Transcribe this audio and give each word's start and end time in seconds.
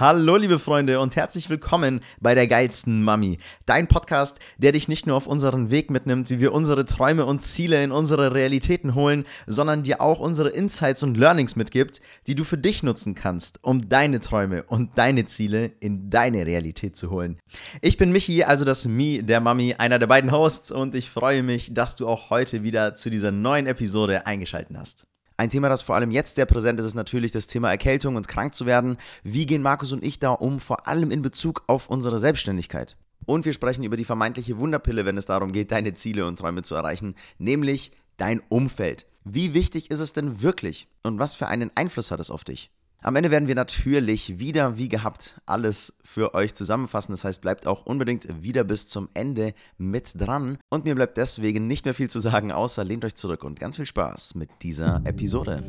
Hallo 0.00 0.36
liebe 0.36 0.58
Freunde 0.58 0.98
und 0.98 1.14
herzlich 1.14 1.50
willkommen 1.50 2.00
bei 2.22 2.34
der 2.34 2.46
geilsten 2.46 3.02
Mami. 3.04 3.36
Dein 3.66 3.86
Podcast, 3.86 4.38
der 4.56 4.72
dich 4.72 4.88
nicht 4.88 5.06
nur 5.06 5.14
auf 5.14 5.26
unseren 5.26 5.70
Weg 5.70 5.90
mitnimmt, 5.90 6.30
wie 6.30 6.40
wir 6.40 6.54
unsere 6.54 6.86
Träume 6.86 7.26
und 7.26 7.42
Ziele 7.42 7.84
in 7.84 7.92
unsere 7.92 8.32
Realitäten 8.32 8.94
holen, 8.94 9.26
sondern 9.46 9.82
dir 9.82 10.00
auch 10.00 10.18
unsere 10.18 10.48
Insights 10.48 11.02
und 11.02 11.18
Learnings 11.18 11.54
mitgibt, 11.54 12.00
die 12.26 12.34
du 12.34 12.44
für 12.44 12.56
dich 12.56 12.82
nutzen 12.82 13.14
kannst, 13.14 13.62
um 13.62 13.90
deine 13.90 14.20
Träume 14.20 14.62
und 14.62 14.96
deine 14.96 15.26
Ziele 15.26 15.72
in 15.80 16.08
deine 16.08 16.46
Realität 16.46 16.96
zu 16.96 17.10
holen. 17.10 17.38
Ich 17.82 17.98
bin 17.98 18.10
Michi, 18.10 18.42
also 18.42 18.64
das 18.64 18.86
Mi 18.86 19.22
der 19.22 19.40
Mami, 19.40 19.74
einer 19.76 19.98
der 19.98 20.06
beiden 20.06 20.32
Hosts 20.32 20.72
und 20.72 20.94
ich 20.94 21.10
freue 21.10 21.42
mich, 21.42 21.74
dass 21.74 21.96
du 21.96 22.08
auch 22.08 22.30
heute 22.30 22.62
wieder 22.62 22.94
zu 22.94 23.10
dieser 23.10 23.32
neuen 23.32 23.66
Episode 23.66 24.26
eingeschaltet 24.26 24.78
hast. 24.78 25.06
Ein 25.40 25.48
Thema, 25.48 25.70
das 25.70 25.80
vor 25.80 25.94
allem 25.94 26.10
jetzt 26.10 26.34
sehr 26.34 26.44
präsent 26.44 26.78
ist, 26.80 26.84
ist 26.84 26.94
natürlich 26.94 27.32
das 27.32 27.46
Thema 27.46 27.70
Erkältung 27.70 28.16
und 28.16 28.28
krank 28.28 28.54
zu 28.54 28.66
werden. 28.66 28.98
Wie 29.22 29.46
gehen 29.46 29.62
Markus 29.62 29.90
und 29.90 30.04
ich 30.04 30.18
da 30.18 30.32
um, 30.32 30.60
vor 30.60 30.86
allem 30.86 31.10
in 31.10 31.22
Bezug 31.22 31.64
auf 31.66 31.88
unsere 31.88 32.18
Selbstständigkeit? 32.18 32.98
Und 33.24 33.46
wir 33.46 33.54
sprechen 33.54 33.82
über 33.82 33.96
die 33.96 34.04
vermeintliche 34.04 34.58
Wunderpille, 34.58 35.06
wenn 35.06 35.16
es 35.16 35.24
darum 35.24 35.52
geht, 35.52 35.72
deine 35.72 35.94
Ziele 35.94 36.26
und 36.26 36.38
Träume 36.38 36.60
zu 36.60 36.74
erreichen, 36.74 37.14
nämlich 37.38 37.90
dein 38.18 38.42
Umfeld. 38.50 39.06
Wie 39.24 39.54
wichtig 39.54 39.90
ist 39.90 40.00
es 40.00 40.12
denn 40.12 40.42
wirklich 40.42 40.88
und 41.02 41.18
was 41.18 41.36
für 41.36 41.46
einen 41.46 41.70
Einfluss 41.74 42.10
hat 42.10 42.20
es 42.20 42.30
auf 42.30 42.44
dich? 42.44 42.70
Am 43.02 43.16
Ende 43.16 43.30
werden 43.30 43.48
wir 43.48 43.54
natürlich 43.54 44.38
wieder 44.38 44.76
wie 44.76 44.90
gehabt 44.90 45.40
alles 45.46 45.94
für 46.04 46.34
euch 46.34 46.52
zusammenfassen. 46.52 47.12
Das 47.12 47.24
heißt, 47.24 47.40
bleibt 47.40 47.66
auch 47.66 47.86
unbedingt 47.86 48.42
wieder 48.42 48.62
bis 48.62 48.88
zum 48.88 49.08
Ende 49.14 49.54
mit 49.78 50.20
dran. 50.20 50.58
Und 50.68 50.84
mir 50.84 50.94
bleibt 50.94 51.16
deswegen 51.16 51.66
nicht 51.66 51.86
mehr 51.86 51.94
viel 51.94 52.10
zu 52.10 52.20
sagen, 52.20 52.52
außer 52.52 52.84
lehnt 52.84 53.06
euch 53.06 53.14
zurück 53.14 53.42
und 53.42 53.58
ganz 53.58 53.76
viel 53.76 53.86
Spaß 53.86 54.34
mit 54.34 54.50
dieser 54.60 55.00
Episode. 55.04 55.62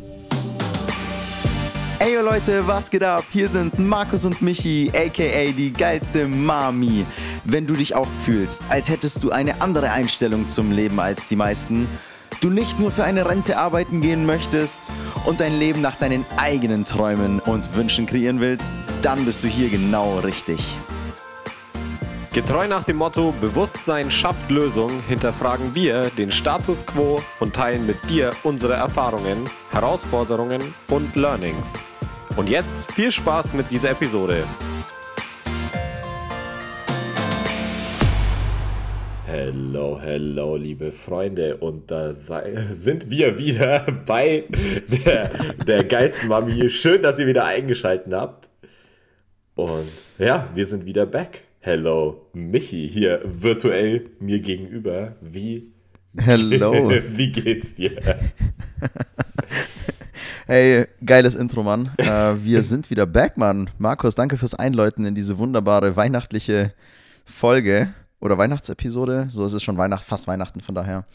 Ey 2.00 2.16
Leute, 2.22 2.68
was 2.68 2.92
geht 2.92 3.04
ab? 3.04 3.24
Hier 3.32 3.48
sind 3.48 3.80
Markus 3.80 4.26
und 4.26 4.42
Michi, 4.42 4.92
aka 4.94 5.52
die 5.52 5.72
geilste 5.72 6.28
Mami. 6.28 7.06
Wenn 7.46 7.66
du 7.66 7.76
dich 7.76 7.96
auch 7.96 8.10
fühlst, 8.26 8.64
als 8.70 8.90
hättest 8.90 9.24
du 9.24 9.30
eine 9.32 9.62
andere 9.62 9.92
Einstellung 9.92 10.50
zum 10.50 10.72
Leben 10.72 11.00
als 11.00 11.30
die 11.30 11.38
meisten, 11.38 11.88
du 12.40 12.50
nicht 12.50 12.80
nur 12.80 12.92
für 12.92 13.04
eine 13.04 13.28
Rente 13.28 13.58
arbeiten 13.58 14.02
gehen 14.02 14.26
möchtest 14.26 14.92
und 15.26 15.40
dein 15.40 15.58
Leben 15.58 15.82
nach 15.82 15.96
deinen 15.96 16.26
eigenen 16.38 16.86
Träumen 16.86 17.40
und 17.40 17.76
Wünschen 17.76 18.06
kreieren 18.06 18.40
willst, 18.40 18.72
dann 19.02 19.26
bist 19.26 19.44
du 19.44 19.48
hier 19.48 19.70
genau 19.70 20.20
richtig. 20.20 20.76
Getreu 22.34 22.66
nach 22.70 22.86
dem 22.86 22.96
Motto 22.96 23.34
Bewusstsein 23.42 24.10
schafft 24.10 24.50
Lösung, 24.50 25.04
hinterfragen 25.10 25.76
wir 25.76 26.10
den 26.12 26.32
Status 26.32 26.86
quo 26.86 27.22
und 27.42 27.54
teilen 27.54 27.86
mit 27.86 28.10
dir 28.10 28.32
unsere 28.44 28.74
Erfahrungen, 28.74 29.50
Herausforderungen 29.72 30.62
und 30.90 31.14
Learnings. 31.18 31.74
Und 32.38 32.48
jetzt 32.48 32.90
viel 32.94 33.12
Spaß 33.12 33.54
mit 33.54 33.70
dieser 33.70 33.92
Episode. 33.92 34.46
Hello, 39.34 39.98
hello, 39.98 40.58
liebe 40.58 40.92
Freunde. 40.92 41.56
Und 41.56 41.90
da 41.90 42.12
sei, 42.12 42.54
sind 42.74 43.10
wir 43.10 43.38
wieder 43.38 43.80
bei 44.06 44.44
der, 45.06 45.54
der 45.54 45.86
Geistmami. 45.86 46.68
Schön, 46.68 47.02
dass 47.02 47.18
ihr 47.18 47.28
wieder 47.28 47.46
eingeschaltet 47.46 48.12
habt. 48.12 48.50
Und 49.56 49.88
ja, 50.20 50.50
wir 50.54 50.66
sind 50.66 50.86
wieder 50.86 51.06
back. 51.06 51.46
Hello, 51.62 52.28
Michi 52.34 52.90
hier 52.90 53.22
virtuell 53.24 54.10
mir 54.20 54.42
gegenüber. 54.42 55.16
Wie, 55.22 55.72
Hello. 56.18 56.90
wie 57.12 57.32
geht's 57.32 57.76
dir? 57.76 57.98
Hey, 60.48 60.88
geiles 61.06 61.36
Intro, 61.36 61.64
Mann. 61.64 61.92
Äh, 61.98 62.34
wir 62.44 62.62
sind 62.62 62.90
wieder 62.90 63.06
back, 63.06 63.38
Mann. 63.38 63.70
Markus, 63.78 64.16
danke 64.16 64.36
fürs 64.36 64.54
Einläuten 64.54 65.06
in 65.06 65.16
diese 65.16 65.38
wunderbare 65.38 65.96
weihnachtliche 65.96 66.74
Folge 67.24 67.94
oder 68.22 68.38
Weihnachtsepisode. 68.38 69.26
So 69.30 69.46
ist 69.46 69.54
es 69.54 69.64
schon 69.64 69.78
Weihnacht, 69.78 70.06
fast 70.06 70.28
Weihnachten 70.28 70.62
von 70.62 70.76
daher. 70.76 71.06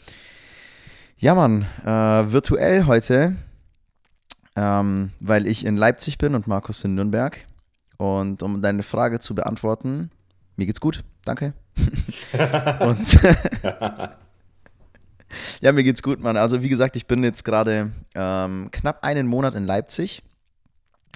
Ja, 1.17 1.33
Mann, 1.33 1.65
äh, 1.83 2.31
virtuell 2.31 2.85
heute, 2.85 3.35
ähm, 4.55 5.11
weil 5.19 5.47
ich 5.47 5.65
in 5.65 5.75
Leipzig 5.77 6.19
bin 6.19 6.35
und 6.35 6.45
Markus 6.45 6.83
in 6.83 6.93
Nürnberg. 6.93 7.39
Und 7.97 8.43
um 8.43 8.61
deine 8.61 8.83
Frage 8.83 9.19
zu 9.19 9.33
beantworten, 9.33 10.11
mir 10.55 10.67
geht's 10.67 10.81
gut, 10.81 11.03
danke. 11.25 11.53
und 12.79 13.19
ja, 15.61 15.71
mir 15.71 15.83
geht's 15.83 16.03
gut, 16.03 16.19
Mann. 16.19 16.37
Also 16.37 16.61
wie 16.61 16.69
gesagt, 16.69 16.95
ich 16.95 17.07
bin 17.07 17.23
jetzt 17.23 17.43
gerade 17.43 17.91
ähm, 18.13 18.69
knapp 18.71 19.03
einen 19.03 19.25
Monat 19.25 19.55
in 19.55 19.63
Leipzig, 19.63 20.21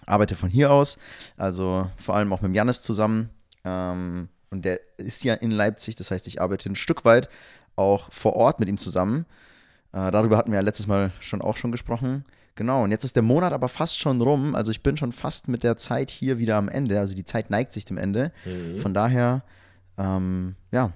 arbeite 0.07 0.35
von 0.35 0.49
hier 0.49 0.71
aus, 0.71 0.97
also 1.37 1.91
vor 1.97 2.15
allem 2.15 2.33
auch 2.33 2.41
mit 2.41 2.55
Janis 2.55 2.81
zusammen. 2.81 3.29
Ähm, 3.63 4.29
und 4.51 4.65
der 4.65 4.79
ist 4.97 5.23
ja 5.23 5.33
in 5.33 5.49
Leipzig, 5.49 5.95
das 5.95 6.11
heißt, 6.11 6.27
ich 6.27 6.41
arbeite 6.41 6.69
ein 6.69 6.75
Stück 6.75 7.05
weit 7.05 7.29
auch 7.75 8.11
vor 8.11 8.33
Ort 8.33 8.59
mit 8.59 8.67
ihm 8.67 8.77
zusammen. 8.77 9.25
Äh, 9.93 10.11
darüber 10.11 10.37
hatten 10.37 10.51
wir 10.51 10.57
ja 10.57 10.61
letztes 10.61 10.87
Mal 10.87 11.11
schon 11.19 11.41
auch 11.41 11.57
schon 11.57 11.71
gesprochen. 11.71 12.25
Genau, 12.55 12.83
und 12.83 12.91
jetzt 12.91 13.05
ist 13.05 13.15
der 13.15 13.23
Monat 13.23 13.53
aber 13.53 13.69
fast 13.69 13.97
schon 13.97 14.21
rum. 14.21 14.53
Also 14.55 14.71
ich 14.71 14.83
bin 14.83 14.97
schon 14.97 15.13
fast 15.13 15.47
mit 15.47 15.63
der 15.63 15.77
Zeit 15.77 16.11
hier 16.11 16.37
wieder 16.37 16.57
am 16.57 16.67
Ende. 16.67 16.99
Also 16.99 17.15
die 17.15 17.23
Zeit 17.23 17.49
neigt 17.49 17.71
sich 17.71 17.85
dem 17.85 17.97
Ende. 17.97 18.33
Mhm. 18.45 18.79
Von 18.79 18.93
daher, 18.93 19.43
ähm, 19.97 20.55
ja, 20.71 20.91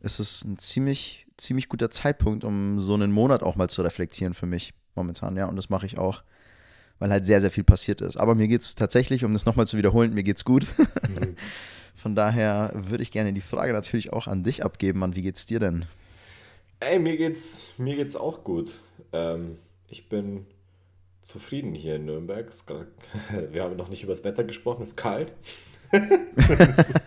ist 0.00 0.18
es 0.18 0.42
ein 0.42 0.58
ziemlich, 0.58 1.26
ziemlich 1.36 1.68
guter 1.68 1.90
Zeitpunkt, 1.90 2.44
um 2.44 2.80
so 2.80 2.94
einen 2.94 3.12
Monat 3.12 3.42
auch 3.42 3.56
mal 3.56 3.68
zu 3.68 3.82
reflektieren 3.82 4.32
für 4.32 4.46
mich 4.46 4.72
momentan. 4.94 5.36
Ja, 5.36 5.46
und 5.46 5.56
das 5.56 5.68
mache 5.68 5.84
ich 5.84 5.98
auch, 5.98 6.22
weil 6.98 7.10
halt 7.10 7.26
sehr, 7.26 7.42
sehr 7.42 7.50
viel 7.50 7.64
passiert 7.64 8.00
ist. 8.00 8.16
Aber 8.16 8.34
mir 8.34 8.48
geht 8.48 8.62
es 8.62 8.74
tatsächlich, 8.74 9.22
um 9.22 9.34
das 9.34 9.44
nochmal 9.44 9.66
zu 9.66 9.76
wiederholen, 9.76 10.14
mir 10.14 10.22
geht's 10.22 10.46
gut. 10.46 10.66
Mhm. 10.78 11.36
Von 12.04 12.14
daher 12.14 12.70
würde 12.74 13.02
ich 13.02 13.10
gerne 13.10 13.32
die 13.32 13.40
Frage 13.40 13.72
natürlich 13.72 14.12
auch 14.12 14.26
an 14.26 14.42
dich 14.42 14.62
abgeben, 14.62 14.98
Mann. 14.98 15.14
Wie 15.14 15.22
geht's 15.22 15.46
dir 15.46 15.58
denn? 15.58 15.86
Ey, 16.80 16.98
mir 16.98 17.16
geht's, 17.16 17.68
mir 17.78 17.96
geht's 17.96 18.14
auch 18.14 18.44
gut. 18.44 18.72
Ähm, 19.14 19.56
ich 19.88 20.10
bin 20.10 20.44
zufrieden 21.22 21.74
hier 21.74 21.96
in 21.96 22.04
Nürnberg. 22.04 22.52
Grad, 22.66 22.88
wir 23.52 23.62
haben 23.62 23.76
noch 23.76 23.88
nicht 23.88 24.02
über 24.02 24.12
das 24.12 24.22
Wetter 24.22 24.44
gesprochen, 24.44 24.82
es 24.82 24.90
ist 24.90 24.96
kalt. 24.98 25.32
es, 25.92 26.88
ist, 26.88 27.00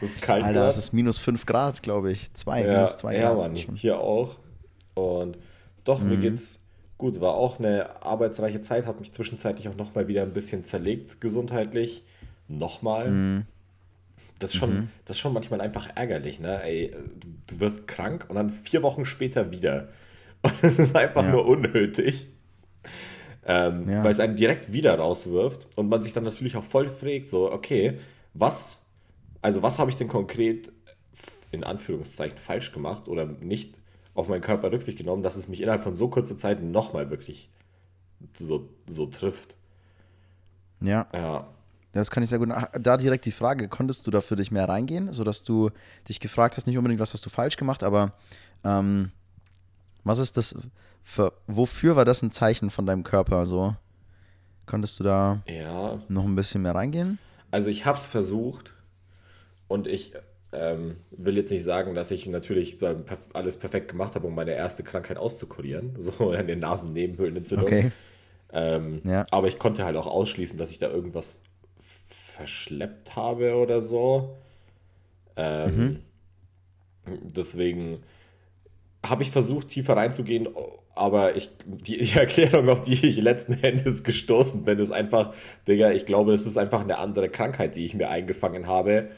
es 0.00 0.08
ist 0.10 0.22
kalt. 0.22 0.44
Alter, 0.44 0.68
es 0.68 0.76
ist 0.76 0.92
minus 0.92 1.18
5 1.18 1.44
Grad, 1.44 1.82
glaube 1.82 2.12
ich. 2.12 2.32
Zwei, 2.34 2.62
ja, 2.64 2.72
minus 2.72 2.94
2 2.98 3.16
ja, 3.16 3.32
Grad. 3.34 3.38
Mann, 3.48 3.56
schon. 3.56 3.74
hier 3.74 3.98
auch. 3.98 4.36
Und 4.94 5.38
doch, 5.82 6.00
mir 6.00 6.18
Mhm. 6.18 6.20
geht's 6.20 6.60
gut. 6.98 7.20
War 7.20 7.34
auch 7.34 7.58
eine 7.58 8.00
arbeitsreiche 8.00 8.60
Zeit, 8.60 8.86
hat 8.86 9.00
mich 9.00 9.10
zwischenzeitlich 9.10 9.68
auch 9.68 9.76
nochmal 9.76 10.06
wieder 10.06 10.22
ein 10.22 10.32
bisschen 10.32 10.62
zerlegt, 10.62 11.20
gesundheitlich. 11.20 12.04
Nochmal. 12.46 13.10
Mhm. 13.10 13.46
Das 14.38 14.50
ist, 14.52 14.56
schon, 14.56 14.90
das 15.06 15.16
ist 15.16 15.20
schon 15.20 15.32
manchmal 15.32 15.60
einfach 15.62 15.88
ärgerlich, 15.96 16.40
ne? 16.40 16.62
Ey, 16.62 16.94
du, 17.18 17.28
du 17.46 17.60
wirst 17.60 17.88
krank 17.88 18.26
und 18.28 18.36
dann 18.36 18.50
vier 18.50 18.82
Wochen 18.82 19.04
später 19.06 19.50
wieder. 19.52 19.88
Und 20.42 20.52
das 20.62 20.78
ist 20.78 20.94
einfach 20.94 21.24
Ja. 21.24 21.30
nur 21.32 21.46
unnötig. 21.46 22.28
Ähm, 23.44 23.88
Ja. 23.88 24.04
Weil 24.04 24.10
es 24.10 24.20
einen 24.20 24.36
direkt 24.36 24.72
wieder 24.72 24.96
rauswirft 24.98 25.68
und 25.76 25.88
man 25.88 26.02
sich 26.02 26.12
dann 26.12 26.24
natürlich 26.24 26.56
auch 26.56 26.64
voll 26.64 26.88
fragt, 26.88 27.28
so, 27.28 27.50
okay, 27.52 27.98
was, 28.34 28.84
also 29.40 29.62
was 29.62 29.78
habe 29.78 29.90
ich 29.90 29.96
denn 29.96 30.08
konkret 30.08 30.72
in 31.52 31.64
Anführungszeichen 31.64 32.38
falsch 32.38 32.72
gemacht 32.72 33.08
oder 33.08 33.24
nicht 33.26 33.80
auf 34.14 34.28
meinen 34.28 34.40
Körper 34.40 34.72
Rücksicht 34.72 34.98
genommen, 34.98 35.22
dass 35.22 35.36
es 35.36 35.48
mich 35.48 35.60
innerhalb 35.60 35.82
von 35.82 35.96
so 35.96 36.08
kurzer 36.08 36.36
Zeit 36.36 36.62
nochmal 36.62 37.10
wirklich 37.10 37.48
so, 38.34 38.68
so 38.86 39.06
trifft. 39.06 39.56
Ja, 40.80 41.06
Ja. 41.12 41.48
Das 41.96 42.10
kann 42.10 42.22
ich 42.22 42.28
sehr 42.28 42.38
gut. 42.38 42.48
Ach, 42.52 42.68
Da 42.80 42.96
direkt 42.96 43.24
die 43.24 43.32
Frage: 43.32 43.68
Konntest 43.68 44.06
du 44.06 44.10
da 44.10 44.20
für 44.20 44.36
dich 44.36 44.50
mehr 44.50 44.68
reingehen, 44.68 45.12
sodass 45.12 45.42
du 45.44 45.70
dich 46.08 46.20
gefragt 46.20 46.56
hast, 46.56 46.66
nicht 46.66 46.78
unbedingt, 46.78 47.00
was 47.00 47.12
hast 47.12 47.24
du 47.26 47.30
falsch 47.30 47.56
gemacht, 47.56 47.82
aber 47.82 48.12
ähm, 48.64 49.10
was 50.04 50.18
ist 50.18 50.36
das 50.36 50.56
für, 51.02 51.32
wofür 51.46 51.96
war 51.96 52.04
das 52.04 52.22
ein 52.22 52.30
Zeichen 52.30 52.70
von 52.70 52.86
deinem 52.86 53.02
Körper? 53.04 53.46
So, 53.46 53.74
konntest 54.66 55.00
du 55.00 55.04
da 55.04 55.42
Ja, 55.46 56.00
noch 56.08 56.24
ein 56.24 56.34
bisschen 56.36 56.62
mehr 56.62 56.74
reingehen? 56.74 57.18
Also 57.50 57.70
ich 57.70 57.86
habe 57.86 57.96
es 57.98 58.06
versucht 58.06 58.72
und 59.68 59.86
ich 59.86 60.14
ähm, 60.52 60.96
will 61.10 61.36
jetzt 61.36 61.50
nicht 61.50 61.64
sagen, 61.64 61.94
dass 61.94 62.10
ich 62.10 62.26
natürlich 62.26 62.78
alles 63.32 63.58
perfekt 63.58 63.90
gemacht 63.90 64.14
habe, 64.14 64.26
um 64.26 64.34
meine 64.34 64.52
erste 64.52 64.82
Krankheit 64.82 65.16
auszukurieren, 65.16 65.94
so 65.98 66.30
eine 66.30 66.56
Nasennebenhöhlenentzündung. 66.56 67.66
Okay. 67.66 67.92
Ähm, 68.52 69.00
Ja. 69.04 69.26
Aber 69.30 69.48
ich 69.48 69.58
konnte 69.58 69.84
halt 69.84 69.96
auch 69.96 70.06
ausschließen, 70.06 70.58
dass 70.58 70.70
ich 70.70 70.78
da 70.78 70.88
irgendwas 70.88 71.40
verschleppt 72.36 73.16
habe 73.16 73.56
oder 73.56 73.82
so. 73.82 74.36
Ähm, 75.36 76.00
Deswegen 77.06 78.02
habe 79.04 79.22
ich 79.22 79.30
versucht, 79.30 79.68
tiefer 79.68 79.96
reinzugehen, 79.96 80.48
aber 80.94 81.36
ich, 81.36 81.50
die, 81.64 81.98
die 81.98 82.12
Erklärung, 82.18 82.68
auf 82.68 82.80
die 82.80 83.06
ich 83.06 83.18
letzten 83.18 83.54
Endes 83.62 84.02
gestoßen 84.02 84.64
bin, 84.64 84.78
ist 84.78 84.90
einfach, 84.90 85.34
Digga, 85.68 85.92
ich 85.92 86.06
glaube, 86.06 86.32
es 86.32 86.46
ist 86.46 86.56
einfach 86.56 86.80
eine 86.80 86.98
andere 86.98 87.28
Krankheit, 87.28 87.76
die 87.76 87.84
ich 87.84 87.94
mir 87.94 88.10
eingefangen 88.10 88.66
habe. 88.66 89.10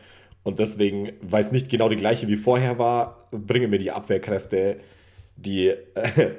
Und 0.43 0.59
deswegen, 0.59 1.13
weil 1.21 1.43
es 1.43 1.53
nicht 1.53 1.69
genau 1.69 1.89
die 1.89 1.97
gleiche 1.97 2.29
wie 2.29 2.37
vorher 2.37 2.79
war, 2.79 3.29
bringen 3.31 3.71
mir 3.71 3.79
die 3.79 3.91
Abwehrkräfte 3.91 4.81
die, 5.45 5.69
äh, 5.69 6.31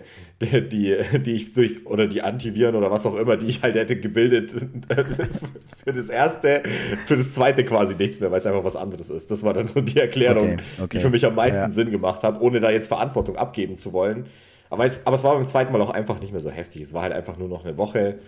die, 0.42 0.70
die, 0.70 1.20
die 1.20 1.32
ich 1.32 1.52
durch, 1.52 1.86
oder 1.86 2.08
die 2.08 2.22
Antiviren 2.22 2.76
oder 2.76 2.92
was 2.92 3.06
auch 3.06 3.16
immer, 3.16 3.38
die 3.38 3.48
ich 3.48 3.62
halt 3.62 3.76
hätte 3.76 4.00
gebildet, 4.00 4.52
für 5.84 5.94
das 5.94 6.10
erste, 6.10 6.64
für 7.06 7.18
das 7.18 7.32
zweite 7.32 7.64
quasi 7.64 7.96
nichts 7.96 8.20
mehr, 8.20 8.32
weil 8.32 8.40
es 8.40 8.46
einfach 8.46 8.64
was 8.64 8.76
anderes 8.76 9.10
ist. 9.10 9.32
Das 9.32 9.44
war 9.44 9.54
dann 9.54 9.68
so 9.68 9.82
die 9.82 10.00
Erklärung, 10.00 10.54
okay, 10.54 10.64
okay. 10.78 10.88
die 10.98 11.00
für 11.00 11.10
mich 11.10 11.26
am 11.26 11.36
meisten 11.36 11.62
ja. 11.62 11.70
Sinn 11.70 11.92
gemacht 11.92 12.24
hat, 12.24 12.40
ohne 12.42 12.60
da 12.60 12.70
jetzt 12.70 12.88
Verantwortung 12.88 13.38
abgeben 13.38 13.78
zu 13.78 13.94
wollen. 13.94 14.28
Aber 14.70 14.86
es, 14.86 15.06
aber 15.08 15.16
es 15.16 15.24
war 15.24 15.36
beim 15.36 15.48
zweiten 15.48 15.72
Mal 15.72 15.82
auch 15.82 15.90
einfach 15.90 16.20
nicht 16.20 16.32
mehr 16.32 16.42
so 16.42 16.52
heftig. 16.52 16.82
Es 16.82 16.94
war 16.94 17.02
halt 17.02 17.14
einfach 17.14 17.38
nur 17.38 17.48
noch 17.48 17.66
eine 17.66 17.78
Woche. 17.78 18.20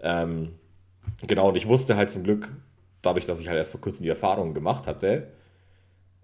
Ähm, 0.00 0.52
genau, 1.26 1.48
und 1.48 1.56
ich 1.56 1.68
wusste 1.68 1.96
halt 1.96 2.10
zum 2.10 2.24
Glück, 2.24 2.50
dadurch, 3.00 3.26
dass 3.26 3.38
ich 3.38 3.48
halt 3.48 3.58
erst 3.58 3.70
vor 3.70 3.80
kurzem 3.80 4.02
die 4.02 4.08
Erfahrungen 4.08 4.54
gemacht 4.54 4.86
hatte, 4.86 5.28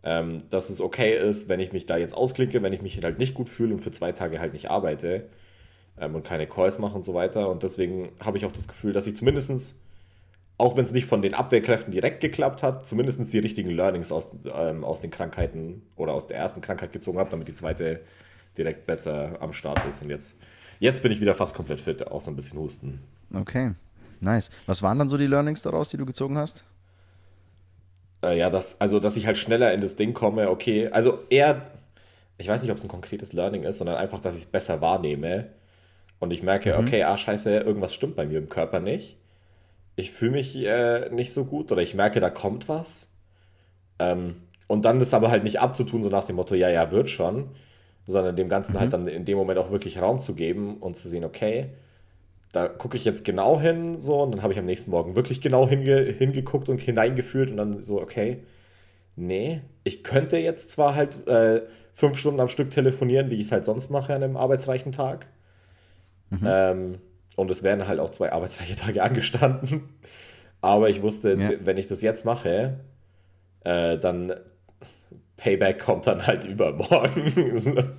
ähm, 0.02 0.42
dass 0.50 0.70
es 0.70 0.80
okay 0.80 1.16
ist, 1.16 1.48
wenn 1.48 1.60
ich 1.60 1.72
mich 1.72 1.86
da 1.86 1.96
jetzt 1.96 2.14
ausklicke, 2.14 2.62
wenn 2.62 2.72
ich 2.72 2.82
mich 2.82 3.02
halt 3.02 3.18
nicht 3.18 3.34
gut 3.34 3.48
fühle 3.48 3.74
und 3.74 3.80
für 3.80 3.92
zwei 3.92 4.12
Tage 4.12 4.40
halt 4.40 4.52
nicht 4.52 4.70
arbeite 4.70 5.28
ähm, 5.98 6.14
und 6.14 6.24
keine 6.24 6.46
Calls 6.46 6.78
mache 6.78 6.94
und 6.94 7.04
so 7.04 7.14
weiter. 7.14 7.48
Und 7.48 7.62
deswegen 7.62 8.10
habe 8.20 8.38
ich 8.38 8.46
auch 8.46 8.52
das 8.52 8.68
Gefühl, 8.68 8.92
dass 8.92 9.06
ich 9.06 9.16
zumindestens 9.16 9.80
auch 10.60 10.76
wenn 10.76 10.84
es 10.84 10.92
nicht 10.92 11.06
von 11.06 11.22
den 11.22 11.32
Abwehrkräften 11.32 11.90
direkt 11.90 12.20
geklappt 12.20 12.62
hat, 12.62 12.86
zumindest 12.86 13.32
die 13.32 13.38
richtigen 13.38 13.70
Learnings 13.70 14.12
aus, 14.12 14.32
ähm, 14.54 14.84
aus 14.84 15.00
den 15.00 15.10
Krankheiten 15.10 15.82
oder 15.96 16.12
aus 16.12 16.26
der 16.26 16.36
ersten 16.36 16.60
Krankheit 16.60 16.92
gezogen 16.92 17.18
habe, 17.18 17.30
damit 17.30 17.48
die 17.48 17.54
zweite 17.54 18.00
direkt 18.58 18.86
besser 18.86 19.38
am 19.40 19.54
Start 19.54 19.80
ist. 19.88 20.02
Und 20.02 20.10
jetzt, 20.10 20.38
jetzt 20.78 21.02
bin 21.02 21.12
ich 21.12 21.20
wieder 21.20 21.34
fast 21.34 21.54
komplett 21.54 21.80
fit, 21.80 22.06
außer 22.06 22.30
ein 22.30 22.36
bisschen 22.36 22.58
Husten. 22.58 23.00
Okay, 23.32 23.72
nice. 24.20 24.50
Was 24.66 24.82
waren 24.82 24.98
dann 24.98 25.08
so 25.08 25.16
die 25.16 25.26
Learnings 25.26 25.62
daraus, 25.62 25.88
die 25.88 25.96
du 25.96 26.04
gezogen 26.04 26.36
hast? 26.36 26.64
Äh, 28.22 28.38
ja, 28.38 28.50
das, 28.50 28.80
also 28.80 29.00
dass 29.00 29.16
ich 29.16 29.26
halt 29.26 29.38
schneller 29.38 29.72
in 29.72 29.80
das 29.80 29.96
Ding 29.96 30.12
komme, 30.14 30.50
okay, 30.50 30.88
also 30.88 31.20
eher, 31.30 31.70
ich 32.38 32.48
weiß 32.48 32.62
nicht, 32.62 32.70
ob 32.70 32.78
es 32.78 32.84
ein 32.84 32.88
konkretes 32.88 33.32
Learning 33.32 33.62
ist, 33.62 33.78
sondern 33.78 33.96
einfach, 33.96 34.20
dass 34.20 34.34
ich 34.34 34.42
es 34.42 34.46
besser 34.46 34.80
wahrnehme 34.80 35.48
und 36.18 36.30
ich 36.32 36.42
merke, 36.42 36.74
mhm. 36.74 36.86
okay, 36.86 37.02
ah, 37.04 37.16
scheiße, 37.16 37.58
irgendwas 37.58 37.94
stimmt 37.94 38.16
bei 38.16 38.26
mir 38.26 38.38
im 38.38 38.48
Körper 38.48 38.80
nicht. 38.80 39.16
Ich 39.96 40.10
fühle 40.10 40.32
mich 40.32 40.56
äh, 40.56 41.10
nicht 41.10 41.32
so 41.32 41.44
gut 41.44 41.72
oder 41.72 41.82
ich 41.82 41.94
merke, 41.94 42.20
da 42.20 42.30
kommt 42.30 42.68
was. 42.68 43.08
Ähm, 43.98 44.36
und 44.66 44.84
dann 44.84 45.00
ist 45.00 45.14
aber 45.14 45.30
halt 45.30 45.42
nicht 45.42 45.60
abzutun, 45.60 46.02
so 46.02 46.10
nach 46.10 46.24
dem 46.24 46.36
Motto, 46.36 46.54
ja, 46.54 46.70
ja, 46.70 46.90
wird 46.90 47.10
schon, 47.10 47.50
sondern 48.06 48.36
dem 48.36 48.48
Ganzen 48.48 48.78
halt 48.78 48.90
mhm. 48.90 48.92
halt 48.92 49.06
dann 49.06 49.08
in 49.08 49.24
dem 49.24 49.36
Moment 49.36 49.58
auch 49.58 49.70
wirklich 49.70 50.00
Raum 50.00 50.20
zu 50.20 50.34
geben 50.34 50.76
und 50.78 50.96
zu 50.96 51.08
sehen, 51.08 51.24
okay, 51.24 51.70
da 52.52 52.68
gucke 52.68 52.96
ich 52.96 53.04
jetzt 53.04 53.24
genau 53.24 53.60
hin, 53.60 53.98
so, 53.98 54.22
und 54.22 54.32
dann 54.32 54.42
habe 54.42 54.52
ich 54.52 54.58
am 54.58 54.66
nächsten 54.66 54.90
Morgen 54.90 55.14
wirklich 55.16 55.40
genau 55.40 55.68
hinge 55.68 56.00
hingeguckt 56.00 56.68
und 56.68 56.80
hineingefühlt 56.80 57.50
und 57.50 57.56
dann 57.56 57.82
so, 57.82 58.00
okay, 58.00 58.42
nee, 59.16 59.60
ich 59.84 60.02
könnte 60.02 60.36
jetzt 60.38 60.70
zwar 60.70 60.94
halt 60.94 61.26
äh, 61.28 61.62
fünf 61.94 62.18
Stunden 62.18 62.40
am 62.40 62.48
Stück 62.48 62.70
telefonieren, 62.70 63.30
wie 63.30 63.36
ich 63.36 63.42
es 63.42 63.52
halt 63.52 63.64
sonst 63.64 63.90
mache 63.90 64.14
an 64.14 64.22
einem 64.22 64.36
arbeitsreichen 64.36 64.92
Tag. 64.92 65.26
Mhm. 66.30 66.40
Ähm, 66.44 66.98
und 67.36 67.50
es 67.50 67.62
wären 67.62 67.86
halt 67.86 68.00
auch 68.00 68.10
zwei 68.10 68.32
arbeitsreiche 68.32 68.76
Tage 68.76 69.02
angestanden. 69.04 69.88
Aber 70.60 70.88
ich 70.90 71.02
wusste, 71.02 71.34
ja. 71.34 71.52
wenn 71.60 71.78
ich 71.78 71.86
das 71.86 72.02
jetzt 72.02 72.24
mache, 72.24 72.80
äh, 73.64 73.98
dann 73.98 74.34
Payback 75.36 75.78
kommt 75.80 76.06
dann 76.06 76.26
halt 76.26 76.44
übermorgen. 76.44 77.54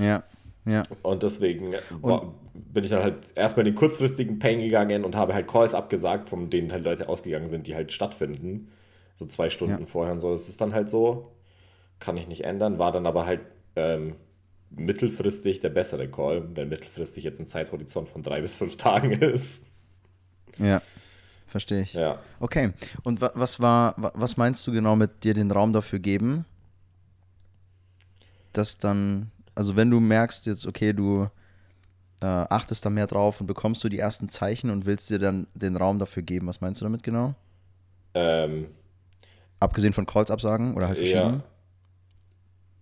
ja. 0.00 0.24
Ja. 0.66 0.82
Und 1.02 1.22
deswegen 1.22 1.74
und, 2.02 2.32
bin 2.54 2.82
ich 2.82 2.90
dann 2.90 3.02
halt 3.02 3.32
erstmal 3.36 3.64
in 3.64 3.72
den 3.72 3.78
kurzfristigen 3.78 4.40
Pain 4.40 4.60
gegangen 4.60 5.04
und 5.04 5.14
habe 5.14 5.32
halt 5.32 5.46
Calls 5.46 5.74
abgesagt, 5.74 6.28
von 6.28 6.50
denen 6.50 6.72
halt 6.72 6.84
Leute 6.84 7.08
ausgegangen 7.08 7.46
sind, 7.48 7.68
die 7.68 7.76
halt 7.76 7.92
stattfinden. 7.92 8.68
So 9.14 9.26
zwei 9.26 9.48
Stunden 9.48 9.80
ja. 9.80 9.86
vorher 9.86 10.12
und 10.12 10.20
so. 10.20 10.32
Das 10.32 10.48
ist 10.48 10.60
dann 10.60 10.74
halt 10.74 10.90
so, 10.90 11.30
kann 12.00 12.16
ich 12.16 12.26
nicht 12.26 12.44
ändern, 12.44 12.78
war 12.80 12.90
dann 12.90 13.06
aber 13.06 13.26
halt 13.26 13.40
ähm, 13.76 14.16
mittelfristig 14.70 15.60
der 15.60 15.70
bessere 15.70 16.08
Call, 16.08 16.48
wenn 16.56 16.68
mittelfristig 16.68 17.22
jetzt 17.22 17.38
ein 17.38 17.46
Zeithorizont 17.46 18.08
von 18.08 18.22
drei 18.22 18.40
bis 18.42 18.56
fünf 18.56 18.76
Tagen 18.76 19.12
ist. 19.12 19.66
Ja, 20.58 20.82
verstehe 21.46 21.82
ich. 21.82 21.94
Ja. 21.94 22.18
Okay, 22.40 22.72
und 23.04 23.20
was 23.20 23.60
war, 23.60 23.94
was 23.96 24.36
meinst 24.36 24.66
du 24.66 24.72
genau 24.72 24.96
mit 24.96 25.22
dir 25.22 25.32
den 25.32 25.52
Raum 25.52 25.72
dafür 25.72 26.00
geben, 26.00 26.44
dass 28.52 28.78
dann 28.78 29.30
also 29.56 29.74
wenn 29.74 29.90
du 29.90 29.98
merkst 29.98 30.46
jetzt, 30.46 30.66
okay, 30.66 30.92
du 30.92 31.28
äh, 32.20 32.26
achtest 32.26 32.84
da 32.84 32.90
mehr 32.90 33.06
drauf 33.06 33.40
und 33.40 33.46
bekommst 33.46 33.82
du 33.82 33.88
die 33.88 33.98
ersten 33.98 34.28
Zeichen 34.28 34.70
und 34.70 34.86
willst 34.86 35.10
dir 35.10 35.18
dann 35.18 35.48
den 35.54 35.76
Raum 35.76 35.98
dafür 35.98 36.22
geben, 36.22 36.46
was 36.46 36.60
meinst 36.60 36.80
du 36.80 36.84
damit 36.84 37.02
genau? 37.02 37.34
Ähm, 38.14 38.68
Abgesehen 39.58 39.92
von 39.92 40.06
Calls 40.06 40.30
absagen 40.30 40.74
oder 40.74 40.88
halt 40.88 40.98
verschieben? 40.98 41.18
Ja. 41.18 41.44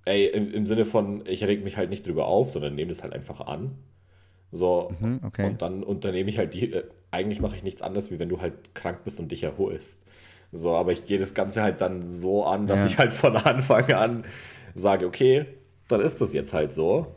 Ey, 0.06 0.26
im, 0.26 0.52
im 0.52 0.66
Sinne 0.66 0.84
von, 0.84 1.24
ich 1.26 1.42
reg 1.44 1.64
mich 1.64 1.76
halt 1.76 1.88
nicht 1.88 2.06
drüber 2.06 2.26
auf, 2.26 2.50
sondern 2.50 2.74
nehme 2.74 2.90
das 2.90 3.02
halt 3.02 3.12
einfach 3.12 3.40
an. 3.40 3.78
So, 4.50 4.88
mhm, 5.00 5.20
okay. 5.24 5.46
und 5.46 5.62
dann 5.62 5.82
unternehme 5.82 6.30
ich 6.30 6.38
halt 6.38 6.54
die, 6.54 6.72
äh, 6.72 6.84
eigentlich 7.10 7.40
mache 7.40 7.56
ich 7.56 7.62
nichts 7.62 7.82
anderes, 7.82 8.10
wie 8.10 8.18
wenn 8.18 8.28
du 8.28 8.40
halt 8.40 8.74
krank 8.74 9.00
bist 9.04 9.18
und 9.18 9.32
dich 9.32 9.42
erholst. 9.42 10.02
So, 10.52 10.76
aber 10.76 10.92
ich 10.92 11.06
gehe 11.06 11.18
das 11.18 11.34
Ganze 11.34 11.62
halt 11.62 11.80
dann 11.80 12.02
so 12.02 12.44
an, 12.44 12.66
dass 12.66 12.80
ja. 12.80 12.86
ich 12.86 12.98
halt 12.98 13.12
von 13.12 13.36
Anfang 13.36 13.92
an 13.92 14.24
sage, 14.74 15.06
okay, 15.06 15.46
dann 15.88 16.00
ist 16.00 16.20
das 16.20 16.32
jetzt 16.32 16.52
halt 16.52 16.72
so. 16.72 17.14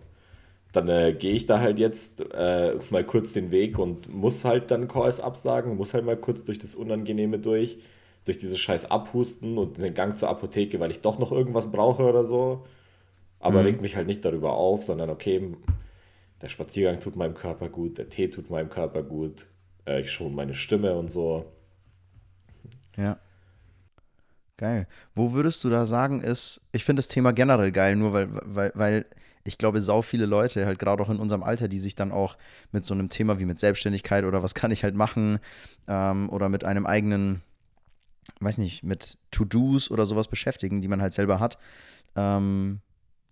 Dann 0.73 0.89
äh, 0.89 1.13
gehe 1.13 1.33
ich 1.33 1.45
da 1.45 1.59
halt 1.59 1.79
jetzt 1.79 2.21
äh, 2.33 2.75
mal 2.89 3.03
kurz 3.03 3.33
den 3.33 3.51
Weg 3.51 3.79
und 3.79 4.13
muss 4.13 4.43
halt 4.45 4.69
dann 4.69 4.87
Calls 4.87 5.19
absagen, 5.19 5.77
muss 5.77 5.93
halt 5.93 6.05
mal 6.05 6.17
kurz 6.17 6.43
durch 6.43 6.59
das 6.59 6.75
Unangenehme 6.75 7.39
durch, 7.39 7.79
durch 8.25 8.37
dieses 8.37 8.59
scheiß 8.59 8.91
Abhusten 8.91 9.57
und 9.57 9.77
den 9.77 9.93
Gang 9.93 10.17
zur 10.17 10.29
Apotheke, 10.29 10.79
weil 10.79 10.91
ich 10.91 11.01
doch 11.01 11.19
noch 11.19 11.31
irgendwas 11.31 11.71
brauche 11.71 12.03
oder 12.03 12.25
so. 12.25 12.65
Aber 13.39 13.61
mhm. 13.61 13.65
regt 13.65 13.81
mich 13.81 13.95
halt 13.95 14.07
nicht 14.07 14.25
darüber 14.25 14.53
auf, 14.53 14.83
sondern 14.83 15.09
okay, 15.09 15.53
der 16.41 16.49
Spaziergang 16.49 16.99
tut 16.99 17.15
meinem 17.15 17.33
Körper 17.33 17.69
gut, 17.69 17.97
der 17.97 18.09
Tee 18.09 18.27
tut 18.27 18.49
meinem 18.49 18.69
Körper 18.69 19.03
gut, 19.03 19.47
äh, 19.85 20.01
ich 20.01 20.11
schon 20.11 20.35
meine 20.35 20.53
Stimme 20.53 20.95
und 20.95 21.09
so. 21.09 21.45
Ja. 22.97 23.19
Geil. 24.57 24.87
Wo 25.13 25.33
würdest 25.33 25.63
du 25.63 25.69
da 25.69 25.85
sagen, 25.85 26.21
ist, 26.21 26.61
ich 26.71 26.83
finde 26.83 26.99
das 26.99 27.07
Thema 27.07 27.31
generell 27.31 27.71
geil, 27.71 27.95
nur 27.95 28.13
weil, 28.13 28.29
weil, 28.43 28.71
weil 28.73 29.05
ich 29.43 29.57
glaube, 29.57 29.81
sau 29.81 30.01
viele 30.01 30.25
Leute, 30.25 30.65
halt 30.65 30.79
gerade 30.79 31.01
auch 31.01 31.09
in 31.09 31.19
unserem 31.19 31.43
Alter, 31.43 31.67
die 31.67 31.79
sich 31.79 31.95
dann 31.95 32.11
auch 32.11 32.37
mit 32.71 32.83
so 32.83 32.93
einem 32.93 33.09
Thema 33.09 33.39
wie 33.39 33.45
mit 33.45 33.59
Selbstständigkeit 33.59 34.25
oder 34.25 34.43
was 34.43 34.55
kann 34.55 34.71
ich 34.71 34.83
halt 34.83 34.95
machen 34.95 35.39
ähm, 35.87 36.29
oder 36.29 36.49
mit 36.49 36.63
einem 36.63 36.85
eigenen, 36.85 37.41
weiß 38.39 38.57
nicht, 38.57 38.83
mit 38.83 39.17
To-Dos 39.31 39.89
oder 39.91 40.05
sowas 40.05 40.27
beschäftigen, 40.27 40.81
die 40.81 40.87
man 40.87 41.01
halt 41.01 41.13
selber 41.13 41.39
hat. 41.39 41.57
Ähm, 42.15 42.81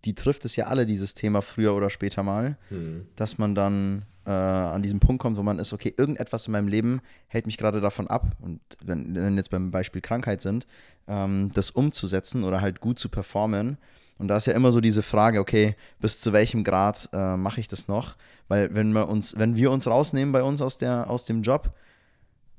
die 0.06 0.14
trifft 0.14 0.46
es 0.46 0.56
ja 0.56 0.68
alle, 0.68 0.86
dieses 0.86 1.16
Thema 1.16 1.42
früher 1.42 1.74
oder 1.74 1.90
später 1.90 2.22
mal, 2.22 2.58
hm. 2.70 3.08
dass 3.16 3.40
man 3.40 3.56
dann 3.56 4.06
äh, 4.26 4.32
an 4.32 4.82
diesem 4.82 5.00
Punkt 5.00 5.22
kommt, 5.22 5.38
wo 5.38 5.44
man 5.44 5.60
ist, 5.60 5.74
okay, 5.74 5.94
irgendetwas 5.96 6.48
in 6.48 6.54
meinem 6.54 6.68
Leben 6.68 7.02
hält 7.28 7.46
mich 7.46 7.58
gerade 7.58 7.80
davon 7.80 8.08
ab, 8.08 8.26
und 8.42 8.60
wenn, 8.84 9.16
wenn 9.16 9.38
jetzt 9.38 9.52
beim 9.52 9.72
Beispiel 9.72 10.02
Krankheit 10.02 10.42
sind, 10.42 10.66
ähm, 11.08 11.52
das 11.54 11.72
umzusetzen 11.72 12.44
oder 12.44 12.62
halt 12.62 12.80
gut 12.80 13.00
zu 13.00 13.10
performen. 13.10 13.78
Und 14.18 14.30
da 14.30 14.38
ist 14.38 14.48
ja 14.48 14.54
immer 14.54 14.72
so 14.72 14.82
diese 14.82 15.04
Frage, 15.04 15.40
okay, 15.40 15.76
bis 16.00 16.20
zu 16.20 16.34
welchem 16.34 16.64
Grad 16.64 17.10
äh, 17.14 17.36
mache 17.36 17.60
ich 17.60 17.68
das 17.68 17.88
noch? 17.88 18.16
Weil 18.48 18.74
wenn 18.74 18.94
wir 18.94 19.10
uns, 19.10 19.38
wenn 19.38 19.56
wir 19.56 19.72
uns 19.72 19.88
rausnehmen 19.88 20.32
bei 20.32 20.42
uns 20.42 20.62
aus, 20.62 20.78
der, 20.78 21.10
aus 21.10 21.26
dem 21.26 21.42
Job, 21.42 21.74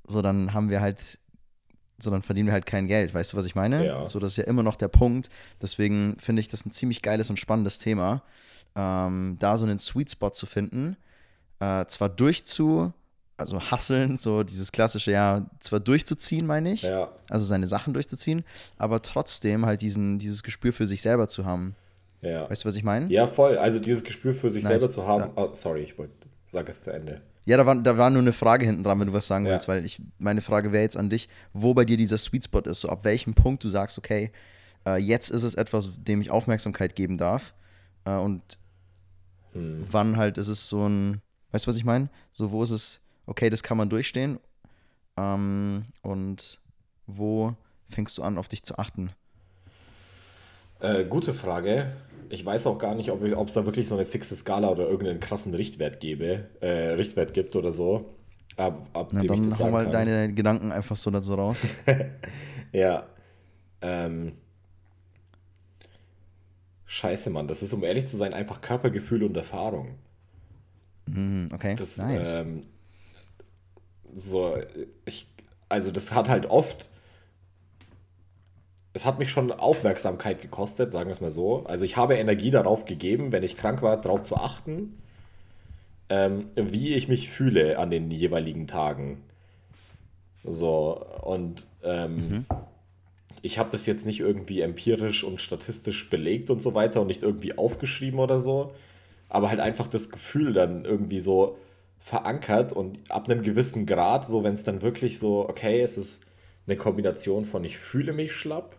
so 0.06 0.22
dann 0.22 0.52
haben 0.52 0.68
wir 0.68 0.80
halt, 0.80 1.18
so 1.98 2.10
dann 2.10 2.22
verdienen 2.22 2.46
wir 2.46 2.52
halt 2.52 2.66
kein 2.66 2.86
Geld. 2.86 3.14
Weißt 3.14 3.32
du, 3.32 3.36
was 3.38 3.46
ich 3.46 3.54
meine? 3.54 3.86
Ja. 3.86 4.06
So, 4.06 4.18
das 4.18 4.32
ist 4.32 4.36
ja 4.36 4.44
immer 4.44 4.62
noch 4.62 4.76
der 4.76 4.88
Punkt. 4.88 5.30
Deswegen 5.60 6.16
finde 6.18 6.40
ich 6.40 6.48
das 6.48 6.66
ein 6.66 6.70
ziemlich 6.70 7.00
geiles 7.00 7.30
und 7.30 7.38
spannendes 7.38 7.78
Thema, 7.78 8.22
ähm, 8.76 9.36
da 9.38 9.56
so 9.56 9.64
einen 9.64 9.78
Sweet 9.78 10.10
Spot 10.10 10.30
zu 10.30 10.44
finden 10.44 10.96
äh, 11.60 11.86
zwar 11.86 12.08
durchzu, 12.08 12.92
also 13.36 13.60
hasseln, 13.60 14.16
so 14.16 14.42
dieses 14.42 14.72
klassische, 14.72 15.12
ja, 15.12 15.46
zwar 15.60 15.80
durchzuziehen, 15.80 16.46
meine 16.46 16.72
ich, 16.72 16.82
ja. 16.82 17.10
also 17.28 17.44
seine 17.44 17.66
Sachen 17.66 17.92
durchzuziehen, 17.92 18.44
aber 18.78 19.02
trotzdem 19.02 19.66
halt 19.66 19.82
diesen, 19.82 20.18
dieses 20.18 20.42
Gespür 20.42 20.72
für 20.72 20.86
sich 20.86 21.02
selber 21.02 21.28
zu 21.28 21.44
haben. 21.44 21.74
Ja. 22.22 22.48
Weißt 22.48 22.64
du, 22.64 22.68
was 22.68 22.76
ich 22.76 22.82
meine? 22.82 23.12
Ja, 23.12 23.26
voll. 23.26 23.58
Also 23.58 23.78
dieses 23.78 24.02
Gespür 24.02 24.34
für 24.34 24.50
sich 24.50 24.64
nice. 24.64 24.80
selber 24.80 24.90
zu 24.90 25.06
haben. 25.06 25.30
Oh, 25.36 25.48
sorry, 25.52 25.82
ich 25.82 25.98
wollte, 25.98 26.12
sag 26.44 26.68
es 26.68 26.82
zu 26.82 26.90
Ende. 26.90 27.20
Ja, 27.44 27.56
da 27.56 27.64
war, 27.64 27.76
da 27.76 27.96
war 27.96 28.10
nur 28.10 28.22
eine 28.22 28.32
Frage 28.32 28.66
hinten 28.66 28.82
dran, 28.82 28.98
wenn 28.98 29.06
du 29.06 29.12
was 29.12 29.28
sagen 29.28 29.46
ja. 29.46 29.52
willst, 29.52 29.68
weil 29.68 29.84
ich, 29.84 30.02
meine 30.18 30.40
Frage 30.40 30.72
wäre 30.72 30.82
jetzt 30.82 30.96
an 30.96 31.10
dich, 31.10 31.28
wo 31.52 31.74
bei 31.74 31.84
dir 31.84 31.96
dieser 31.96 32.18
Sweet 32.18 32.44
Spot 32.44 32.60
ist, 32.60 32.80
so 32.80 32.88
ab 32.88 33.04
welchem 33.04 33.34
Punkt 33.34 33.62
du 33.62 33.68
sagst, 33.68 33.98
okay, 33.98 34.32
äh, 34.84 34.96
jetzt 34.96 35.30
ist 35.30 35.44
es 35.44 35.54
etwas, 35.54 35.90
dem 35.96 36.20
ich 36.20 36.30
Aufmerksamkeit 36.30 36.96
geben 36.96 37.18
darf 37.18 37.54
äh, 38.04 38.16
und 38.16 38.58
hm. 39.52 39.86
wann 39.88 40.16
halt 40.16 40.38
ist 40.38 40.48
es 40.48 40.68
so 40.68 40.88
ein, 40.88 41.22
Weißt 41.52 41.66
du, 41.66 41.68
was 41.68 41.76
ich 41.76 41.84
meine? 41.84 42.08
So, 42.32 42.52
wo 42.52 42.62
ist 42.62 42.70
es, 42.70 43.00
okay, 43.26 43.50
das 43.50 43.62
kann 43.62 43.76
man 43.76 43.88
durchstehen 43.88 44.38
ähm, 45.16 45.84
und 46.02 46.58
wo 47.06 47.54
fängst 47.88 48.18
du 48.18 48.22
an, 48.22 48.38
auf 48.38 48.48
dich 48.48 48.62
zu 48.62 48.78
achten? 48.78 49.10
Äh, 50.80 51.04
gute 51.04 51.32
Frage. 51.32 51.92
Ich 52.28 52.44
weiß 52.44 52.66
auch 52.66 52.78
gar 52.78 52.94
nicht, 52.94 53.10
ob 53.10 53.22
es 53.22 53.52
da 53.52 53.64
wirklich 53.64 53.86
so 53.86 53.94
eine 53.94 54.04
fixe 54.04 54.34
Skala 54.34 54.68
oder 54.68 54.88
irgendeinen 54.88 55.20
krassen 55.20 55.54
Richtwert 55.54 56.00
gebe, 56.00 56.50
äh, 56.60 56.90
Richtwert 56.94 57.34
gibt 57.34 57.54
oder 57.54 57.72
so. 57.72 58.08
Ab, 58.56 58.88
ab 58.94 59.10
Na, 59.12 59.22
dann 59.22 59.56
hau 59.58 59.70
mal 59.70 59.84
kann. 59.84 59.92
deine 59.92 60.34
Gedanken 60.34 60.72
einfach 60.72 60.96
so 60.96 61.10
dazu 61.10 61.34
raus. 61.34 61.60
ja. 62.72 63.06
Ähm, 63.80 64.32
Scheiße, 66.86 67.30
Mann. 67.30 67.48
Das 67.48 67.62
ist, 67.62 67.72
um 67.72 67.84
ehrlich 67.84 68.06
zu 68.06 68.16
sein, 68.16 68.32
einfach 68.32 68.60
Körpergefühl 68.60 69.22
und 69.24 69.36
Erfahrung. 69.36 69.98
Mm, 71.06 71.46
okay, 71.52 71.76
Das, 71.76 71.96
nice. 71.98 72.36
ähm, 72.36 72.60
so, 74.14 74.56
ich, 75.04 75.28
also 75.68 75.90
das 75.90 76.12
hat 76.12 76.28
halt 76.28 76.46
oft, 76.46 76.88
es 78.92 79.04
hat 79.04 79.18
mich 79.18 79.30
schon 79.30 79.52
Aufmerksamkeit 79.52 80.40
gekostet, 80.40 80.92
sagen 80.92 81.08
wir 81.08 81.12
es 81.12 81.20
mal 81.20 81.30
so. 81.30 81.64
Also 81.64 81.84
ich 81.84 81.96
habe 81.96 82.16
Energie 82.16 82.50
darauf 82.50 82.86
gegeben, 82.86 83.30
wenn 83.32 83.42
ich 83.42 83.56
krank 83.56 83.82
war, 83.82 84.00
darauf 84.00 84.22
zu 84.22 84.36
achten, 84.36 84.98
ähm, 86.08 86.46
wie 86.54 86.94
ich 86.94 87.08
mich 87.08 87.28
fühle 87.28 87.78
an 87.78 87.90
den 87.90 88.10
jeweiligen 88.10 88.66
Tagen. 88.66 89.22
So, 90.44 91.04
und 91.22 91.66
ähm, 91.82 92.46
ich 93.42 93.58
habe 93.58 93.70
das 93.70 93.86
jetzt 93.86 94.06
nicht 94.06 94.20
irgendwie 94.20 94.60
empirisch 94.60 95.24
und 95.24 95.40
statistisch 95.40 96.08
belegt 96.08 96.50
und 96.50 96.62
so 96.62 96.74
weiter 96.74 97.00
und 97.00 97.08
nicht 97.08 97.22
irgendwie 97.22 97.58
aufgeschrieben 97.58 98.20
oder 98.20 98.40
so, 98.40 98.72
aber 99.28 99.50
halt 99.50 99.60
einfach 99.60 99.86
das 99.86 100.10
Gefühl 100.10 100.52
dann 100.52 100.84
irgendwie 100.84 101.20
so 101.20 101.58
verankert 101.98 102.72
und 102.72 103.10
ab 103.10 103.28
einem 103.28 103.42
gewissen 103.42 103.86
Grad, 103.86 104.26
so 104.26 104.44
wenn 104.44 104.54
es 104.54 104.64
dann 104.64 104.82
wirklich 104.82 105.18
so, 105.18 105.48
okay, 105.48 105.80
es 105.80 105.96
ist 105.96 106.26
eine 106.66 106.76
Kombination 106.76 107.44
von 107.44 107.64
ich 107.64 107.78
fühle 107.78 108.12
mich 108.12 108.32
schlapp, 108.32 108.76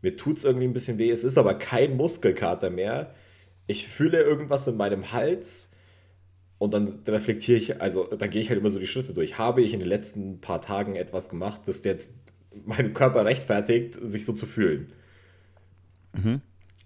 mir 0.00 0.16
tut 0.16 0.38
es 0.38 0.44
irgendwie 0.44 0.66
ein 0.66 0.72
bisschen 0.72 0.98
weh, 0.98 1.10
es 1.10 1.24
ist 1.24 1.38
aber 1.38 1.54
kein 1.54 1.96
Muskelkater 1.96 2.70
mehr, 2.70 3.14
ich 3.66 3.86
fühle 3.88 4.22
irgendwas 4.22 4.66
in 4.66 4.76
meinem 4.76 5.12
Hals 5.12 5.72
und 6.58 6.74
dann 6.74 7.02
reflektiere 7.06 7.58
ich, 7.58 7.80
also 7.82 8.04
dann 8.04 8.30
gehe 8.30 8.40
ich 8.40 8.48
halt 8.48 8.60
immer 8.60 8.70
so 8.70 8.78
die 8.78 8.86
Schritte 8.86 9.14
durch. 9.14 9.36
Habe 9.38 9.62
ich 9.62 9.72
in 9.74 9.80
den 9.80 9.88
letzten 9.88 10.40
paar 10.40 10.60
Tagen 10.60 10.94
etwas 10.94 11.28
gemacht, 11.28 11.62
das 11.66 11.82
jetzt 11.84 12.14
meinen 12.64 12.94
Körper 12.94 13.24
rechtfertigt, 13.24 13.98
sich 14.00 14.24
so 14.24 14.32
zu 14.32 14.46
fühlen? 14.46 14.92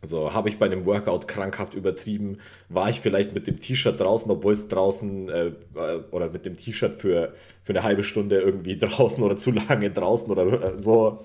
So, 0.02 0.32
habe 0.34 0.48
ich 0.48 0.58
bei 0.58 0.66
einem 0.66 0.84
Workout 0.86 1.26
krankhaft 1.26 1.74
übertrieben? 1.74 2.38
War 2.68 2.90
ich 2.90 3.00
vielleicht 3.00 3.34
mit 3.34 3.46
dem 3.46 3.58
T-Shirt 3.58 3.98
draußen, 3.98 4.30
obwohl 4.30 4.52
es 4.52 4.68
draußen 4.68 5.28
äh, 5.28 5.46
äh, 5.46 6.02
oder 6.10 6.30
mit 6.30 6.44
dem 6.46 6.56
T-Shirt 6.56 6.94
für, 6.94 7.34
für 7.62 7.72
eine 7.72 7.82
halbe 7.82 8.04
Stunde 8.04 8.40
irgendwie 8.40 8.76
draußen 8.78 9.22
oder 9.24 9.36
zu 9.36 9.50
lange 9.50 9.90
draußen 9.90 10.30
oder 10.30 10.76
so, 10.76 11.24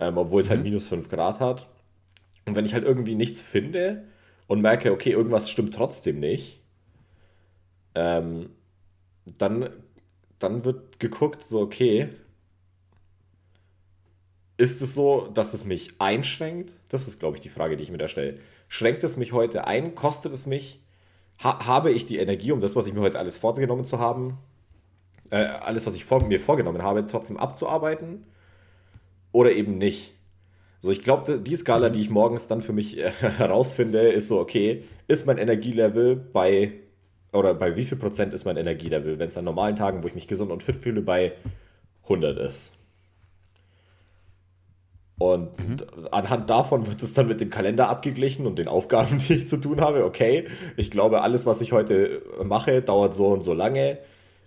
ähm, 0.00 0.18
obwohl 0.18 0.40
es 0.42 0.50
halt 0.50 0.62
minus 0.62 0.86
5 0.86 1.08
Grad 1.08 1.40
hat? 1.40 1.68
Und 2.46 2.56
wenn 2.56 2.66
ich 2.66 2.74
halt 2.74 2.84
irgendwie 2.84 3.14
nichts 3.14 3.40
finde 3.40 4.04
und 4.48 4.60
merke, 4.60 4.92
okay, 4.92 5.12
irgendwas 5.12 5.48
stimmt 5.50 5.74
trotzdem 5.74 6.20
nicht, 6.20 6.60
ähm, 7.94 8.50
dann, 9.38 9.70
dann 10.38 10.64
wird 10.64 10.98
geguckt, 11.00 11.44
so, 11.44 11.60
okay, 11.60 12.08
ist 14.56 14.82
es 14.82 14.94
so, 14.94 15.28
dass 15.32 15.54
es 15.54 15.64
mich 15.64 15.94
einschränkt? 15.98 16.74
Das 16.88 17.08
ist, 17.08 17.18
glaube 17.18 17.36
ich, 17.36 17.40
die 17.40 17.48
Frage, 17.48 17.76
die 17.76 17.82
ich 17.82 17.90
mir 17.90 17.98
da 17.98 18.08
stelle. 18.08 18.38
Schränkt 18.68 19.04
es 19.04 19.16
mich 19.16 19.32
heute 19.32 19.66
ein? 19.66 19.94
Kostet 19.94 20.32
es 20.32 20.46
mich? 20.46 20.82
Ha 21.42 21.66
habe 21.66 21.90
ich 21.90 22.06
die 22.06 22.18
Energie, 22.18 22.52
um 22.52 22.60
das, 22.60 22.76
was 22.76 22.86
ich 22.86 22.94
mir 22.94 23.00
heute 23.00 23.18
alles 23.18 23.36
vorgenommen 23.36 23.84
zu 23.84 23.98
haben, 23.98 24.38
äh, 25.30 25.36
alles, 25.36 25.86
was 25.86 25.94
ich 25.94 26.04
vor 26.04 26.24
mir 26.24 26.40
vorgenommen 26.40 26.82
habe, 26.82 27.06
trotzdem 27.06 27.36
abzuarbeiten? 27.36 28.24
Oder 29.32 29.52
eben 29.52 29.78
nicht? 29.78 30.14
So, 30.80 30.90
ich 30.90 31.02
glaube, 31.02 31.38
die 31.38 31.56
Skala, 31.56 31.90
die 31.90 32.00
ich 32.00 32.10
morgens 32.10 32.48
dann 32.48 32.60
für 32.60 32.72
mich 32.72 32.98
äh, 32.98 33.10
herausfinde, 33.20 34.12
ist 34.12 34.28
so, 34.28 34.38
okay, 34.40 34.84
ist 35.08 35.26
mein 35.26 35.38
Energielevel 35.38 36.16
bei, 36.16 36.72
oder 37.32 37.54
bei 37.54 37.76
wie 37.76 37.84
viel 37.84 37.98
Prozent 37.98 38.34
ist 38.34 38.44
mein 38.44 38.56
Energielevel, 38.56 39.18
wenn 39.18 39.28
es 39.28 39.36
an 39.36 39.44
normalen 39.44 39.76
Tagen, 39.76 40.02
wo 40.02 40.08
ich 40.08 40.14
mich 40.14 40.28
gesund 40.28 40.50
und 40.50 40.62
fit 40.62 40.76
fühle, 40.76 41.00
bei 41.00 41.32
100 42.04 42.38
ist. 42.38 42.74
Und 45.22 45.86
anhand 46.10 46.50
davon 46.50 46.88
wird 46.88 47.00
es 47.00 47.14
dann 47.14 47.28
mit 47.28 47.40
dem 47.40 47.48
Kalender 47.48 47.88
abgeglichen 47.88 48.44
und 48.44 48.58
den 48.58 48.66
Aufgaben, 48.66 49.18
die 49.28 49.34
ich 49.34 49.48
zu 49.48 49.58
tun 49.58 49.80
habe. 49.80 50.04
Okay, 50.04 50.48
ich 50.76 50.90
glaube, 50.90 51.22
alles, 51.22 51.46
was 51.46 51.60
ich 51.60 51.70
heute 51.70 52.22
mache, 52.42 52.82
dauert 52.82 53.14
so 53.14 53.28
und 53.28 53.42
so 53.42 53.54
lange, 53.54 53.98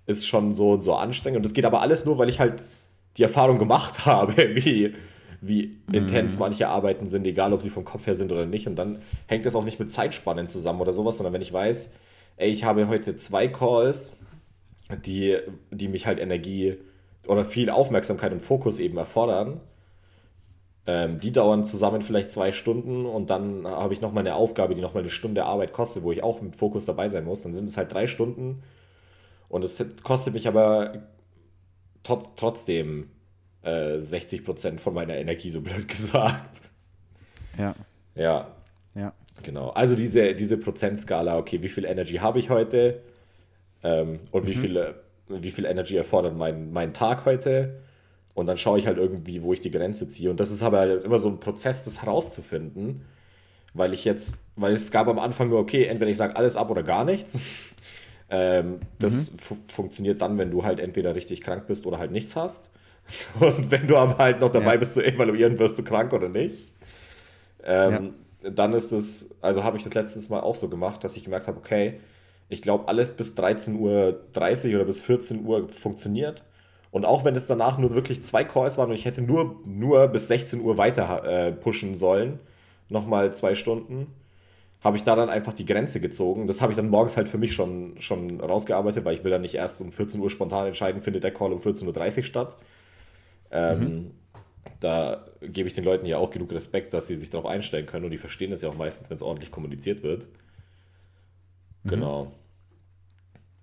ist 0.06 0.28
schon 0.28 0.54
so 0.54 0.72
und 0.72 0.82
so 0.82 0.96
anstrengend. 0.96 1.38
Und 1.38 1.46
das 1.46 1.54
geht 1.54 1.66
aber 1.66 1.82
alles 1.82 2.06
nur, 2.06 2.18
weil 2.18 2.28
ich 2.28 2.42
halt 2.42 2.56
die 3.16 3.24
Erfahrung 3.24 3.58
gemacht 3.58 4.06
habe, 4.06 4.36
wie, 4.56 4.94
wie 5.40 5.78
intens 5.94 6.38
manche 6.40 6.68
Arbeiten 6.68 7.08
sind, 7.08 7.26
egal 7.26 7.54
ob 7.54 7.62
sie 7.62 7.70
vom 7.70 7.86
Kopf 7.86 8.06
her 8.06 8.16
sind 8.16 8.34
oder 8.34 8.46
nicht. 8.46 8.68
Und 8.68 8.76
dann 8.76 9.00
hängt 9.28 9.46
das 9.46 9.56
auch 9.56 9.64
nicht 9.64 9.80
mit 9.80 9.92
Zeitspannen 9.92 10.50
zusammen 10.50 10.82
oder 10.82 10.92
sowas, 10.92 11.16
sondern 11.18 11.34
wenn 11.34 11.42
ich 11.42 11.54
weiß, 11.54 11.94
ey, 12.36 12.50
ich 12.50 12.66
habe 12.66 12.90
heute 12.90 13.16
zwei 13.16 13.48
Calls, 13.48 14.18
die, 15.06 15.38
die 15.72 15.88
mich 15.88 16.06
halt 16.06 16.20
Energie 16.20 16.78
oder 17.28 17.46
viel 17.46 17.70
Aufmerksamkeit 17.70 18.34
und 18.34 18.42
Fokus 18.42 18.80
eben 18.80 18.98
erfordern. 18.98 19.62
Ähm, 20.88 21.20
die 21.20 21.32
dauern 21.32 21.66
zusammen 21.66 22.02
vielleicht 22.04 22.30
zwei 22.32 22.52
Stunden 22.52 23.06
und 23.06 23.30
dann 23.32 23.68
habe 23.68 23.94
ich 23.94 24.02
nochmal 24.02 24.22
eine 24.22 24.36
Aufgabe, 24.36 24.76
die 24.76 24.82
nochmal 24.82 25.04
eine 25.04 25.12
Stunde 25.12 25.46
Arbeit 25.46 25.74
kostet, 25.74 26.04
wo 26.04 26.12
ich 26.12 26.24
auch 26.24 26.42
mit 26.42 26.56
Fokus 26.56 26.86
dabei 26.86 27.10
sein 27.10 27.26
muss. 27.26 27.42
Dann 27.42 27.54
sind 27.56 27.70
es 27.70 27.78
halt 27.78 27.92
drei 27.94 28.08
Stunden 28.08 28.64
und 29.50 29.64
es 29.64 29.84
kostet 30.04 30.34
mich 30.34 30.48
aber 30.48 31.04
tot- 32.04 32.30
trotzdem 32.36 33.10
äh, 33.64 34.00
60% 34.00 34.80
von 34.80 34.94
meiner 34.94 35.16
Energie, 35.16 35.50
so 35.50 35.62
blöd 35.62 35.88
gesagt. 35.90 36.72
Ja, 37.58 37.76
Ja, 38.16 38.48
ja. 38.96 39.14
genau. 39.44 39.70
Also 39.70 39.96
diese, 39.96 40.36
diese 40.36 40.58
Prozentskala, 40.58 41.38
okay, 41.38 41.62
wie 41.64 41.70
viel 41.70 41.86
Energy 41.86 42.16
habe 42.16 42.40
ich 42.40 42.50
heute 42.50 43.02
ähm, 43.84 44.20
und 44.32 44.48
wie, 44.48 44.56
viel, 44.56 44.96
wie 45.30 45.52
viel 45.52 45.66
Energy 45.66 45.98
erfordert 45.98 46.36
mein, 46.38 46.72
mein 46.74 46.94
Tag 46.94 47.26
heute? 47.26 47.82
Und 48.36 48.48
dann 48.48 48.58
schaue 48.58 48.80
ich 48.80 48.88
halt 48.88 49.00
irgendwie, 49.00 49.44
wo 49.44 49.54
ich 49.54 49.62
die 49.62 49.72
Grenze 49.72 50.08
ziehe. 50.10 50.32
Und 50.32 50.40
das 50.42 50.52
ist 50.52 50.64
aber 50.64 50.80
halt 50.80 51.06
immer 51.06 51.20
so 51.20 51.30
ein 51.30 51.40
Prozess, 51.42 51.86
das 51.86 52.04
herauszufinden, 52.04 53.04
weil 53.74 53.94
ich 53.94 54.06
jetzt, 54.06 54.46
weil 54.56 54.74
es 54.74 54.92
gab 54.92 55.08
am 55.08 55.20
Anfang 55.20 55.50
nur, 55.50 55.60
okay, 55.60 55.86
entweder 55.86 56.12
ich 56.12 56.18
sage 56.18 56.36
alles 56.38 56.56
ab 56.58 56.70
oder 56.72 56.84
gar 56.84 57.06
nichts. 57.06 57.40
Ähm, 58.32 58.82
das 59.00 59.34
fu 59.38 59.56
funktioniert 59.68 60.22
dann, 60.22 60.38
wenn 60.40 60.52
du 60.52 60.64
halt 60.66 60.80
entweder 60.80 61.16
richtig 61.16 61.42
krank 61.42 61.68
bist 61.68 61.86
oder 61.86 62.00
halt 62.00 62.12
nichts 62.12 62.36
hast. 62.36 62.72
Und 63.40 63.72
wenn 63.72 63.88
du 63.88 63.98
aber 63.98 64.18
halt 64.18 64.42
noch 64.42 64.50
dabei 64.50 64.74
Ja. 64.74 64.80
bist 64.80 64.96
zu 64.96 65.06
evaluieren, 65.06 65.60
wirst 65.60 65.78
du 65.78 65.84
krank 65.84 66.14
oder 66.14 66.30
nicht. 66.30 66.72
Ähm, 67.64 68.14
Dann 68.44 68.74
ist 68.74 68.92
es, 68.92 69.32
also 69.42 69.64
habe 69.64 69.78
ich 69.78 69.84
das 69.84 69.94
letztes 69.96 70.30
Mal 70.30 70.42
auch 70.42 70.56
so 70.56 70.70
gemacht, 70.70 71.04
dass 71.04 71.16
ich 71.18 71.24
gemerkt 71.24 71.48
habe, 71.48 71.58
okay, 71.58 72.00
ich 72.50 72.62
glaube, 72.62 72.88
alles 72.88 73.12
bis 73.14 73.36
13.30 73.36 74.70
Uhr 74.70 74.76
oder 74.76 74.86
bis 74.86 75.00
14 75.00 75.46
Uhr 75.46 75.68
funktioniert. 75.70 76.44
Und 76.96 77.04
auch 77.04 77.26
wenn 77.26 77.36
es 77.36 77.46
danach 77.46 77.78
nur 77.78 77.92
wirklich 77.92 78.24
zwei 78.24 78.46
Calls 78.46 78.78
waren 78.78 78.90
und 78.90 78.96
ich 78.96 79.04
hätte 79.04 79.22
nur, 79.22 79.58
nur 79.66 80.08
bis 80.08 80.30
16 80.30 80.62
Uhr 80.62 80.78
weiter 80.78 81.26
äh, 81.26 81.52
pushen 81.52 81.96
sollen, 81.96 82.40
nochmal 82.88 83.36
zwei 83.36 83.54
Stunden, 83.54 84.08
habe 84.80 84.96
ich 84.96 85.04
da 85.04 85.14
dann 85.18 85.30
einfach 85.30 85.52
die 85.52 85.66
Grenze 85.66 86.00
gezogen. 86.00 86.48
Das 86.48 86.62
habe 86.62 86.72
ich 86.72 86.78
dann 86.78 86.90
morgens 86.90 87.18
halt 87.18 87.28
für 87.28 87.38
mich 87.38 87.54
schon, 87.54 87.96
schon 88.00 88.40
rausgearbeitet, 88.40 89.04
weil 89.04 89.14
ich 89.16 89.26
will 89.26 89.32
dann 89.32 89.42
nicht 89.42 89.56
erst 89.56 89.82
um 89.82 89.92
14 89.92 90.22
Uhr 90.22 90.30
spontan 90.30 90.68
entscheiden, 90.68 91.02
findet 91.02 91.26
der 91.26 91.34
Call 91.34 91.52
um 91.52 91.60
14.30 91.60 92.18
Uhr 92.20 92.24
statt. 92.24 92.56
Ähm, 93.52 94.12
Da 94.80 95.26
gebe 95.42 95.68
ich 95.68 95.76
den 95.76 95.84
Leuten 95.84 96.06
ja 96.06 96.18
auch 96.18 96.32
genug 96.32 96.54
Respekt, 96.54 96.94
dass 96.94 97.08
sie 97.08 97.18
sich 97.18 97.30
darauf 97.30 97.46
einstellen 97.50 97.86
können 97.88 98.06
und 98.06 98.12
die 98.12 98.18
verstehen 98.18 98.52
das 98.52 98.62
ja 98.62 98.70
auch 98.70 98.76
meistens, 98.78 99.10
wenn 99.10 99.18
es 99.18 99.24
ordentlich 99.24 99.52
kommuniziert 99.52 100.04
wird. 100.04 100.28
Genau. 101.86 102.32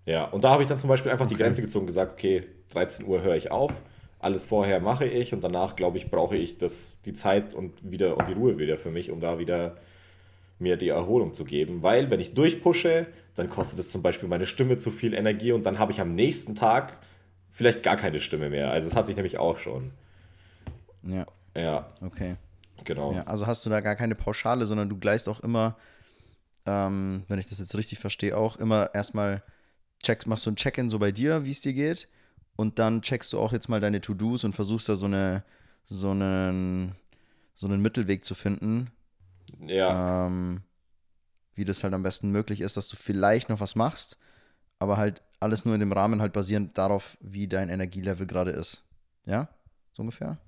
Ja, 0.05 0.25
und 0.25 0.45
da 0.45 0.51
habe 0.51 0.63
ich 0.63 0.69
dann 0.69 0.79
zum 0.79 0.89
Beispiel 0.89 1.13
einfach 1.13 1.29
die 1.29 1.37
Grenze 1.37 1.63
gezogen 1.63 1.83
und 1.83 1.87
gesagt, 1.89 2.13
okay, 2.13 2.45
13 2.71 3.07
Uhr 3.07 3.23
höre 3.23 3.37
ich 3.37 3.51
auf, 3.51 3.73
alles 4.19 4.45
vorher 4.45 4.81
mache 4.81 5.05
ich 5.05 5.33
und 5.33 5.43
danach, 5.43 5.77
glaube 5.77 5.99
ich, 5.99 6.11
brauche 6.11 6.37
ich 6.37 6.59
das, 6.59 6.97
die 7.05 7.13
Zeit 7.13 7.55
und 7.55 7.91
wieder 7.91 8.17
und 8.17 8.29
die 8.29 8.33
Ruhe 8.33 8.59
wieder 8.59 8.79
für 8.79 8.91
mich, 8.91 9.11
um 9.11 9.21
da 9.21 9.39
wieder 9.39 9.77
mir 10.59 10.77
die 10.77 10.89
Erholung 10.89 11.35
zu 11.35 11.45
geben. 11.45 11.83
Weil, 11.83 12.11
wenn 12.11 12.21
ich 12.21 12.35
durchpushe, 12.35 13.07
dann 13.35 13.49
kostet 13.49 13.79
es 13.79 13.91
zum 13.91 14.03
Beispiel 14.03 14.29
meine 14.29 14.47
Stimme 14.47 14.79
zu 14.79 14.91
viel 14.91 15.15
Energie 15.15 15.53
und 15.53 15.67
dann 15.67 15.79
habe 15.79 15.93
ich 15.93 16.01
am 16.01 16.15
nächsten 16.15 16.55
Tag 16.55 16.97
vielleicht 17.51 17.83
gar 17.83 17.97
keine 17.97 18.21
Stimme 18.21 18.49
mehr. 18.49 18.71
Also 18.71 18.89
das 18.89 18.97
hatte 18.97 19.11
ich 19.11 19.17
nämlich 19.17 19.39
auch 19.39 19.59
schon. 19.59 19.91
Ja, 21.03 21.27
Ja, 21.57 21.93
okay. 22.01 22.37
genau. 22.85 23.13
Ja, 23.13 23.25
also 23.25 23.47
hast 23.47 23.67
du 23.67 23.71
da 23.71 23.81
gar 23.81 23.97
keine 23.97 24.15
Pauschale, 24.15 24.67
sondern 24.67 24.89
du 24.89 24.99
gleichst 24.99 25.29
auch 25.29 25.41
immer, 25.41 25.77
ähm, 26.65 27.25
wenn 27.29 27.39
ich 27.39 27.49
das 27.49 27.59
jetzt 27.59 27.77
richtig 27.77 27.99
verstehe, 27.99 28.37
auch 28.37 28.57
immer 28.57 28.95
erstmal 28.95 29.43
checkst, 30.03 30.27
machst 30.27 30.47
du 30.47 30.51
ein 30.51 30.57
Check-in 30.57 30.89
so 30.89 30.99
bei 30.99 31.13
dir, 31.13 31.45
wie 31.45 31.51
es 31.51 31.61
dir 31.61 31.73
geht, 31.73 32.09
und 32.57 32.79
dann 32.79 33.03
checkst 33.03 33.33
du 33.33 33.39
auch 33.39 33.53
jetzt 33.53 33.69
mal 33.69 33.81
deine 33.81 34.01
To-Dos 34.01 34.45
und 34.45 34.55
versuchst 34.55 34.89
da 34.89 34.97
so 34.97 35.07
eine, 35.07 35.45
so 35.85 36.11
einen, 36.11 36.93
so 37.55 37.67
einen 37.67 37.81
Mittelweg 37.83 38.25
zu 38.25 38.35
finden, 38.35 38.91
Ja, 39.61 40.27
ähm, 40.27 40.63
wie 41.55 41.65
das 41.65 41.85
halt 41.85 41.95
am 41.95 42.03
besten 42.03 42.31
möglich 42.31 42.61
ist, 42.61 42.77
dass 42.77 42.89
du 42.89 42.97
vielleicht 42.97 43.49
noch 43.49 43.61
was 43.61 43.77
machst, 43.77 44.19
aber 44.79 44.97
halt 44.97 45.23
alles 45.41 45.65
nur 45.65 45.75
in 45.75 45.81
dem 45.81 45.93
Rahmen 45.93 46.21
halt 46.21 46.33
basierend 46.33 46.77
darauf, 46.79 47.17
wie 47.21 47.49
dein 47.49 47.69
Energielevel 47.69 48.27
gerade 48.27 48.53
ist. 48.53 48.85
Ja? 49.27 49.49
So 49.93 50.03
ungefähr? 50.03 50.39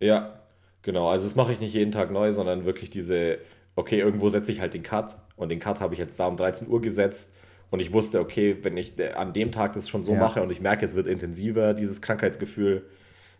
ja, 0.00 0.40
genau. 0.82 1.08
Also 1.08 1.26
das 1.26 1.36
mache 1.36 1.52
ich 1.52 1.60
nicht 1.60 1.74
jeden 1.74 1.92
Tag 1.92 2.10
neu, 2.10 2.32
sondern 2.32 2.64
wirklich 2.64 2.90
diese, 2.90 3.38
okay, 3.76 3.98
irgendwo 4.00 4.28
setze 4.28 4.52
ich 4.52 4.60
halt 4.60 4.74
den 4.74 4.82
Cut 4.82 5.16
und 5.36 5.48
den 5.50 5.60
Cut 5.60 5.80
habe 5.80 5.94
ich 5.94 6.00
jetzt 6.00 6.18
da 6.18 6.26
um 6.26 6.36
13 6.36 6.68
Uhr 6.68 6.80
gesetzt 6.80 7.32
und 7.72 7.80
ich 7.80 7.92
wusste, 7.92 8.20
okay, 8.20 8.58
wenn 8.62 8.76
ich 8.76 8.98
äh, 8.98 9.12
an 9.14 9.32
dem 9.32 9.50
Tag 9.50 9.72
das 9.72 9.88
schon 9.88 10.04
so 10.04 10.12
Ja. 10.12 10.20
mache 10.20 10.42
und 10.42 10.52
ich 10.52 10.60
merke, 10.60 10.84
es 10.86 10.94
wird 10.94 11.06
intensiver, 11.08 11.74
dieses 11.74 12.00
Krankheitsgefühl, 12.02 12.84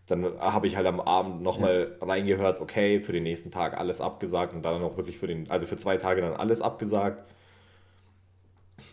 Dann 0.08 0.24
habe 0.40 0.66
ich 0.66 0.76
halt 0.76 0.86
am 0.88 1.00
Abend 1.00 1.42
nochmal 1.42 1.96
ja. 2.00 2.06
reingehört, 2.06 2.60
okay, 2.60 2.98
für 3.00 3.12
den 3.12 3.22
nächsten 3.22 3.52
Tag 3.52 3.78
alles 3.78 4.00
abgesagt 4.00 4.52
und 4.52 4.62
dann 4.64 4.82
auch 4.82 4.96
wirklich 4.96 5.16
für 5.16 5.28
den, 5.28 5.48
also 5.48 5.64
für 5.66 5.76
zwei 5.76 5.96
Tage 5.96 6.20
dann 6.22 6.32
alles 6.34 6.60
abgesagt. 6.60 7.22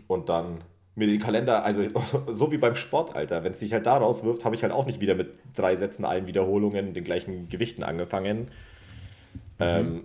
Und 0.07 0.29
dann 0.29 0.63
mir 0.95 1.07
den 1.07 1.19
Kalender, 1.19 1.63
also 1.65 1.81
so 2.27 2.51
wie 2.51 2.57
beim 2.57 2.75
Sport, 2.75 3.15
Alter, 3.15 3.43
wenn 3.43 3.53
es 3.53 3.59
sich 3.59 3.73
halt 3.73 3.85
da 3.85 3.97
rauswirft, 3.97 4.45
habe 4.45 4.55
ich 4.55 4.61
halt 4.63 4.71
auch 4.73 4.85
nicht 4.85 5.01
wieder 5.01 5.15
mit 5.15 5.33
drei 5.55 5.75
Sätzen, 5.75 6.05
allen 6.05 6.27
Wiederholungen, 6.27 6.93
den 6.93 7.03
gleichen 7.03 7.49
Gewichten 7.49 7.83
angefangen. 7.83 8.39
Mhm. 8.39 8.47
Ähm, 9.59 10.03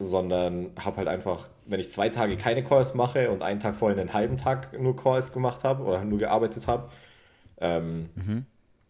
sondern 0.00 0.70
habe 0.82 0.96
halt 0.96 1.08
einfach, 1.08 1.48
wenn 1.66 1.78
ich 1.78 1.90
zwei 1.90 2.08
Tage 2.08 2.38
keine 2.38 2.64
Calls 2.64 2.94
mache 2.94 3.30
und 3.30 3.42
einen 3.42 3.60
Tag 3.60 3.76
vorher 3.76 4.00
einen 4.00 4.14
halben 4.14 4.38
Tag 4.38 4.80
nur 4.80 4.96
Calls 4.96 5.32
gemacht 5.32 5.62
habe 5.62 5.84
oder 5.84 6.02
nur 6.02 6.18
gearbeitet 6.18 6.66
habe, 6.66 6.90
ähm, 7.60 8.08
mhm. 8.14 8.46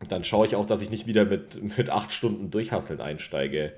dann 0.08 0.22
schaue 0.22 0.46
ich 0.46 0.54
auch, 0.54 0.64
dass 0.64 0.80
ich 0.80 0.90
nicht 0.90 1.08
wieder 1.08 1.24
mit, 1.24 1.60
mit 1.76 1.90
acht 1.90 2.12
Stunden 2.12 2.52
Durchhasseln 2.52 3.00
einsteige, 3.00 3.72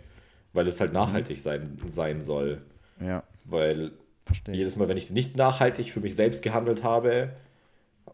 weil 0.52 0.68
es 0.68 0.78
halt 0.78 0.90
mhm. 0.90 0.98
nachhaltig 0.98 1.40
sein, 1.40 1.78
sein 1.86 2.20
soll. 2.20 2.60
Ja. 3.00 3.22
Weil 3.44 3.92
Verstehe 4.26 4.54
jedes 4.54 4.76
Mal, 4.76 4.88
wenn 4.88 4.98
ich 4.98 5.10
nicht 5.10 5.36
nachhaltig 5.36 5.90
für 5.90 6.00
mich 6.00 6.14
selbst 6.14 6.42
gehandelt 6.42 6.84
habe, 6.84 7.30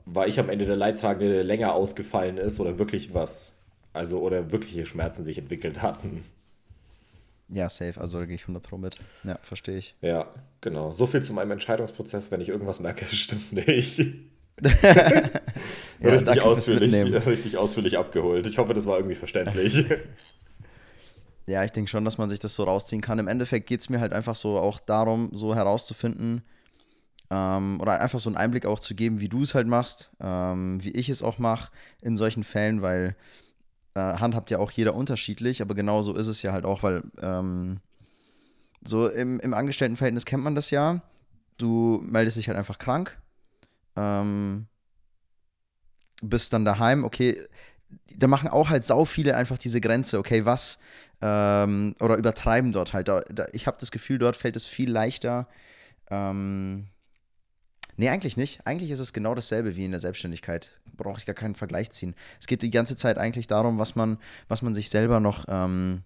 war 0.07 0.29
ich 0.29 0.39
am 0.39 0.49
Ende 0.49 0.65
der 0.65 0.77
Leidtragende, 0.77 1.29
der 1.29 1.45
länger 1.45 1.75
ausgefallen 1.75 2.39
ist 2.39 2.61
oder 2.61 2.79
wirklich 2.79 3.15
was, 3.15 3.57
also 3.93 4.21
oder 4.21 4.53
wirkliche 4.53 4.87
Schmerzen 4.87 5.25
sich 5.25 5.39
entwickelt 5.39 5.83
hatten. 5.83 6.25
Ja, 7.51 7.69
safe, 7.69 8.01
also 8.01 8.19
da 8.19 8.27
gehe 8.27 8.35
ich 8.35 8.43
100 8.43 8.63
Pro 8.63 8.77
mit. 8.77 8.99
Ja, 9.25 9.39
verstehe 9.43 9.79
ich. 9.79 9.95
Ja, 10.03 10.29
genau. 10.61 10.93
So 10.93 11.07
viel 11.07 11.23
zu 11.23 11.33
meinem 11.33 11.53
Entscheidungsprozess, 11.53 12.31
wenn 12.31 12.41
ich 12.41 12.49
irgendwas 12.49 12.81
merke, 12.81 13.07
stimmt 13.11 13.53
nicht. 13.53 13.99
ja, 14.61 16.11
richtig, 16.11 16.43
ausführlich, 16.43 16.93
richtig 17.27 17.57
ausführlich 17.57 17.97
abgeholt. 17.97 18.47
Ich 18.47 18.59
hoffe, 18.59 18.75
das 18.75 18.87
war 18.87 18.97
irgendwie 18.97 19.15
verständlich. 19.15 19.87
ja, 21.47 21.65
ich 21.65 21.71
denke 21.71 21.89
schon, 21.89 22.05
dass 22.05 22.19
man 22.19 22.29
sich 22.29 22.41
das 22.41 22.55
so 22.55 22.65
rausziehen 22.65 23.01
kann. 23.01 23.19
Im 23.19 23.29
Endeffekt 23.29 23.69
geht 23.69 23.81
es 23.81 23.89
mir 23.89 24.01
halt 24.01 24.13
einfach 24.13 24.35
so 24.35 24.59
auch 24.59 24.81
darum, 24.81 25.31
so 25.33 25.55
herauszufinden 25.55 26.43
ähm, 27.31 27.81
oder 27.81 28.01
einfach 28.01 28.21
so 28.21 28.31
einen 28.31 28.37
Einblick 28.37 28.67
auch 28.67 28.81
zu 28.81 28.95
geben, 28.95 29.21
wie 29.21 29.29
du 29.29 29.43
es 29.43 29.55
halt 29.55 29.67
machst, 29.67 30.11
ähm, 30.21 30.83
wie 30.83 30.91
ich 30.91 31.09
es 31.09 31.23
auch 31.23 31.39
mache 31.39 31.71
in 32.03 32.17
solchen 32.17 32.45
Fällen, 32.45 32.83
weil 32.83 33.17
handhabt 33.99 34.51
ja 34.51 34.59
auch 34.59 34.71
jeder 34.71 34.95
unterschiedlich, 34.95 35.63
aber 35.63 35.75
genau 35.75 36.03
so 36.03 36.15
ist 36.15 36.27
es 36.27 36.43
ja 36.43 36.53
halt 36.53 36.65
auch, 36.65 36.83
weil 36.83 37.03
ähm, 37.21 37.81
so 38.85 39.09
im, 39.09 39.41
im 39.41 39.55
Angestelltenverhältnis 39.55 40.25
kennt 40.25 40.45
man 40.45 40.55
das 40.55 40.71
ja. 40.71 41.03
Du 41.57 42.01
meldest 42.05 42.37
dich 42.37 42.49
halt 42.49 42.59
einfach 42.59 42.79
krank, 42.79 43.19
ähm, 43.97 44.67
bist 46.23 46.53
dann 46.53 46.65
daheim, 46.65 47.05
okay, 47.05 47.37
da 48.17 48.27
machen 48.27 48.49
auch 48.49 48.71
halt 48.71 48.85
sau 48.85 49.05
viele 49.05 49.37
einfach 49.37 49.59
diese 49.59 49.81
Grenze, 49.81 50.19
okay, 50.19 50.45
was, 50.45 50.79
ähm, 51.21 51.95
oder 52.01 52.17
übertreiben 52.17 52.73
dort 52.73 52.93
halt. 52.93 53.09
Da, 53.09 53.21
da, 53.23 53.47
ich 53.53 53.67
habe 53.67 53.77
das 53.81 53.91
Gefühl, 53.91 54.19
dort 54.19 54.37
fällt 54.37 54.57
es 54.57 54.67
viel 54.67 54.91
leichter, 54.91 55.49
ähm, 56.11 56.89
Nee, 57.99 58.11
eigentlich 58.11 58.37
nicht. 58.37 58.61
Eigentlich 58.65 58.93
ist 58.93 59.01
es 59.01 59.13
genau 59.13 59.35
dasselbe 59.35 59.75
wie 59.75 59.85
in 59.85 59.91
der 59.91 59.99
Selbstständigkeit. 59.99 60.71
Brauche 60.97 61.19
ich 61.19 61.27
gar 61.27 61.35
keinen 61.35 61.57
Vergleich 61.57 61.91
ziehen. 61.91 62.15
Es 62.39 62.47
geht 62.47 62.63
die 62.63 62.71
ganze 62.71 62.95
Zeit 62.95 63.19
eigentlich 63.19 63.49
darum, 63.49 63.79
was 63.79 63.97
man, 63.97 64.19
was 64.47 64.63
man 64.63 64.73
sich 64.73 64.89
selber 64.89 65.19
noch, 65.19 65.47
ähm, 65.49 66.03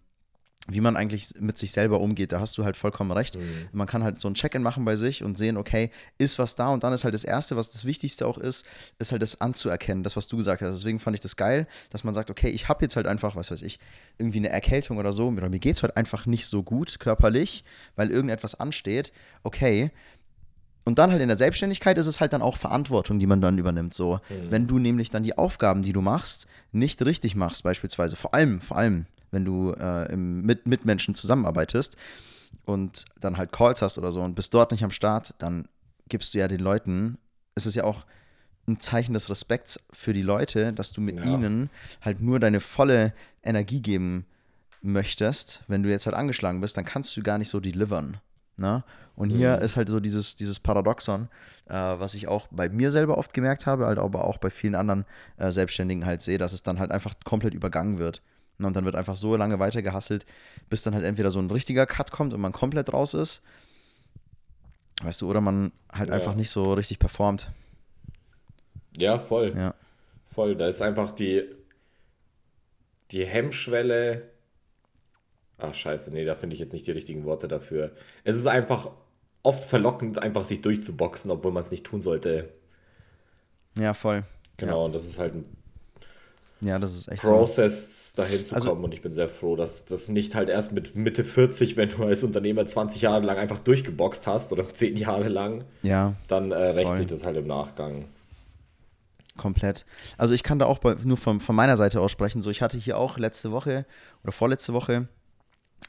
wie 0.69 0.81
man 0.81 0.97
eigentlich 0.97 1.35
mit 1.39 1.59
sich 1.59 1.71
selber 1.71 2.01
umgeht. 2.01 2.33
Da 2.33 2.41
hast 2.41 2.57
du 2.57 2.65
halt 2.65 2.77
vollkommen 2.77 3.11
recht. 3.13 3.37
Mhm. 3.37 3.69
Man 3.73 3.87
kann 3.87 4.03
halt 4.03 4.23
so 4.23 4.29
ein 4.29 4.33
Check-in 4.33 4.63
machen 4.63 4.87
bei 4.87 4.97
sich 4.97 5.23
und 5.23 5.37
sehen, 5.37 5.59
okay, 5.59 5.91
ist 6.17 6.39
was 6.39 6.57
da 6.57 6.69
und 6.69 6.83
dann 6.83 6.95
ist 6.95 7.05
halt 7.05 7.13
das 7.13 7.25
Erste, 7.25 7.57
was 7.57 7.71
das 7.73 7.85
Wichtigste 7.85 8.27
auch 8.27 8.39
ist, 8.39 8.65
ist 8.99 9.13
halt 9.13 9.21
das 9.21 9.43
anzuerkennen, 9.43 10.03
das, 10.03 10.17
was 10.17 10.29
du 10.29 10.39
gesagt 10.39 10.63
hast. 10.63 10.75
Deswegen 10.75 10.99
fand 10.99 11.15
ich 11.15 11.21
das 11.21 11.37
geil, 11.37 11.67
dass 11.91 12.05
man 12.05 12.15
sagt, 12.15 12.31
okay, 12.31 12.49
ich 12.49 12.71
habe 12.71 12.83
jetzt 12.83 12.97
halt 12.97 13.07
einfach, 13.07 13.37
was 13.37 13.51
weiß 13.51 13.61
ich, 13.61 13.79
irgendwie 14.17 14.39
eine 14.39 14.49
Erkältung 14.49 14.97
oder 14.97 15.13
so, 15.13 15.29
oder 15.29 15.51
mir 15.51 15.59
geht 15.59 15.77
es 15.77 15.83
halt 15.83 15.99
einfach 15.99 16.25
nicht 16.25 16.47
so 16.47 16.63
gut 16.63 17.01
körperlich, 17.01 17.65
weil 17.97 18.11
irgendetwas 18.11 18.55
ansteht. 18.55 19.13
Okay, 19.43 19.91
und 20.85 20.99
dann 20.99 21.11
halt 21.11 21.23
in 21.23 21.29
der 21.29 21.37
Selbstständigkeit 21.37 21.97
ist 21.99 22.07
es 22.07 22.21
halt 22.21 22.33
dann 22.33 22.43
auch 22.43 22.57
Verantwortung, 22.57 23.19
die 23.19 23.27
man 23.27 23.41
dann 23.41 23.59
übernimmt. 23.59 23.95
So, 23.95 24.21
mhm. 24.29 24.51
wenn 24.51 24.67
du 24.67 24.79
nämlich 24.79 25.11
dann 25.11 25.23
die 25.23 25.39
Aufgaben, 25.39 25.83
die 25.83 25.93
du 25.93 26.01
machst, 26.01 26.47
nicht 26.73 27.05
richtig 27.05 27.37
machst, 27.37 27.63
beispielsweise, 27.63 28.17
vor 28.17 28.35
allem, 28.35 28.61
vor 28.61 28.77
allem, 28.77 29.07
wenn 29.31 29.45
du 29.45 29.73
äh, 29.73 30.13
im, 30.13 30.43
mit, 30.43 30.85
Menschen 30.85 31.15
zusammenarbeitest 31.15 31.97
und 32.65 33.05
dann 33.21 33.39
halt 33.39 33.53
Calls 33.53 33.81
hast 33.81 33.99
oder 33.99 34.13
so 34.13 34.21
und 34.23 34.35
bist 34.35 34.53
dort 34.55 34.73
nicht 34.73 34.85
am 34.85 34.91
Start, 34.91 35.35
dann 35.39 35.69
gibst 36.09 36.35
du 36.35 36.39
ja 36.39 36.49
den 36.49 36.61
Leuten, 36.61 37.19
es 37.55 37.67
ist 37.67 37.75
ja 37.75 37.85
auch 37.85 38.05
ein 38.67 38.79
Zeichen 38.81 39.15
des 39.15 39.31
Respekts 39.31 39.81
für 39.93 40.13
die 40.13 40.23
Leute, 40.23 40.73
dass 40.73 40.93
du 40.93 41.01
mit 41.01 41.17
ja. 41.17 41.25
ihnen 41.25 41.71
halt 42.01 42.21
nur 42.21 42.39
deine 42.39 42.61
volle 42.61 43.13
Energie 43.43 43.81
geben 43.81 44.27
möchtest. 44.83 45.63
Wenn 45.69 45.83
du 45.83 45.91
jetzt 45.91 46.07
halt 46.07 46.17
angeschlagen 46.17 46.61
bist, 46.61 46.77
dann 46.77 46.85
kannst 46.85 47.17
du 47.17 47.23
gar 47.23 47.39
nicht 47.39 47.49
so 47.49 47.61
delivern. 47.61 48.19
Ne? 48.57 48.85
Und 49.15 49.31
hier 49.31 49.57
mhm. 49.57 49.63
ist 49.63 49.77
halt 49.77 49.89
so 49.89 50.01
dieses, 50.01 50.37
dieses 50.37 50.59
Paradoxon, 50.59 51.29
äh, 51.69 51.75
was 51.75 52.15
ich 52.15 52.29
auch 52.29 52.49
bei 52.51 52.69
mir 52.69 52.91
selber 52.91 53.19
oft 53.19 53.35
gemerkt 53.35 53.67
habe, 53.67 53.87
halt 53.87 53.99
aber 53.99 54.25
auch 54.25 54.39
bei 54.39 54.51
vielen 54.51 54.75
anderen 54.75 55.05
äh, 55.37 55.51
Selbstständigen 55.51 56.07
halt 56.07 56.23
sehe, 56.23 56.39
dass 56.39 56.53
es 56.53 56.63
dann 56.63 56.79
halt 56.79 56.91
einfach 56.91 57.15
komplett 57.25 57.55
übergangen 57.55 57.99
wird. 57.99 58.23
Ne? 58.59 58.67
Und 58.67 58.77
dann 58.77 58.85
wird 58.85 58.97
einfach 58.97 59.17
so 59.17 59.37
lange 59.37 59.59
weiter 59.59 59.83
gehasselt, 59.83 60.25
bis 60.71 60.83
dann 60.83 60.95
halt 60.95 61.05
entweder 61.05 61.31
so 61.31 61.41
ein 61.41 61.51
richtiger 61.51 61.87
Cut 61.87 62.11
kommt 62.11 62.33
und 62.33 62.41
man 62.41 62.53
komplett 62.53 62.93
raus 62.93 63.13
ist. 63.15 63.43
Weißt 65.03 65.21
du, 65.21 65.29
oder 65.29 65.41
man 65.41 65.73
halt 65.93 66.09
ja. 66.09 66.15
einfach 66.15 66.35
nicht 66.35 66.51
so 66.51 66.73
richtig 66.73 66.99
performt. 66.99 67.51
Ja, 68.97 69.19
voll. 69.19 69.55
Ja. 69.57 69.75
Voll. 70.35 70.57
Da 70.57 70.69
ist 70.69 70.81
einfach 70.81 71.11
die, 71.11 71.45
die 73.11 73.27
Hemmschwelle 73.27 74.33
Ach 75.63 75.75
scheiße, 75.75 76.11
nee, 76.13 76.25
da 76.25 76.35
finde 76.35 76.55
ich 76.55 76.61
jetzt 76.61 76.73
nicht 76.73 76.89
die 76.89 76.93
richtigen 76.93 77.25
Worte 77.25 77.47
dafür. 77.47 77.93
Es 78.25 78.37
ist 78.37 78.49
einfach 78.49 78.91
oft 79.43 79.65
verlockend, 79.65 80.19
einfach 80.19 80.45
sich 80.45 80.63
durchzuboxen, 80.63 81.31
obwohl 81.31 81.53
man 81.53 81.63
es 81.63 81.71
nicht 81.71 81.85
tun 81.85 82.03
sollte. 82.03 82.49
Ja, 83.79 83.95
voll. 83.95 84.25
Genau, 84.57 84.81
ja. 84.81 84.85
und 84.87 84.95
das 84.95 85.05
ist 85.05 85.19
halt 85.19 85.35
ein 85.35 85.45
ja, 86.63 86.79
das 86.79 86.97
ist 86.97 87.09
echt 87.09 87.25
Prozess, 87.25 88.13
so. 88.13 88.23
dahin 88.23 88.45
zu 88.45 88.55
also, 88.55 88.71
kommen. 88.71 88.85
Und 88.85 88.95
ich 88.95 89.03
bin 89.03 89.13
sehr 89.13 89.29
froh, 89.29 89.57
dass 89.57 89.85
das 89.85 90.09
nicht 90.09 90.37
halt 90.37 90.49
erst 90.49 90.71
mit 90.71 90.95
Mitte 90.95 91.25
40, 91.25 91.77
wenn 91.77 91.91
du 91.91 92.05
als 92.05 92.23
Unternehmer 92.23 92.65
20 92.65 93.03
Jahre 93.03 93.25
lang 93.25 93.37
einfach 93.37 93.59
durchgeboxt 93.59 94.29
hast 94.29 94.53
oder 94.53 94.69
10 94.73 94.97
Jahre 94.97 95.29
lang, 95.29 95.65
ja, 95.83 96.15
dann 96.29 96.53
äh, 96.53 96.55
rächt 96.55 96.95
sich 96.95 97.07
das 97.09 97.25
halt 97.25 97.37
im 97.37 97.49
Nachgang. 97.49 98.05
Komplett. 99.37 99.85
Also 100.19 100.35
ich 100.35 100.45
kann 100.45 100.61
da 100.61 100.67
auch 100.67 100.79
bei, 100.79 100.95
nur 101.03 101.17
von, 101.17 101.41
von 101.41 101.57
meiner 101.57 101.77
Seite 101.77 102.01
aus 102.01 102.13
sprechen. 102.13 102.43
So, 102.43 102.51
ich 102.51 102.63
hatte 102.63 102.79
hier 102.79 102.97
auch 102.97 103.19
letzte 103.19 103.51
Woche 103.51 103.85
oder 104.23 104.31
vorletzte 104.31 104.73
Woche 104.73 105.09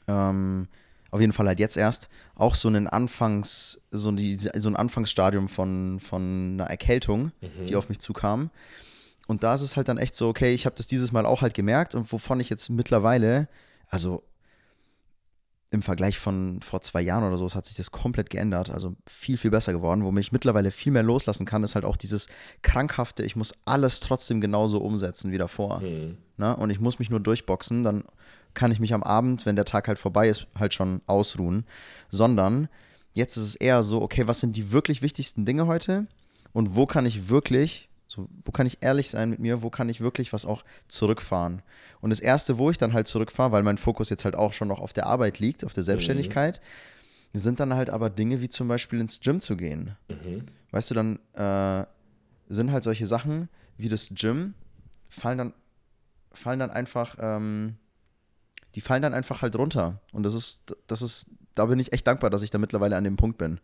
ähm, 0.08 0.66
auf 1.14 1.20
jeden 1.20 1.32
Fall 1.32 1.46
halt 1.46 1.60
jetzt 1.60 1.76
erst, 1.76 2.08
auch 2.34 2.56
so 2.56 2.66
einen 2.66 2.88
Anfangs, 2.88 3.80
so, 3.92 4.10
die, 4.10 4.34
so 4.36 4.68
ein 4.68 4.74
Anfangsstadium 4.74 5.48
von, 5.48 6.00
von 6.00 6.54
einer 6.54 6.64
Erkältung, 6.64 7.30
mhm. 7.40 7.66
die 7.68 7.76
auf 7.76 7.88
mich 7.88 8.00
zukam. 8.00 8.50
Und 9.28 9.44
da 9.44 9.54
ist 9.54 9.60
es 9.60 9.76
halt 9.76 9.86
dann 9.86 9.96
echt 9.96 10.16
so, 10.16 10.26
okay, 10.26 10.52
ich 10.52 10.66
habe 10.66 10.74
das 10.74 10.88
dieses 10.88 11.12
Mal 11.12 11.24
auch 11.24 11.40
halt 11.40 11.54
gemerkt 11.54 11.94
und 11.94 12.10
wovon 12.10 12.40
ich 12.40 12.50
jetzt 12.50 12.68
mittlerweile, 12.68 13.46
also 13.86 14.24
im 15.70 15.82
Vergleich 15.82 16.18
von 16.18 16.60
vor 16.62 16.82
zwei 16.82 17.00
Jahren 17.00 17.22
oder 17.22 17.38
so, 17.38 17.46
es 17.46 17.54
hat 17.54 17.66
sich 17.66 17.76
das 17.76 17.92
komplett 17.92 18.28
geändert, 18.28 18.70
also 18.70 18.96
viel, 19.06 19.36
viel 19.36 19.52
besser 19.52 19.72
geworden. 19.72 20.02
Womit 20.02 20.24
ich 20.24 20.32
mittlerweile 20.32 20.72
viel 20.72 20.90
mehr 20.90 21.04
loslassen 21.04 21.46
kann, 21.46 21.62
ist 21.62 21.76
halt 21.76 21.84
auch 21.84 21.96
dieses 21.96 22.26
krankhafte, 22.62 23.22
ich 23.22 23.36
muss 23.36 23.54
alles 23.66 24.00
trotzdem 24.00 24.40
genauso 24.40 24.78
umsetzen 24.78 25.30
wie 25.30 25.38
davor. 25.38 25.78
Mhm. 25.78 26.16
Ne? 26.38 26.56
Und 26.56 26.70
ich 26.70 26.80
muss 26.80 26.98
mich 26.98 27.08
nur 27.08 27.20
durchboxen, 27.20 27.84
dann 27.84 28.02
kann 28.54 28.72
ich 28.72 28.80
mich 28.80 28.94
am 28.94 29.02
Abend, 29.02 29.46
wenn 29.46 29.56
der 29.56 29.64
Tag 29.64 29.88
halt 29.88 29.98
vorbei 29.98 30.28
ist, 30.28 30.46
halt 30.58 30.74
schon 30.74 31.02
ausruhen. 31.06 31.64
Sondern 32.10 32.68
jetzt 33.12 33.36
ist 33.36 33.44
es 33.44 33.56
eher 33.56 33.82
so, 33.82 34.02
okay, 34.02 34.26
was 34.26 34.40
sind 34.40 34.56
die 34.56 34.72
wirklich 34.72 35.02
wichtigsten 35.02 35.44
Dinge 35.44 35.66
heute? 35.66 36.06
Und 36.52 36.76
wo 36.76 36.86
kann 36.86 37.04
ich 37.04 37.28
wirklich, 37.28 37.88
so, 38.06 38.28
wo 38.44 38.52
kann 38.52 38.66
ich 38.66 38.78
ehrlich 38.80 39.10
sein 39.10 39.30
mit 39.30 39.40
mir, 39.40 39.62
wo 39.62 39.70
kann 39.70 39.88
ich 39.88 40.00
wirklich 40.00 40.32
was 40.32 40.46
auch 40.46 40.64
zurückfahren? 40.88 41.62
Und 42.00 42.10
das 42.10 42.20
Erste, 42.20 42.58
wo 42.58 42.70
ich 42.70 42.78
dann 42.78 42.92
halt 42.92 43.08
zurückfahre, 43.08 43.52
weil 43.52 43.62
mein 43.62 43.78
Fokus 43.78 44.10
jetzt 44.10 44.24
halt 44.24 44.36
auch 44.36 44.52
schon 44.52 44.68
noch 44.68 44.80
auf 44.80 44.92
der 44.92 45.06
Arbeit 45.06 45.40
liegt, 45.40 45.64
auf 45.64 45.72
der 45.72 45.82
Selbstständigkeit, 45.82 46.60
mhm. 47.32 47.38
sind 47.38 47.60
dann 47.60 47.74
halt 47.74 47.90
aber 47.90 48.10
Dinge 48.10 48.40
wie 48.40 48.48
zum 48.48 48.68
Beispiel 48.68 49.00
ins 49.00 49.20
Gym 49.20 49.40
zu 49.40 49.56
gehen. 49.56 49.96
Mhm. 50.08 50.44
Weißt 50.70 50.90
du, 50.90 50.94
dann 50.94 51.18
äh, 51.34 51.86
sind 52.48 52.70
halt 52.70 52.84
solche 52.84 53.06
Sachen 53.06 53.48
wie 53.76 53.88
das 53.88 54.10
Gym, 54.14 54.54
fallen 55.08 55.38
dann, 55.38 55.52
fallen 56.32 56.60
dann 56.60 56.70
einfach 56.70 57.16
ähm, 57.20 57.76
die 58.74 58.80
fallen 58.80 59.02
dann 59.02 59.14
einfach 59.14 59.42
halt 59.42 59.56
runter. 59.56 60.00
Und 60.12 60.24
das 60.24 60.34
ist, 60.34 60.76
das 60.86 61.02
ist, 61.02 61.30
da 61.54 61.66
bin 61.66 61.78
ich 61.78 61.92
echt 61.92 62.06
dankbar, 62.06 62.30
dass 62.30 62.42
ich 62.42 62.50
da 62.50 62.58
mittlerweile 62.58 62.96
an 62.96 63.04
dem 63.04 63.16
Punkt 63.16 63.38
bin. 63.38 63.60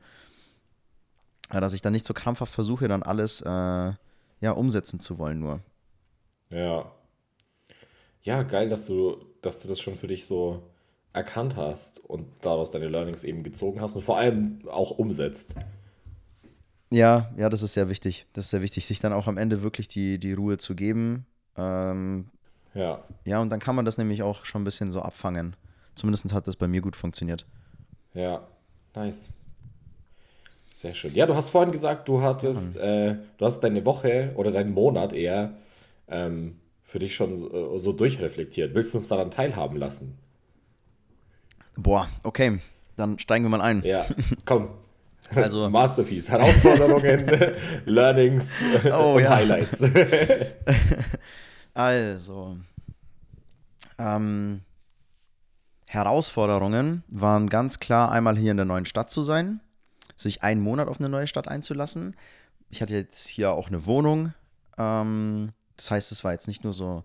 Ja, 1.53 1.61
dass 1.61 1.75
ich 1.75 1.83
dann 1.83 1.92
nicht 1.92 2.07
so 2.07 2.14
krampfhaft 2.14 2.53
versuche, 2.53 2.87
dann 2.87 3.03
alles 3.03 3.40
äh, 3.42 3.49
ja, 3.49 4.53
umsetzen 4.53 5.01
zu 5.01 5.18
wollen 5.18 5.40
nur. 5.40 5.61
Ja. 6.51 6.92
Ja, 8.23 8.42
geil, 8.42 8.68
dass 8.68 8.87
du, 8.87 9.16
dass 9.42 9.61
du 9.61 9.68
das 9.68 9.81
schon 9.81 9.96
für 9.96 10.07
dich 10.07 10.27
so 10.27 10.62
erkannt 11.12 11.57
hast 11.57 11.99
und 11.99 12.27
daraus 12.42 12.70
deine 12.70 12.88
Learnings 12.88 13.25
eben 13.25 13.42
gezogen 13.42 13.81
hast 13.81 13.96
und 13.96 14.03
vor 14.03 14.18
allem 14.18 14.61
auch 14.68 14.92
umsetzt. 14.92 15.55
Ja, 16.92 17.33
ja, 17.37 17.49
das 17.49 17.62
ist 17.62 17.75
sehr 17.75 17.88
wichtig. 17.88 18.27
Das 18.33 18.44
ist 18.44 18.51
sehr 18.51 18.62
wichtig, 18.62 18.87
sich 18.87 19.01
dann 19.01 19.12
auch 19.12 19.27
am 19.27 19.38
Ende 19.38 19.62
wirklich 19.62 19.88
die, 19.88 20.18
die 20.18 20.33
Ruhe 20.33 20.59
zu 20.59 20.75
geben, 20.75 21.27
ähm, 21.57 22.29
Ja. 22.74 23.02
Ja, 23.24 23.40
und 23.40 23.50
dann 23.50 23.61
kann 23.61 23.74
man 23.74 23.85
das 23.85 23.98
nämlich 23.98 24.22
auch 24.22 24.44
schon 24.44 24.62
ein 24.62 24.64
bisschen 24.64 24.92
so 24.92 25.00
abfangen. 25.02 25.56
Zumindest 25.94 26.33
hat 26.33 26.46
das 26.46 26.56
bei 26.56 26.68
mir 26.68 26.80
gut 26.80 26.96
funktioniert. 26.96 27.44
Ja, 28.14 28.46
nice. 28.94 29.33
Sehr 30.74 30.94
schön. 30.94 31.14
Ja, 31.14 31.26
du 31.26 31.35
hast 31.35 31.50
vorhin 31.50 31.72
gesagt, 31.72 32.09
du 32.09 32.22
hattest, 32.22 32.76
äh, 32.76 33.16
du 33.38 33.44
hast 33.44 33.61
deine 33.61 33.85
Woche 33.85 34.33
oder 34.37 34.50
deinen 34.50 34.72
Monat 34.72 35.12
eher 35.12 35.54
ähm, 36.09 36.56
für 36.83 36.98
dich 36.98 37.14
schon 37.14 37.37
so, 37.37 37.76
so 37.78 37.92
durchreflektiert. 37.92 38.74
Willst 38.74 38.94
du 38.94 38.98
uns 38.98 39.09
daran 39.09 39.30
teilhaben 39.30 39.76
lassen? 39.76 40.16
Boah, 41.76 42.09
okay, 42.24 42.59
dann 42.96 43.18
steigen 43.18 43.44
wir 43.44 43.48
mal 43.50 43.61
ein. 43.61 43.83
Ja, 43.85 44.04
komm. 44.44 44.68
Also- 45.35 45.68
Masterpiece. 45.70 46.30
Herausforderungen, 46.30 47.30
Learnings 47.85 48.64
Oh, 48.90 49.16
und 49.16 49.22
ja. 49.24 49.30
Highlights. 49.37 49.83
Also, 51.74 52.56
ähm, 53.98 54.62
Herausforderungen 55.88 57.02
waren 57.09 57.48
ganz 57.48 57.80
klar 57.80 58.12
einmal 58.12 58.37
hier 58.38 58.50
in 58.52 58.56
der 58.56 58.66
neuen 58.66 58.85
Stadt 58.87 59.11
zu 59.11 59.22
sein, 59.22 59.61
sich 60.16 60.42
einen 60.42 60.61
Monat 60.61 60.88
auf 60.88 61.00
eine 61.00 61.09
neue 61.09 61.26
Stadt 61.26 61.48
einzulassen. 61.48 62.14
Ich 62.70 62.80
hatte 62.83 62.94
jetzt 62.94 63.26
hier 63.28 63.52
auch 63.52 63.68
eine 63.68 63.87
Wohnung. 63.87 64.33
Ähm, 64.78 65.52
das 65.76 65.90
heißt, 65.90 66.12
es 66.12 66.22
war 66.24 66.33
jetzt 66.33 66.46
nicht 66.46 66.62
nur 66.62 66.72
so 66.72 67.04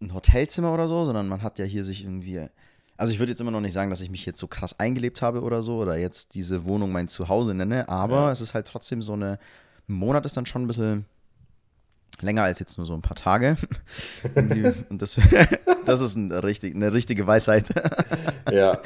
ein 0.00 0.12
Hotelzimmer 0.14 0.72
oder 0.72 0.88
so, 0.88 1.04
sondern 1.04 1.28
man 1.28 1.42
hat 1.42 1.58
ja 1.58 1.64
hier 1.64 1.84
sich 1.84 2.04
irgendwie. 2.04 2.46
Also 2.96 3.12
ich 3.12 3.20
würde 3.20 3.30
jetzt 3.30 3.40
immer 3.40 3.52
noch 3.52 3.60
nicht 3.60 3.72
sagen, 3.72 3.90
dass 3.90 4.00
ich 4.00 4.10
mich 4.10 4.26
jetzt 4.26 4.40
so 4.40 4.48
krass 4.48 4.78
eingelebt 4.80 5.22
habe 5.22 5.42
oder 5.42 5.62
so 5.62 5.76
oder 5.78 5.96
jetzt 5.96 6.34
diese 6.34 6.64
Wohnung 6.64 6.90
mein 6.90 7.06
Zuhause 7.06 7.54
nenne, 7.54 7.88
aber 7.88 8.22
Ja. 8.22 8.30
es 8.32 8.40
ist 8.40 8.54
halt 8.54 8.66
trotzdem 8.66 9.02
so 9.02 9.12
eine. 9.12 9.38
Ein 9.88 9.94
Monat 9.94 10.26
ist 10.26 10.36
dann 10.36 10.46
schon 10.46 10.62
ein 10.64 10.66
bisschen 10.66 11.06
länger 12.20 12.42
als 12.42 12.58
jetzt 12.58 12.78
nur 12.78 12.86
so 12.86 12.94
ein 12.94 13.02
paar 13.02 13.16
Tage. 13.16 13.56
Und 14.34 15.02
das, 15.02 15.20
das 15.84 16.00
ist 16.00 16.16
ein 16.16 16.32
richtig, 16.32 16.74
eine 16.74 16.92
richtige 16.92 17.26
Weisheit. 17.26 17.68
ja, 18.50 18.80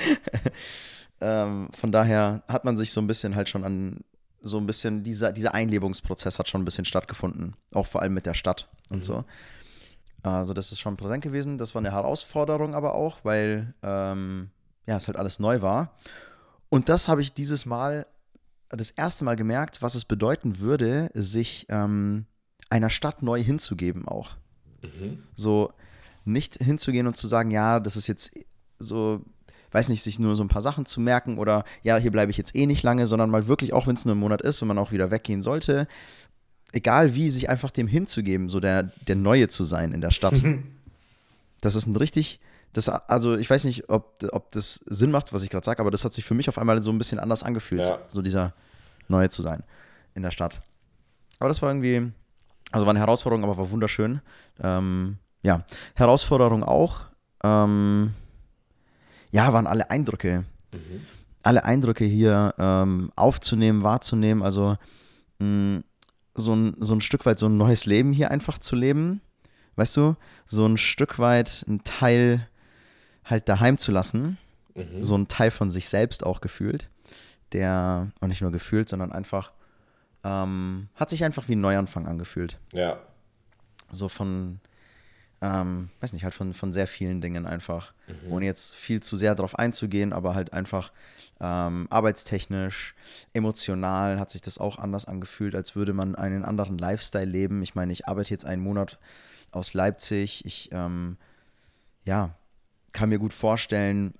Ähm, 1.22 1.68
von 1.72 1.92
daher 1.92 2.42
hat 2.48 2.64
man 2.64 2.76
sich 2.76 2.92
so 2.92 3.00
ein 3.00 3.06
bisschen 3.06 3.36
halt 3.36 3.48
schon 3.48 3.62
an, 3.62 4.00
so 4.40 4.58
ein 4.58 4.66
bisschen, 4.66 5.04
dieser, 5.04 5.32
dieser 5.32 5.54
Einlebungsprozess 5.54 6.40
hat 6.40 6.48
schon 6.48 6.62
ein 6.62 6.64
bisschen 6.64 6.84
stattgefunden. 6.84 7.54
Auch 7.72 7.86
vor 7.86 8.02
allem 8.02 8.12
mit 8.12 8.26
der 8.26 8.34
Stadt 8.34 8.68
und 8.90 9.04
so. 9.04 9.24
Also 10.24 10.52
das 10.52 10.72
ist 10.72 10.80
schon 10.80 10.96
präsent 10.96 11.22
gewesen. 11.22 11.58
Das 11.58 11.76
war 11.76 11.80
eine 11.80 11.92
Herausforderung 11.92 12.74
aber 12.74 12.94
auch, 12.94 13.18
weil 13.22 13.72
ähm, 13.84 14.50
ja, 14.86 14.96
es 14.96 15.06
halt 15.06 15.16
alles 15.16 15.38
neu 15.38 15.62
war. 15.62 15.94
Und 16.68 16.88
das 16.88 17.06
habe 17.06 17.22
ich 17.22 17.32
dieses 17.32 17.66
Mal 17.66 18.06
das 18.68 18.90
erste 18.90 19.24
Mal 19.24 19.36
gemerkt, 19.36 19.80
was 19.80 19.94
es 19.94 20.04
bedeuten 20.04 20.58
würde, 20.58 21.08
sich 21.14 21.66
ähm, 21.68 22.26
einer 22.72 22.90
Stadt 22.90 23.22
neu 23.22 23.42
hinzugeben 23.42 24.08
auch. 24.08 24.32
So 25.34 25.72
nicht 26.24 26.56
hinzugehen 26.56 27.06
und 27.06 27.16
zu 27.16 27.28
sagen, 27.28 27.50
ja, 27.50 27.78
das 27.78 27.96
ist 27.96 28.06
jetzt 28.08 28.32
so, 28.78 29.20
weiß 29.70 29.88
nicht, 29.90 30.02
sich 30.02 30.18
nur 30.18 30.34
so 30.34 30.42
ein 30.42 30.48
paar 30.48 30.62
Sachen 30.62 30.86
zu 30.86 31.00
merken 31.00 31.38
oder 31.38 31.64
ja, 31.82 31.96
hier 31.98 32.10
bleibe 32.10 32.30
ich 32.30 32.36
jetzt 32.36 32.54
eh 32.56 32.66
nicht 32.66 32.82
lange, 32.82 33.06
sondern 33.06 33.30
mal 33.30 33.46
wirklich, 33.46 33.72
auch 33.72 33.86
wenn 33.86 33.94
es 33.94 34.04
nur 34.04 34.14
ein 34.14 34.18
Monat 34.18 34.42
ist 34.42 34.60
und 34.62 34.68
man 34.68 34.78
auch 34.78 34.90
wieder 34.90 35.10
weggehen 35.10 35.42
sollte, 35.42 35.86
egal 36.72 37.14
wie, 37.14 37.30
sich 37.30 37.48
einfach 37.48 37.70
dem 37.70 37.86
hinzugeben, 37.86 38.48
so 38.48 38.58
der, 38.60 38.84
der 39.06 39.16
Neue 39.16 39.48
zu 39.48 39.64
sein 39.64 39.92
in 39.92 40.00
der 40.00 40.10
Stadt. 40.10 40.40
das 41.60 41.74
ist 41.74 41.86
ein 41.86 41.96
richtig, 41.96 42.40
das, 42.72 42.88
also 42.88 43.36
ich 43.36 43.48
weiß 43.50 43.64
nicht, 43.64 43.88
ob, 43.88 44.16
ob 44.32 44.50
das 44.52 44.76
Sinn 44.86 45.10
macht, 45.10 45.32
was 45.32 45.42
ich 45.42 45.50
gerade 45.50 45.64
sage, 45.64 45.80
aber 45.80 45.90
das 45.90 46.04
hat 46.04 46.12
sich 46.14 46.24
für 46.24 46.34
mich 46.34 46.48
auf 46.48 46.58
einmal 46.58 46.80
so 46.82 46.90
ein 46.90 46.98
bisschen 46.98 47.18
anders 47.18 47.42
angefühlt, 47.42 47.86
Ja. 47.86 47.98
so 48.08 48.22
dieser 48.22 48.54
Neue 49.08 49.28
zu 49.28 49.42
sein 49.42 49.62
in 50.14 50.22
der 50.22 50.30
Stadt. 50.30 50.60
Aber 51.38 51.48
das 51.48 51.60
war 51.62 51.70
irgendwie, 51.70 52.12
also 52.72 52.86
war 52.86 52.90
eine 52.90 53.00
Herausforderung, 53.00 53.44
aber 53.44 53.56
war 53.58 53.70
wunderschön. 53.70 54.20
Ähm, 54.60 55.18
ja, 55.42 55.64
Herausforderung 55.94 56.64
auch. 56.64 57.02
Ähm, 57.44 58.14
ja, 59.30 59.52
waren 59.52 59.66
alle 59.66 59.90
Eindrücke. 59.90 60.44
Alle 61.42 61.64
Eindrücke 61.64 62.04
hier 62.04 62.54
ähm, 62.58 63.10
aufzunehmen, 63.16 63.82
wahrzunehmen. 63.82 64.42
Also 64.42 64.76
mh, 65.38 65.82
so 66.34 66.54
ein, 66.54 66.76
so 66.80 66.94
ein 66.94 67.00
Stück 67.00 67.26
weit 67.26 67.38
so 67.38 67.46
ein 67.46 67.56
neues 67.56 67.86
Leben 67.86 68.12
hier 68.12 68.30
einfach 68.30 68.58
zu 68.58 68.76
leben. 68.76 69.20
Weißt 69.76 69.96
du? 69.96 70.16
So 70.46 70.66
ein 70.66 70.76
Stück 70.78 71.18
weit 71.18 71.64
ein 71.68 71.82
Teil 71.84 72.48
halt 73.24 73.48
daheim 73.48 73.78
zu 73.78 73.92
lassen. 73.92 74.38
So 75.02 75.16
ein 75.16 75.28
Teil 75.28 75.50
von 75.50 75.70
sich 75.70 75.88
selbst 75.88 76.24
auch 76.24 76.40
gefühlt. 76.40 76.88
Der, 77.52 78.10
und 78.20 78.28
nicht 78.28 78.40
nur 78.40 78.52
gefühlt, 78.52 78.88
sondern 78.88 79.12
einfach, 79.12 79.52
ähm, 80.24 80.88
hat 80.94 81.10
sich 81.10 81.24
einfach 81.24 81.48
wie 81.48 81.56
ein 81.56 81.60
Neuanfang 81.60 82.06
angefühlt 82.06 82.58
ja, 82.72 83.00
so 83.92 84.08
von, 84.08 84.58
ähm, 85.40 85.90
weiß 86.00 86.12
nicht, 86.14 86.24
halt 86.24 86.34
von, 86.34 86.54
von 86.54 86.72
sehr 86.72 86.86
vielen 86.86 87.20
Dingen 87.20 87.46
einfach. 87.46 87.92
Ohne 88.28 88.46
jetzt 88.46 88.74
viel 88.74 89.00
zu 89.00 89.16
sehr 89.16 89.34
darauf 89.34 89.58
einzugehen, 89.58 90.12
aber 90.12 90.34
halt 90.34 90.52
einfach 90.52 90.92
ähm, 91.40 91.86
arbeitstechnisch, 91.90 92.94
emotional 93.32 94.18
hat 94.18 94.30
sich 94.30 94.42
das 94.42 94.58
auch 94.58 94.78
anders 94.78 95.04
angefühlt, 95.04 95.54
als 95.54 95.76
würde 95.76 95.92
man 95.92 96.14
einen 96.14 96.44
anderen 96.44 96.78
Lifestyle 96.78 97.24
leben. 97.24 97.62
Ich 97.62 97.74
meine, 97.74 97.92
ich 97.92 98.08
arbeite 98.08 98.30
jetzt 98.30 98.44
einen 98.44 98.62
Monat 98.62 98.98
aus 99.50 99.74
Leipzig. 99.74 100.44
Ich, 100.44 100.70
ähm, 100.72 101.16
ja, 102.04 102.34
kann 102.92 103.08
mir 103.08 103.18
gut 103.18 103.32
vorstellen, 103.32 104.14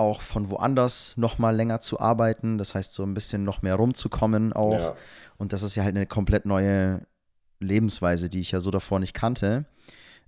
auch 0.00 0.22
von 0.22 0.50
woanders 0.50 1.14
noch 1.16 1.38
mal 1.38 1.54
länger 1.54 1.80
zu 1.80 2.00
arbeiten. 2.00 2.58
Das 2.58 2.74
heißt, 2.74 2.94
so 2.94 3.04
ein 3.04 3.14
bisschen 3.14 3.44
noch 3.44 3.62
mehr 3.62 3.76
rumzukommen 3.76 4.52
auch. 4.52 4.80
Ja. 4.80 4.96
Und 5.36 5.52
das 5.52 5.62
ist 5.62 5.76
ja 5.76 5.84
halt 5.84 5.96
eine 5.96 6.06
komplett 6.06 6.46
neue 6.46 7.06
Lebensweise, 7.60 8.28
die 8.28 8.40
ich 8.40 8.50
ja 8.50 8.60
so 8.60 8.70
davor 8.70 8.98
nicht 8.98 9.14
kannte. 9.14 9.66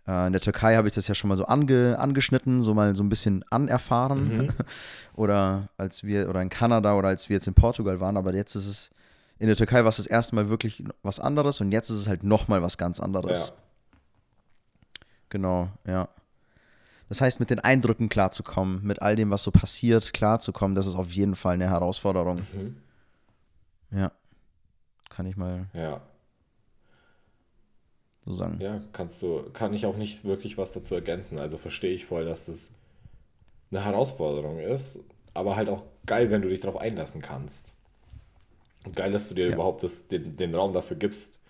Äh, 0.07 0.27
in 0.27 0.33
der 0.33 0.43
Türkei 0.43 0.77
habe 0.77 0.89
ich 0.89 0.95
das 0.95 1.09
ja 1.09 1.15
schon 1.15 1.29
mal 1.29 1.37
so 1.37 1.47
ange, 1.47 1.99
angeschnitten, 1.99 2.63
so 2.63 2.75
mal 2.75 2.95
so 2.95 3.03
ein 3.03 3.09
bisschen 3.09 3.45
anerfahren. 3.51 4.53
oder 5.15 5.69
als 5.79 6.05
wir, 6.05 6.29
oder 6.29 6.43
in 6.43 6.51
Kanada 6.51 6.95
oder 6.95 7.09
als 7.09 7.29
wir 7.29 7.35
jetzt 7.35 7.47
in 7.47 7.55
Portugal 7.55 7.99
waren, 8.01 8.17
aber 8.17 8.35
jetzt 8.35 8.55
ist 8.55 8.67
es, 8.67 8.91
in 9.39 9.47
der 9.47 9.57
Türkei 9.57 9.83
war 9.83 9.89
es 9.89 9.97
das 9.97 10.07
erste 10.07 10.35
Mal 10.35 10.49
wirklich 10.49 10.85
was 11.03 11.19
anderes 11.19 11.61
und 11.61 11.73
jetzt 11.73 11.91
ist 11.91 11.97
es 11.97 12.09
halt 12.09 12.23
nochmal 12.23 12.63
was 12.63 12.79
ganz 12.79 13.01
anderes. 13.01 13.49
ja, 13.49 13.55
Genau, 15.31 15.71
ja. 15.87 16.09
Das 17.13 17.21
heißt, 17.21 17.41
mit 17.41 17.51
den 17.51 17.61
Eindrücken 17.61 18.09
klarzukommen, 18.09 18.83
mit 18.85 19.03
all 19.03 19.17
dem, 19.17 19.29
was 19.29 19.43
so 19.43 19.51
passiert, 19.51 20.15
klarzukommen, 20.15 20.75
das 20.75 20.87
ist 20.87 20.95
auf 20.95 21.13
jeden 21.13 21.35
Fall 21.35 21.53
eine 21.53 21.69
Herausforderung. 21.69 22.47
Ja. 23.91 24.13
Kann 25.11 25.27
ich 25.27 25.37
mal 25.37 25.67
ja. 25.75 26.01
so 28.25 28.33
sagen. 28.33 28.59
Ja, 28.63 28.81
kannst 28.95 29.21
du, 29.21 29.43
kann 29.53 29.75
ich 29.75 29.85
auch 29.85 29.99
nicht 29.99 30.25
wirklich 30.25 30.57
was 30.57 30.73
dazu 30.73 30.95
ergänzen. 30.95 31.39
Also 31.39 31.59
verstehe 31.59 31.93
ich 31.93 32.07
voll, 32.07 32.25
dass 32.25 32.47
das 32.47 32.71
eine 33.71 33.85
Herausforderung 33.85 34.59
ist, 34.59 35.05
aber 35.35 35.55
halt 35.57 35.69
auch 35.69 35.83
geil, 36.07 36.31
wenn 36.31 36.41
du 36.41 36.49
dich 36.49 36.61
darauf 36.61 36.81
einlassen 36.81 37.21
kannst. 37.21 37.75
Und 38.87 38.97
geil, 38.97 39.13
dass 39.13 39.29
du 39.29 39.35
dir 39.35 39.49
Ja. 39.49 39.53
überhaupt 39.53 39.83
das, 39.83 40.09
den, 40.09 40.39
den 40.39 40.55
Raum 40.55 40.73
dafür 40.73 40.97
gibst 40.97 41.41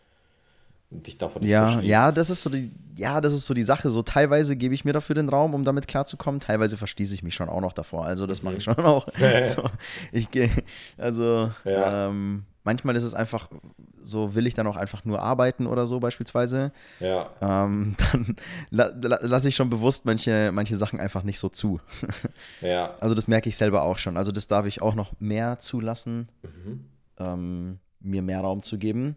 und 0.92 1.06
dich 1.06 1.18
davon 1.18 1.42
nicht 1.42 1.50
Ja, 1.50 1.80
ja, 1.80 2.12
das 2.12 2.30
ist 2.30 2.42
so 2.42 2.50
die, 2.50 2.70
ja, 2.96 3.20
das 3.20 3.32
ist 3.34 3.46
so 3.46 3.54
die 3.54 3.62
Sache. 3.62 3.90
So 3.90 4.02
teilweise 4.02 4.56
gebe 4.56 4.74
ich 4.74 4.84
mir 4.84 4.92
dafür 4.92 5.14
den 5.14 5.28
Raum, 5.28 5.54
um 5.54 5.64
damit 5.64 5.88
klarzukommen. 5.88 6.40
Teilweise 6.40 6.76
verschließe 6.76 7.14
ich 7.14 7.22
mich 7.22 7.34
schon 7.34 7.48
auch 7.48 7.60
noch 7.60 7.72
davor. 7.72 8.04
Also 8.04 8.26
das 8.26 8.42
mache 8.42 8.56
ich 8.56 8.64
schon 8.64 8.76
auch. 8.78 9.06
so, 9.44 9.64
ich 10.12 10.30
gehe, 10.30 10.50
also 10.98 11.50
Ja. 11.64 12.08
ähm, 12.08 12.44
manchmal 12.64 12.94
ist 12.96 13.02
es 13.04 13.14
einfach, 13.14 13.48
so 14.02 14.34
will 14.34 14.46
ich 14.46 14.54
dann 14.54 14.66
auch 14.66 14.76
einfach 14.76 15.04
nur 15.04 15.20
arbeiten 15.22 15.66
oder 15.66 15.86
so 15.86 16.00
beispielsweise. 16.00 16.70
Ja, 17.00 17.30
Ähm, 17.40 17.96
dann 18.12 18.36
la, 18.70 18.90
la, 19.00 19.18
lasse 19.22 19.48
ich 19.48 19.56
schon 19.56 19.70
bewusst 19.70 20.04
manche, 20.04 20.50
manche 20.52 20.76
Sachen 20.76 21.00
einfach 21.00 21.22
nicht 21.22 21.38
so 21.38 21.48
zu. 21.48 21.80
ja, 22.60 22.94
Also 23.00 23.14
das 23.14 23.26
merke 23.28 23.48
ich 23.48 23.56
selber 23.56 23.82
auch 23.82 23.98
schon. 23.98 24.16
Also 24.16 24.32
das 24.32 24.48
darf 24.48 24.66
ich 24.66 24.82
auch 24.82 24.94
noch 24.94 25.12
mehr 25.18 25.58
zulassen, 25.58 26.28
ähm, 27.18 27.78
mir 28.00 28.22
mehr 28.22 28.40
Raum 28.40 28.62
zu 28.62 28.78
geben. 28.78 29.16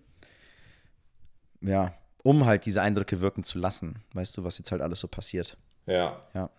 Ja, 1.66 1.94
um 2.24 2.46
halt 2.46 2.66
diese 2.66 2.82
Eindrücke 2.82 3.22
wirken 3.22 3.44
zu 3.44 3.60
lassen. 3.60 4.04
Weißt 4.14 4.38
du, 4.38 4.44
was 4.44 4.58
jetzt 4.58 4.72
halt 4.72 4.82
alles 4.82 5.00
so 5.00 5.08
passiert. 5.08 5.58
ja, 5.86 6.20
Ja. 6.34 6.50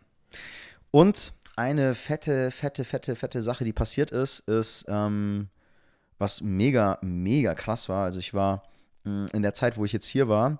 Und 0.90 1.32
eine 1.56 1.94
fette, 1.94 2.50
fette, 2.50 2.84
fette, 2.84 3.16
fette 3.16 3.42
Sache, 3.42 3.64
die 3.64 3.72
passiert 3.72 4.10
ist, 4.10 4.40
ist, 4.40 4.84
ähm, 4.88 5.48
was 6.18 6.40
mega, 6.40 6.98
mega 7.02 7.54
krass 7.54 7.88
war. 7.88 8.04
Also 8.04 8.18
ich 8.18 8.34
war 8.34 8.62
mh, 9.04 9.28
in 9.32 9.42
der 9.42 9.54
Zeit, 9.54 9.76
wo 9.76 9.84
ich 9.84 9.92
jetzt 9.92 10.06
hier 10.06 10.28
war, 10.28 10.58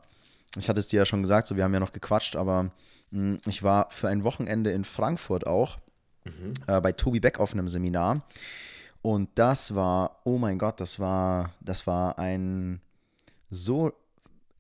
ich 0.59 0.69
hatte 0.69 0.81
es 0.81 0.89
dir 0.89 0.99
ja 0.99 1.07
schon 1.07 1.23
gesagt, 1.23 1.47
so 1.47 1.57
wir 1.57 1.65
haben 1.65 1.75
ja 1.75 1.81
noch 1.81 1.93
gequatscht, 1.93 2.35
aber 2.37 2.71
mh, 3.11 3.39
ich 3.47 3.63
war 3.63 3.91
für 3.91 4.09
ein 4.09 4.25
Wochenende 4.25 4.73
in 4.73 4.85
Frankfurt 4.85 5.47
auch 5.47 5.77
äh, 6.67 6.81
bei 6.81 6.93
Tobi 6.93 7.21
Beck 7.21 7.39
auf 7.39 7.53
einem 7.53 7.69
Seminar. 7.69 8.25
Und 9.03 9.31
das 9.37 9.75
war, 9.75 10.21
oh 10.25 10.39
mein 10.39 10.59
Gott, 10.59 10.81
das 10.81 10.99
war, 10.99 11.53
das 11.61 11.87
war 11.87 12.19
ein 12.19 12.81
so 13.51 13.93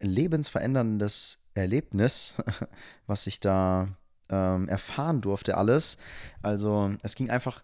lebensveränderndes 0.00 1.38
Erlebnis, 1.54 2.36
was 3.06 3.26
ich 3.26 3.40
da 3.40 3.88
ähm, 4.28 4.68
erfahren 4.68 5.20
durfte, 5.20 5.56
alles. 5.56 5.98
Also 6.42 6.92
es 7.02 7.14
ging 7.14 7.30
einfach, 7.30 7.62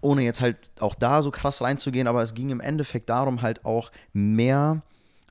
ohne 0.00 0.22
jetzt 0.22 0.40
halt 0.40 0.70
auch 0.80 0.94
da 0.94 1.22
so 1.22 1.30
krass 1.30 1.62
reinzugehen, 1.62 2.06
aber 2.06 2.22
es 2.22 2.34
ging 2.34 2.50
im 2.50 2.60
Endeffekt 2.60 3.08
darum, 3.08 3.42
halt 3.42 3.64
auch 3.64 3.90
mehr 4.12 4.82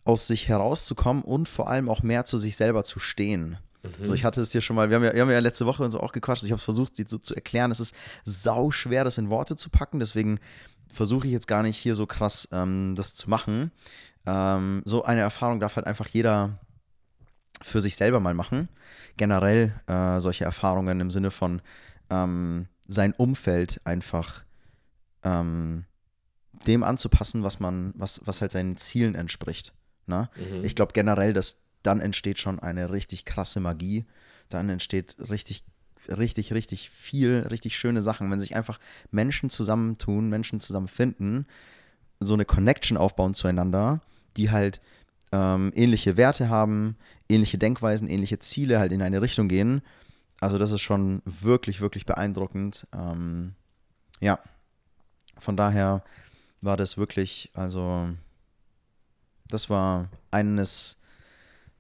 aus 0.04 0.28
sich 0.28 0.48
herauszukommen 0.48 1.24
und 1.24 1.50
vor 1.50 1.70
allem 1.70 1.90
auch 1.90 2.02
mehr 2.02 2.24
zu 2.24 2.38
sich 2.38 2.56
selber 2.56 2.84
zu 2.84 3.00
stehen. 3.00 3.58
So, 4.02 4.14
ich 4.14 4.26
hatte 4.26 4.42
es 4.42 4.50
dir 4.50 4.62
schon 4.62 4.76
mal, 4.76 4.90
wir 4.90 4.98
haben 4.98 5.04
ja, 5.04 5.14
wir 5.14 5.22
haben 5.22 5.30
ja 5.30 5.40
letzte 5.40 5.66
Woche 5.66 5.84
und 5.84 5.92
so 5.92 6.00
auch 6.00 6.12
gequatscht, 6.12 6.44
ich 6.44 6.52
habe 6.52 6.58
es 6.58 6.64
versucht, 6.64 6.98
dir 6.98 7.06
so 7.08 7.18
zu 7.18 7.36
erklären. 7.36 7.72
Es 7.72 7.80
ist 7.80 7.96
sau 8.26 8.72
schwer, 8.72 9.04
das 9.04 9.18
in 9.18 9.30
Worte 9.30 9.56
zu 9.56 9.70
packen, 9.70 10.00
deswegen 10.00 10.40
versuche 10.92 11.28
ich 11.28 11.34
jetzt 11.34 11.48
gar 11.48 11.64
nicht 11.64 11.78
hier 11.78 11.96
so 11.96 12.06
krass 12.06 12.50
ähm, 12.52 12.96
das 12.96 13.16
zu 13.16 13.30
machen. 13.30 13.72
Ähm, 14.28 14.84
so 14.86 15.04
eine 15.04 15.22
Erfahrung 15.22 15.60
darf 15.60 15.78
halt 15.78 15.88
einfach 15.88 16.08
jeder 16.10 16.60
für 17.62 17.82
sich 17.82 17.96
selber 17.96 18.20
mal 18.20 18.34
machen. 18.34 18.68
Generell 19.16 19.74
äh, 19.88 20.20
solche 20.20 20.44
Erfahrungen 20.44 21.00
im 21.00 21.10
Sinne 21.10 21.32
von 21.32 21.62
ähm, 22.10 22.68
sein 22.88 23.14
Umfeld 23.14 23.82
einfach 23.86 24.44
ähm, 25.24 25.86
dem 26.68 26.84
anzupassen, 26.84 27.44
was 27.44 27.60
man, 27.60 27.94
was, 27.96 28.22
was 28.26 28.42
halt 28.42 28.52
seinen 28.52 28.78
Zielen 28.78 29.16
entspricht. 29.16 29.74
Ne? 30.06 30.30
Mhm. 30.36 30.64
Ich 30.64 30.76
glaube 30.76 30.94
generell, 30.94 31.34
dass 31.34 31.64
dann 31.84 32.02
entsteht 32.02 32.38
schon 32.38 32.60
eine 32.60 32.92
richtig 32.92 33.24
krasse 33.24 33.60
Magie. 33.60 34.06
Dann 34.50 34.70
entsteht 34.70 35.16
richtig, 35.30 35.64
richtig, 36.10 36.54
richtig 36.54 36.90
viel, 36.90 37.48
richtig 37.50 37.78
schöne 37.78 38.02
Sachen, 38.02 38.30
wenn 38.30 38.40
sich 38.40 38.56
einfach 38.56 38.80
Menschen 39.10 39.50
zusammentun, 39.50 40.30
Menschen 40.30 40.60
zusammenfinden, 40.60 41.46
so 42.20 42.34
eine 42.34 42.46
Connection 42.46 42.98
aufbauen 42.98 43.34
zueinander, 43.34 44.02
die 44.38 44.52
halt 44.52 44.82
ähm, 45.32 45.72
ähnliche 45.76 46.16
Werte 46.18 46.50
haben, 46.50 46.96
ähnliche 47.28 47.58
Denkweisen, 47.58 48.08
ähnliche 48.08 48.40
Ziele 48.40 48.80
halt 48.80 48.92
in 48.92 49.02
eine 49.02 49.22
Richtung 49.22 49.48
gehen. 49.50 49.82
Also 50.40 50.58
das 50.58 50.72
ist 50.72 50.82
schon 50.82 51.22
wirklich, 51.26 51.82
wirklich 51.82 52.06
beeindruckend. 52.06 52.88
Ähm, 52.94 53.56
ja, 54.20 54.40
von 55.38 55.58
daher 55.58 56.04
war 56.62 56.78
das 56.78 56.98
wirklich, 56.98 57.52
also 57.54 58.10
das 59.50 59.70
war 59.70 60.10
eines 60.32 60.98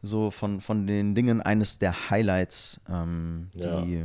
so 0.01 0.31
von, 0.31 0.61
von 0.61 0.87
den 0.87 1.15
Dingen 1.15 1.41
eines 1.41 1.79
der 1.79 2.09
Highlights, 2.09 2.81
ähm, 2.89 3.49
Ja. 3.53 3.81
die, 3.81 4.03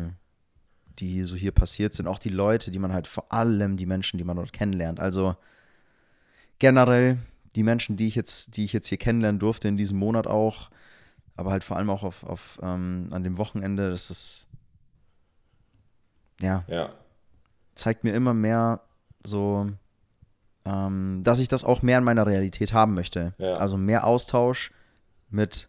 die 0.98 1.24
so 1.24 1.36
hier 1.36 1.52
passiert 1.52 1.92
sind. 1.92 2.06
Auch 2.06 2.18
die 2.18 2.28
Leute, 2.30 2.70
die 2.70 2.78
man 2.78 2.92
halt 2.92 3.06
vor 3.06 3.32
allem 3.32 3.76
die 3.76 3.86
Menschen, 3.86 4.18
die 4.18 4.24
man 4.24 4.36
dort 4.36 4.52
kennenlernt. 4.52 5.00
Also 5.00 5.36
generell 6.58 7.18
die 7.56 7.62
Menschen, 7.62 7.96
die 7.96 8.08
ich 8.08 8.14
jetzt, 8.14 8.56
die 8.56 8.64
ich 8.64 8.72
jetzt 8.72 8.88
hier 8.88 8.98
kennenlernen 8.98 9.38
durfte 9.38 9.68
in 9.68 9.76
diesem 9.76 9.98
Monat 9.98 10.26
auch, 10.26 10.70
aber 11.36 11.50
halt 11.50 11.64
vor 11.64 11.76
allem 11.76 11.90
auch 11.90 12.02
auf, 12.02 12.24
auf 12.24 12.58
ähm, 12.62 13.08
an 13.10 13.22
dem 13.24 13.38
Wochenende, 13.38 13.90
das 13.90 14.10
ist 14.10 14.48
ja, 16.40 16.64
Ja, 16.66 16.92
zeigt 17.74 18.04
mir 18.04 18.12
immer 18.12 18.34
mehr 18.34 18.80
so, 19.24 19.70
ähm, 20.64 21.22
dass 21.24 21.38
ich 21.38 21.48
das 21.48 21.64
auch 21.64 21.82
mehr 21.82 21.98
in 21.98 22.04
meiner 22.04 22.26
Realität 22.26 22.72
haben 22.72 22.94
möchte. 22.94 23.34
Ja. 23.38 23.54
Also 23.54 23.76
mehr 23.76 24.06
Austausch 24.06 24.72
mit 25.30 25.68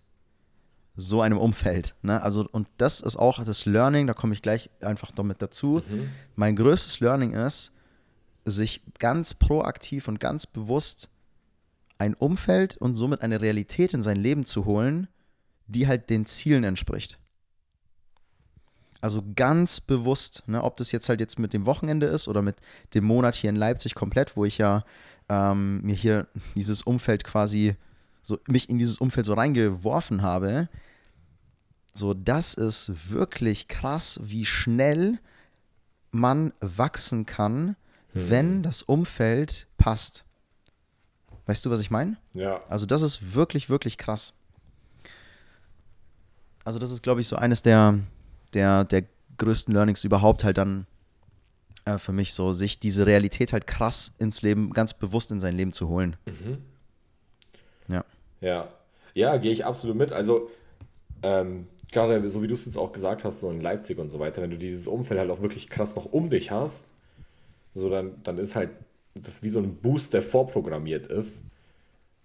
so 0.96 1.22
einem 1.22 1.38
Umfeld. 1.38 1.96
Ne? 2.02 2.22
Also, 2.22 2.48
und 2.52 2.68
das 2.78 3.02
ist 3.02 3.16
auch 3.16 3.44
das 3.44 3.66
Learning, 3.66 4.06
da 4.08 4.14
komme 4.14 4.34
ich 4.34 4.42
gleich 4.42 4.70
einfach 4.82 5.12
damit 5.12 5.42
dazu. 5.42 5.82
Mhm. 5.88 6.10
Mein 6.36 6.56
größtes 6.56 7.00
Learning 7.00 7.34
ist, 7.34 7.72
sich 8.46 8.82
ganz 9.00 9.34
proaktiv 9.34 10.08
und 10.08 10.20
ganz 10.20 10.46
bewusst 10.46 11.10
ein 11.98 12.14
Umfeld 12.14 12.78
und 12.78 12.96
somit 12.96 13.22
eine 13.22 13.42
Realität 13.42 13.94
in 13.94 14.02
sein 14.02 14.18
Leben 14.18 14.46
zu 14.46 14.66
holen, 14.66 15.08
die 15.68 15.88
halt 15.88 16.10
den 16.10 16.26
Zielen 16.26 16.64
entspricht. 16.64 17.20
Also 19.02 19.22
ganz 19.36 19.82
bewusst, 19.82 20.44
ne, 20.48 20.64
ob 20.64 20.78
das 20.78 20.92
jetzt 20.94 21.10
halt 21.10 21.20
jetzt 21.20 21.38
mit 21.38 21.52
dem 21.52 21.66
Wochenende 21.66 22.06
ist 22.06 22.28
oder 22.28 22.42
mit 22.42 22.56
dem 22.94 23.04
Monat 23.04 23.36
hier 23.36 23.50
in 23.50 23.58
Leipzig 23.58 23.96
komplett, 23.96 24.38
wo 24.38 24.46
ich 24.46 24.58
ja 24.58 24.86
ähm, 25.28 25.82
mir 25.82 25.96
hier 25.96 26.28
dieses 26.56 26.84
Umfeld 26.84 27.24
quasi, 27.24 27.76
so 28.22 28.40
mich 28.48 28.70
in 28.70 28.80
dieses 28.80 29.00
Umfeld 29.00 29.26
so 29.26 29.34
reingeworfen 29.34 30.22
habe. 30.22 30.70
So, 31.94 32.14
das 32.14 32.54
ist 32.54 33.12
wirklich 33.12 33.68
krass, 33.68 34.20
wie 34.24 34.46
schnell 34.46 35.20
man 36.12 36.54
wachsen 36.62 37.26
kann, 37.26 37.76
wenn 38.14 38.64
das 38.64 38.84
Umfeld 38.84 39.68
passt. 39.78 40.24
Weißt 41.46 41.66
du, 41.66 41.70
was 41.70 41.82
ich 41.82 41.92
meine? 41.92 42.18
ja, 42.34 42.60
Also 42.70 42.86
das 42.86 43.02
ist 43.02 43.36
wirklich, 43.36 43.70
wirklich 43.70 43.98
krass. 43.98 44.34
Also 46.64 46.80
das 46.80 46.92
ist, 46.92 47.04
glaube 47.04 47.22
ich, 47.22 47.28
so 47.28 47.36
eines 47.36 47.62
der, 47.62 48.00
der, 48.54 48.86
der 48.86 49.04
größten 49.38 49.74
Learnings 49.74 50.04
überhaupt 50.04 50.44
halt 50.44 50.58
dann 50.58 50.88
äh, 51.86 51.98
für 51.98 52.14
mich 52.14 52.34
so, 52.34 52.54
sich 52.54 52.80
diese 52.80 53.06
Realität 53.06 53.52
halt 53.52 53.68
krass 53.68 54.14
ins 54.20 54.42
Leben, 54.42 54.72
ganz 54.72 54.94
bewusst 54.94 55.32
in 55.32 55.42
sein 55.42 55.56
Leben 55.56 55.74
zu 55.74 55.90
holen. 55.90 56.16
Ja. 57.88 58.06
ja. 58.40 58.68
Ja, 59.14 59.38
gehe 59.38 59.52
ich 59.52 59.66
absolut 59.66 59.96
mit. 59.98 60.12
Also, 60.12 60.50
ähm, 61.22 61.68
gerade 61.92 62.30
so 62.30 62.42
wie 62.42 62.48
du 62.48 62.56
es 62.56 62.66
jetzt 62.66 62.78
auch 62.78 62.92
gesagt 62.92 63.24
hast, 63.24 63.42
so 63.42 63.52
in 63.52 63.62
Leipzig 63.62 64.00
und 64.00 64.10
so 64.10 64.20
weiter, 64.20 64.42
wenn 64.42 64.50
du 64.50 64.58
dieses 64.58 64.88
Umfeld 64.88 65.20
halt 65.20 65.30
auch 65.30 65.42
wirklich 65.42 65.70
krass 65.70 65.96
noch 65.96 66.06
um 66.06 66.30
dich 66.30 66.52
hast, 66.52 66.90
so 67.74 67.90
dann, 67.90 68.22
dann 68.24 68.38
ist 68.38 68.56
halt 68.56 68.72
das 69.16 69.44
wie 69.44 69.50
so 69.50 69.60
ein 69.60 69.76
Boost, 69.78 70.14
der 70.14 70.22
vorprogrammiert 70.22 71.08
ist, 71.08 71.46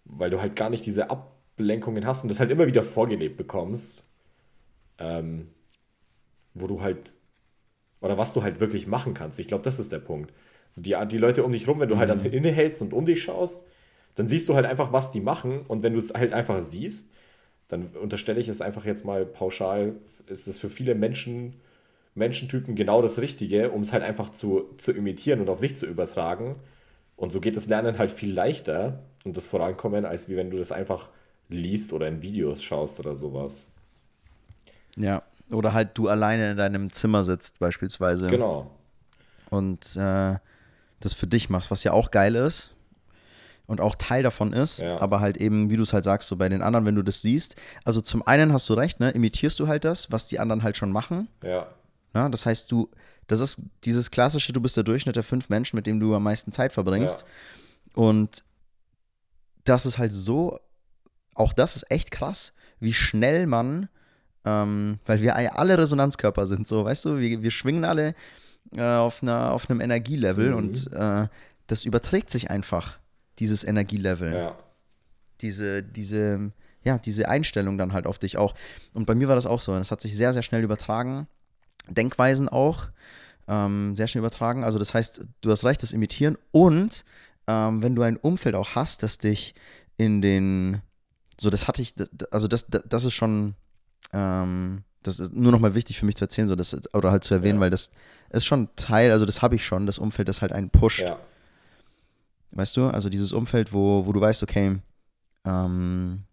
weil 0.04 0.30
du 0.30 0.40
halt 0.40 0.56
gar 0.56 0.70
nicht 0.70 0.86
diese 0.86 1.10
Ablenkungen 1.10 2.06
hast 2.06 2.22
und 2.22 2.28
das 2.30 2.40
halt 2.40 2.50
immer 2.50 2.66
wieder 2.66 2.82
vorgelebt 2.82 3.36
bekommst, 3.36 4.04
ähm, 4.98 5.48
wo 6.54 6.66
du 6.66 6.80
halt, 6.80 7.12
oder 8.00 8.18
was 8.18 8.32
du 8.32 8.42
halt 8.42 8.60
wirklich 8.60 8.86
machen 8.86 9.14
kannst. 9.14 9.38
Ich 9.38 9.48
glaube, 9.48 9.64
das 9.64 9.78
ist 9.78 9.92
der 9.92 9.98
Punkt. 9.98 10.32
So 10.70 10.82
die, 10.82 10.96
die 11.10 11.18
Leute 11.18 11.44
um 11.44 11.52
dich 11.52 11.68
rum, 11.68 11.80
wenn 11.80 11.88
du 11.88 11.98
halt 11.98 12.10
dann 12.10 12.24
innehältst 12.24 12.82
und 12.82 12.92
um 12.92 13.04
dich 13.04 13.22
schaust, 13.22 13.66
dann 14.14 14.28
siehst 14.28 14.48
du 14.48 14.54
halt 14.54 14.66
einfach, 14.66 14.92
was 14.92 15.10
die 15.10 15.20
machen 15.20 15.62
und 15.66 15.82
wenn 15.82 15.92
du 15.92 15.98
es 15.98 16.12
halt 16.14 16.32
einfach 16.32 16.62
siehst, 16.62 17.12
dann 17.68 17.88
unterstelle 17.96 18.40
ich 18.40 18.48
es 18.48 18.60
einfach 18.60 18.84
jetzt 18.84 19.04
mal 19.04 19.24
pauschal, 19.26 19.96
ist 20.26 20.48
es 20.48 20.58
für 20.58 20.70
viele 20.70 20.94
Menschen, 20.94 21.54
Menschentypen 22.14 22.74
genau 22.74 23.00
das 23.02 23.20
Richtige, 23.20 23.70
um 23.70 23.82
es 23.82 23.92
halt 23.92 24.02
einfach 24.02 24.30
zu, 24.30 24.74
zu 24.76 24.92
imitieren 24.92 25.40
und 25.40 25.48
auf 25.48 25.58
sich 25.58 25.76
zu 25.76 25.86
übertragen. 25.86 26.56
Und 27.18 27.32
so 27.32 27.40
geht 27.40 27.56
das 27.56 27.66
Lernen 27.66 27.98
halt 27.98 28.10
viel 28.10 28.32
leichter 28.32 29.00
und 29.24 29.36
das 29.36 29.46
Vorankommen, 29.46 30.06
als 30.06 30.28
wie 30.30 30.36
wenn 30.36 30.50
du 30.50 30.58
das 30.58 30.72
einfach 30.72 31.08
liest 31.50 31.92
oder 31.92 32.08
in 32.08 32.22
Videos 32.22 32.62
schaust 32.62 33.00
oder 33.00 33.14
sowas. 33.16 33.66
Ja. 34.96 35.22
Oder 35.50 35.72
halt 35.72 35.90
du 35.94 36.08
alleine 36.08 36.50
in 36.52 36.56
deinem 36.56 36.92
Zimmer 36.92 37.24
sitzt 37.24 37.58
beispielsweise 37.58 38.28
Genau. 38.28 38.70
und 39.50 39.96
äh, 39.96 40.36
das 41.00 41.14
für 41.14 41.26
dich 41.26 41.48
machst, 41.48 41.70
was 41.70 41.84
ja 41.84 41.92
auch 41.92 42.10
geil 42.10 42.34
ist 42.34 42.74
und 43.66 43.80
auch 43.80 43.94
Teil 43.94 44.22
davon 44.22 44.52
ist, 44.52 44.80
Ja. 44.80 45.00
aber 45.00 45.20
halt 45.20 45.38
eben, 45.38 45.70
wie 45.70 45.76
du 45.76 45.82
es 45.84 45.92
halt 45.94 46.04
sagst, 46.04 46.28
so 46.28 46.36
bei 46.36 46.48
den 46.48 46.60
anderen, 46.62 46.84
wenn 46.84 46.94
du 46.96 47.02
das 47.02 47.22
siehst, 47.22 47.56
also 47.84 48.00
zum 48.02 48.26
einen 48.26 48.52
hast 48.52 48.68
du 48.68 48.74
recht, 48.74 49.00
ne, 49.00 49.10
imitierst 49.10 49.58
du 49.58 49.68
halt 49.68 49.84
das, 49.84 50.12
was 50.12 50.26
die 50.28 50.38
anderen 50.38 50.62
halt 50.62 50.76
schon 50.76 50.92
machen, 50.92 51.28
Ja. 51.42 51.66
Ne? 52.14 52.28
Das 52.30 52.44
heißt, 52.46 52.70
du, 52.72 52.88
das 53.28 53.40
ist 53.40 53.62
dieses 53.84 54.10
klassische, 54.10 54.52
du 54.52 54.60
bist 54.60 54.76
der 54.76 54.84
Durchschnitt 54.84 55.14
der 55.16 55.22
fünf 55.22 55.48
Menschen, 55.48 55.76
mit 55.76 55.86
denen 55.86 56.00
du 56.00 56.14
am 56.14 56.22
meisten 56.24 56.50
Zeit 56.50 56.72
verbringst. 56.72 57.24
Und 57.94 58.42
das 59.64 59.86
ist 59.86 59.98
halt 59.98 60.12
so, 60.12 60.58
auch 61.34 61.52
das 61.52 61.76
ist 61.76 61.90
echt 61.90 62.10
krass, 62.10 62.54
wie 62.80 62.92
schnell 62.94 63.46
man, 63.46 63.88
ähm, 64.44 64.98
weil 65.06 65.20
wir 65.20 65.40
ja 65.40 65.52
alle 65.52 65.78
Resonanzkörper 65.78 66.46
sind, 66.46 66.66
so, 66.66 66.84
weißt 66.84 67.04
du, 67.04 67.18
wir, 67.18 67.42
wir 67.42 67.50
schwingen 67.50 67.84
alle 67.84 68.14
äh, 68.76 68.82
auf, 68.82 69.22
einer, 69.22 69.52
auf 69.52 69.68
einem 69.70 69.80
Energielevel 69.80 70.50
Mhm. 70.50 70.56
und 70.56 70.92
äh, 70.92 71.28
das 71.66 71.84
überträgt 71.84 72.30
sich 72.30 72.50
einfach, 72.50 72.98
dieses 73.38 73.62
Energielevel 73.64 74.32
Ja. 74.32 74.58
diese, 75.42 75.82
diese, 75.82 76.50
ja, 76.82 76.98
diese 76.98 77.28
Einstellung 77.28 77.76
dann 77.78 77.92
halt 77.92 78.06
auf 78.06 78.18
dich 78.18 78.36
auch. 78.38 78.54
Und 78.94 79.04
bei 79.06 79.14
mir 79.14 79.28
war 79.28 79.34
das 79.36 79.46
auch 79.46 79.60
so. 79.60 79.74
Das 79.74 79.90
hat 79.90 80.00
sich 80.00 80.16
sehr, 80.16 80.32
sehr 80.32 80.42
schnell 80.42 80.62
übertragen. 80.62 81.26
Denkweisen 81.88 82.48
auch 82.48 82.88
ähm, 83.46 83.94
sehr 83.96 84.06
schnell 84.08 84.20
übertragen. 84.20 84.64
Also 84.64 84.78
das 84.78 84.94
heißt, 84.94 85.22
du 85.40 85.50
hast 85.50 85.64
recht, 85.64 85.82
das 85.82 85.92
Imitieren. 85.92 86.36
Und 86.52 87.04
ähm, 87.46 87.82
wenn 87.82 87.94
du 87.94 88.02
ein 88.02 88.16
Umfeld 88.16 88.54
auch 88.54 88.74
hast, 88.74 89.02
das 89.02 89.18
dich 89.18 89.54
in 89.96 90.20
den, 90.20 90.82
so 91.40 91.50
das 91.50 91.66
hatte 91.66 91.82
ich, 91.82 91.94
also 92.30 92.46
das, 92.48 92.66
das, 92.66 92.82
das 92.88 93.04
ist 93.04 93.14
schon, 93.14 93.54
ähm, 94.12 94.82
das 95.02 95.20
ist 95.20 95.32
nur 95.32 95.52
nochmal 95.52 95.74
wichtig 95.74 95.98
für 95.98 96.04
mich 96.06 96.16
zu 96.16 96.24
erzählen, 96.24 96.48
so 96.48 96.54
das, 96.56 96.76
oder 96.92 97.10
halt 97.10 97.24
zu 97.24 97.34
erwähnen, 97.34 97.58
Ja. 97.58 97.62
weil 97.62 97.70
das 97.70 97.90
ist 98.30 98.44
schon 98.44 98.68
Teil, 98.76 99.12
also 99.12 99.24
das 99.24 99.40
habe 99.42 99.54
ich 99.54 99.64
schon, 99.64 99.86
das 99.86 99.98
Umfeld, 99.98 100.28
das 100.28 100.42
halt 100.42 100.52
einen 100.52 100.70
pusht. 100.70 101.00
Ja. 101.08 101.18
Weißt 102.52 102.76
du? 102.76 102.88
Also 102.88 103.08
dieses 103.08 103.32
Umfeld, 103.32 103.72
wo, 103.72 104.06
wo 104.06 104.12
du 104.12 104.20
weißt, 104.20 104.42
okay, 104.42 104.78
ähm, 105.44 106.24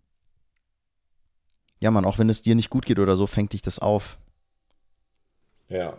ja, 1.79 1.91
Mann, 1.91 2.05
auch 2.05 2.17
wenn 2.19 2.29
es 2.29 2.41
dir 2.41 2.55
nicht 2.55 2.69
gut 2.69 2.85
geht 2.85 2.99
oder 2.99 3.15
so, 3.17 3.27
fängt 3.27 3.53
dich 3.53 3.61
das 3.61 3.79
auf. 3.79 4.17
Ja. 5.69 5.97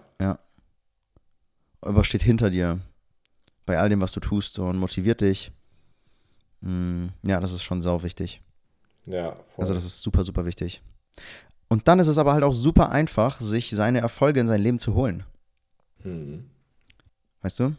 Aber 1.81 2.05
steht 2.05 2.23
hinter 2.23 2.51
dir. 2.51 2.81
Bei 3.65 3.79
all 3.79 3.89
dem, 3.89 4.01
was 4.01 4.13
du 4.13 4.21
tust 4.21 4.59
und 4.59 4.79
motiviert 4.79 5.21
dich. 5.21 5.53
Mm, 6.61 7.07
ja, 7.23 7.41
das 7.41 7.53
ist 7.53 7.63
schon 7.63 7.81
sau 7.81 8.03
wichtig. 8.03 8.43
Ja. 9.05 9.33
Voll. 9.33 9.45
Also 9.59 9.75
das 9.75 9.85
ist 9.85 10.03
super, 10.03 10.25
super 10.25 10.45
wichtig. 10.45 10.83
Und 11.69 11.89
dann 11.89 11.99
ist 11.99 12.09
es 12.09 12.19
aber 12.19 12.33
halt 12.33 12.45
auch 12.45 12.53
super 12.53 12.91
einfach, 12.91 13.41
sich 13.41 13.71
seine 13.71 14.01
Erfolge 14.01 14.41
in 14.41 14.47
sein 14.47 14.61
Leben 14.61 14.79
zu 14.79 14.95
holen. 14.95 15.25
hm. 16.03 16.51
Weißt 17.43 17.61
du? 17.61 17.77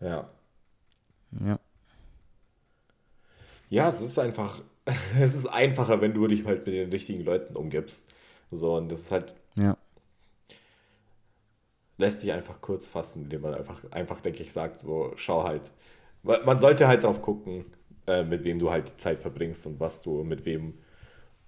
Ja. 0.00 0.28
Ja. 1.44 1.58
Ja, 3.70 3.88
es 3.88 4.00
ist 4.00 4.18
einfach, 4.18 4.62
es 5.20 5.34
ist 5.34 5.46
einfacher, 5.46 6.00
wenn 6.00 6.14
du 6.14 6.26
dich 6.26 6.44
halt 6.44 6.66
mit 6.66 6.74
den 6.74 6.90
richtigen 6.90 7.22
Leuten 7.24 7.54
umgibst. 7.54 8.08
So, 8.50 8.76
und 8.76 8.88
das 8.88 9.02
ist 9.02 9.10
halt. 9.12 9.34
Ja. 9.58 9.76
Lässt 11.96 12.20
sich 12.20 12.32
einfach 12.32 12.60
kurz 12.60 12.86
fassen, 12.86 13.24
indem 13.24 13.42
man 13.42 13.54
einfach, 13.54 13.82
einfach 13.90 14.20
denke 14.20 14.42
ich, 14.42 14.52
sagt, 14.52 14.78
so, 14.78 15.12
schau 15.16 15.44
halt. 15.44 15.72
Man 16.22 16.60
sollte 16.60 16.86
halt 16.86 17.02
drauf 17.02 17.22
gucken, 17.22 17.64
äh, 18.06 18.24
mit 18.24 18.44
wem 18.44 18.58
du 18.58 18.70
halt 18.70 18.88
die 18.88 18.96
Zeit 18.96 19.18
verbringst 19.18 19.66
und 19.66 19.80
was 19.80 20.02
du 20.02 20.24
mit 20.24 20.44
wem 20.44 20.74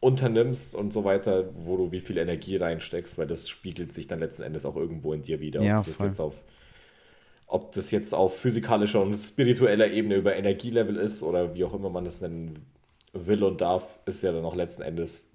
unternimmst 0.00 0.74
und 0.74 0.92
so 0.92 1.04
weiter, 1.04 1.50
wo 1.52 1.76
du 1.76 1.92
wie 1.92 2.00
viel 2.00 2.18
Energie 2.18 2.56
reinsteckst, 2.56 3.18
weil 3.18 3.26
das 3.26 3.48
spiegelt 3.48 3.92
sich 3.92 4.06
dann 4.06 4.18
letzten 4.18 4.42
Endes 4.42 4.64
auch 4.64 4.76
irgendwo 4.76 5.12
in 5.12 5.22
dir 5.22 5.40
wieder. 5.40 5.62
Ja, 5.62 5.80
ob, 5.80 5.86
das 5.86 5.96
voll. 5.96 6.06
jetzt 6.06 6.20
auf, 6.20 6.34
ob 7.46 7.72
das 7.72 7.90
jetzt 7.90 8.14
auf 8.14 8.38
physikalischer 8.38 9.02
und 9.02 9.14
spiritueller 9.14 9.90
Ebene 9.90 10.16
über 10.16 10.34
Energielevel 10.34 10.96
ist 10.96 11.22
oder 11.22 11.54
wie 11.54 11.64
auch 11.64 11.74
immer 11.74 11.90
man 11.90 12.06
das 12.06 12.20
nennen 12.20 12.54
will 13.12 13.42
und 13.42 13.60
darf, 13.60 14.00
ist 14.06 14.22
ja 14.22 14.32
dann 14.32 14.44
auch 14.44 14.54
letzten 14.54 14.82
Endes 14.82 15.32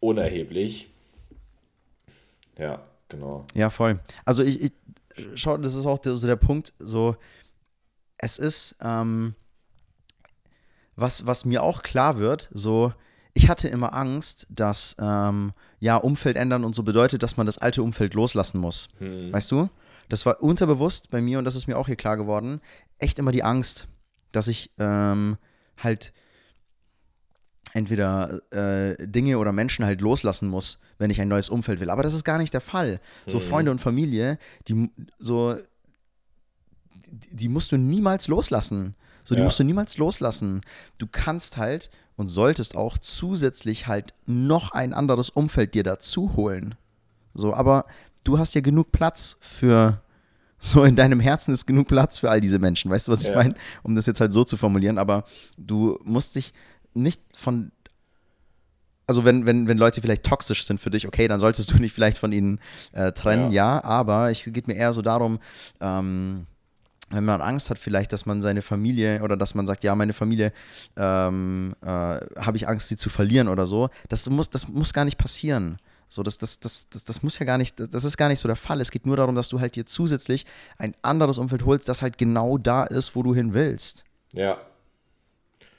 unerheblich. 0.00 0.90
Ja, 2.60 2.82
genau. 3.08 3.46
Ja, 3.54 3.70
voll. 3.70 3.98
Also 4.24 4.42
ich, 4.42 4.62
ich 4.62 4.72
schau, 5.34 5.56
das 5.56 5.74
ist 5.74 5.86
auch 5.86 5.98
der, 5.98 6.16
so 6.16 6.26
der 6.26 6.36
Punkt, 6.36 6.72
so, 6.78 7.16
es 8.18 8.38
ist, 8.38 8.76
ähm, 8.82 9.34
was, 10.94 11.26
was 11.26 11.44
mir 11.46 11.62
auch 11.62 11.82
klar 11.82 12.18
wird, 12.18 12.50
so, 12.52 12.92
ich 13.32 13.48
hatte 13.48 13.68
immer 13.68 13.94
Angst, 13.94 14.46
dass, 14.50 14.96
ähm, 15.00 15.52
ja, 15.78 15.96
Umfeld 15.96 16.36
ändern 16.36 16.64
und 16.64 16.74
so 16.74 16.82
bedeutet, 16.82 17.22
dass 17.22 17.36
man 17.36 17.46
das 17.46 17.58
alte 17.58 17.82
Umfeld 17.82 18.14
loslassen 18.14 18.58
muss. 18.58 18.90
Weißt 19.32 19.50
du? 19.50 19.70
Das 20.10 20.26
war 20.26 20.42
unterbewusst 20.42 21.10
bei 21.10 21.20
mir 21.20 21.38
und 21.38 21.44
das 21.44 21.54
ist 21.56 21.66
mir 21.66 21.78
auch 21.78 21.86
hier 21.86 21.96
klar 21.96 22.16
geworden, 22.16 22.60
echt 22.98 23.18
immer 23.18 23.32
die 23.32 23.44
Angst, 23.44 23.88
dass 24.32 24.48
ich 24.48 24.74
ähm, 24.78 25.38
halt 25.78 26.12
entweder 27.72 28.40
äh, 28.52 29.06
Dinge 29.06 29.38
oder 29.38 29.52
Menschen 29.52 29.84
halt 29.84 30.00
loslassen 30.00 30.48
muss, 30.48 30.80
wenn 30.98 31.10
ich 31.10 31.20
ein 31.20 31.28
neues 31.28 31.48
Umfeld 31.48 31.80
will. 31.80 31.90
Aber 31.90 32.02
das 32.02 32.14
ist 32.14 32.24
gar 32.24 32.38
nicht 32.38 32.52
der 32.54 32.60
Fall. 32.60 33.00
So 33.26 33.38
Freunde 33.40 33.70
und 33.70 33.80
Familie, 33.80 34.38
die 34.68 34.90
so, 35.18 35.56
die, 37.06 37.36
die 37.36 37.48
musst 37.48 37.72
du 37.72 37.76
niemals 37.76 38.28
loslassen. 38.28 38.94
So, 39.24 39.34
die 39.34 39.40
Ja. 39.40 39.44
musst 39.44 39.58
du 39.58 39.64
niemals 39.64 39.98
loslassen. 39.98 40.60
Du 40.98 41.06
kannst 41.06 41.56
halt 41.58 41.90
und 42.16 42.28
solltest 42.28 42.76
auch 42.76 42.98
zusätzlich 42.98 43.86
halt 43.86 44.14
noch 44.26 44.72
ein 44.72 44.92
anderes 44.92 45.30
Umfeld 45.30 45.74
dir 45.74 45.82
dazu 45.82 46.36
holen. 46.36 46.74
So, 47.34 47.54
aber 47.54 47.84
du 48.24 48.38
hast 48.38 48.54
ja 48.54 48.60
genug 48.60 48.92
Platz 48.92 49.36
für, 49.40 50.02
so 50.58 50.84
in 50.84 50.96
deinem 50.96 51.20
Herzen 51.20 51.52
ist 51.54 51.66
genug 51.66 51.88
Platz 51.88 52.18
für 52.18 52.30
all 52.30 52.40
diese 52.40 52.58
Menschen. 52.58 52.90
Weißt 52.90 53.08
du, 53.08 53.12
was 53.12 53.22
ich 53.22 53.28
Ja. 53.28 53.34
meine? 53.36 53.54
Um 53.82 53.94
das 53.94 54.06
jetzt 54.06 54.20
halt 54.20 54.32
so 54.32 54.44
zu 54.44 54.56
formulieren, 54.56 54.98
aber 54.98 55.24
du 55.56 55.98
musst 56.04 56.34
dich 56.36 56.52
nicht 56.94 57.20
von, 57.36 57.72
also 59.06 59.24
wenn, 59.24 59.46
wenn, 59.46 59.68
wenn 59.68 59.78
Leute 59.78 60.00
vielleicht 60.00 60.24
toxisch 60.24 60.64
sind 60.64 60.80
für 60.80 60.90
dich, 60.90 61.06
okay, 61.06 61.28
dann 61.28 61.40
solltest 61.40 61.70
du 61.72 61.78
nicht 61.78 61.92
vielleicht 61.92 62.18
von 62.18 62.32
ihnen 62.32 62.60
äh, 62.92 63.12
trennen, 63.12 63.52
ja. 63.52 63.82
aber 63.82 64.30
es 64.30 64.44
geht 64.44 64.68
mir 64.68 64.74
eher 64.74 64.92
so 64.92 65.02
darum, 65.02 65.38
ähm, 65.80 66.46
wenn 67.10 67.24
man 67.24 67.40
Angst 67.40 67.70
hat, 67.70 67.78
vielleicht, 67.78 68.12
dass 68.12 68.24
man 68.24 68.40
seine 68.40 68.62
Familie 68.62 69.22
oder 69.22 69.36
dass 69.36 69.54
man 69.54 69.66
sagt, 69.66 69.82
ja, 69.82 69.94
meine 69.94 70.12
Familie 70.12 70.52
ähm, 70.96 71.74
äh, 71.82 71.86
habe 71.86 72.56
ich 72.56 72.68
Angst, 72.68 72.88
sie 72.88 72.96
zu 72.96 73.10
verlieren 73.10 73.48
oder 73.48 73.66
so, 73.66 73.88
das 74.08 74.30
muss, 74.30 74.48
das 74.48 74.68
muss 74.68 74.92
gar 74.92 75.04
nicht 75.04 75.18
passieren. 75.18 75.78
So, 76.08 76.22
das, 76.22 76.38
das, 76.38 76.58
das, 76.58 76.88
das, 76.88 77.04
das 77.04 77.22
muss 77.22 77.38
ja 77.38 77.46
gar 77.46 77.58
nicht, 77.58 77.78
das 77.78 78.04
ist 78.04 78.16
gar 78.16 78.28
nicht 78.28 78.40
so 78.40 78.48
der 78.48 78.56
Fall. 78.56 78.80
Es 78.80 78.90
geht 78.90 79.06
nur 79.06 79.16
darum, 79.16 79.36
dass 79.36 79.48
du 79.48 79.60
halt 79.60 79.76
dir 79.76 79.86
zusätzlich 79.86 80.44
ein 80.76 80.94
anderes 81.02 81.38
Umfeld 81.38 81.64
holst, 81.64 81.88
das 81.88 82.02
halt 82.02 82.18
genau 82.18 82.58
da 82.58 82.84
ist, 82.84 83.14
wo 83.14 83.22
du 83.22 83.34
hin 83.34 83.54
willst. 83.54 84.04
Ja, 84.32 84.58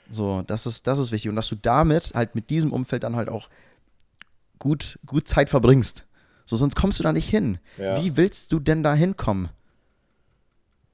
So, 0.08 0.42
das 0.42 0.66
ist, 0.66 0.86
das 0.86 0.98
ist 0.98 1.12
wichtig. 1.12 1.30
Und 1.30 1.36
dass 1.36 1.48
du 1.48 1.56
damit 1.56 2.12
halt 2.14 2.34
mit 2.34 2.50
diesem 2.50 2.72
Umfeld 2.72 3.02
dann 3.02 3.16
halt 3.16 3.28
auch 3.28 3.48
gut, 4.58 4.98
gut 5.06 5.26
Zeit 5.26 5.48
verbringst. 5.48 6.06
So, 6.44 6.56
sonst 6.56 6.76
kommst 6.76 6.98
du 6.98 7.02
da 7.02 7.12
nicht 7.12 7.28
hin. 7.28 7.58
Ja. 7.78 8.02
Wie 8.02 8.16
willst 8.16 8.52
du 8.52 8.60
denn 8.60 8.82
da 8.82 8.94
hinkommen, 8.94 9.48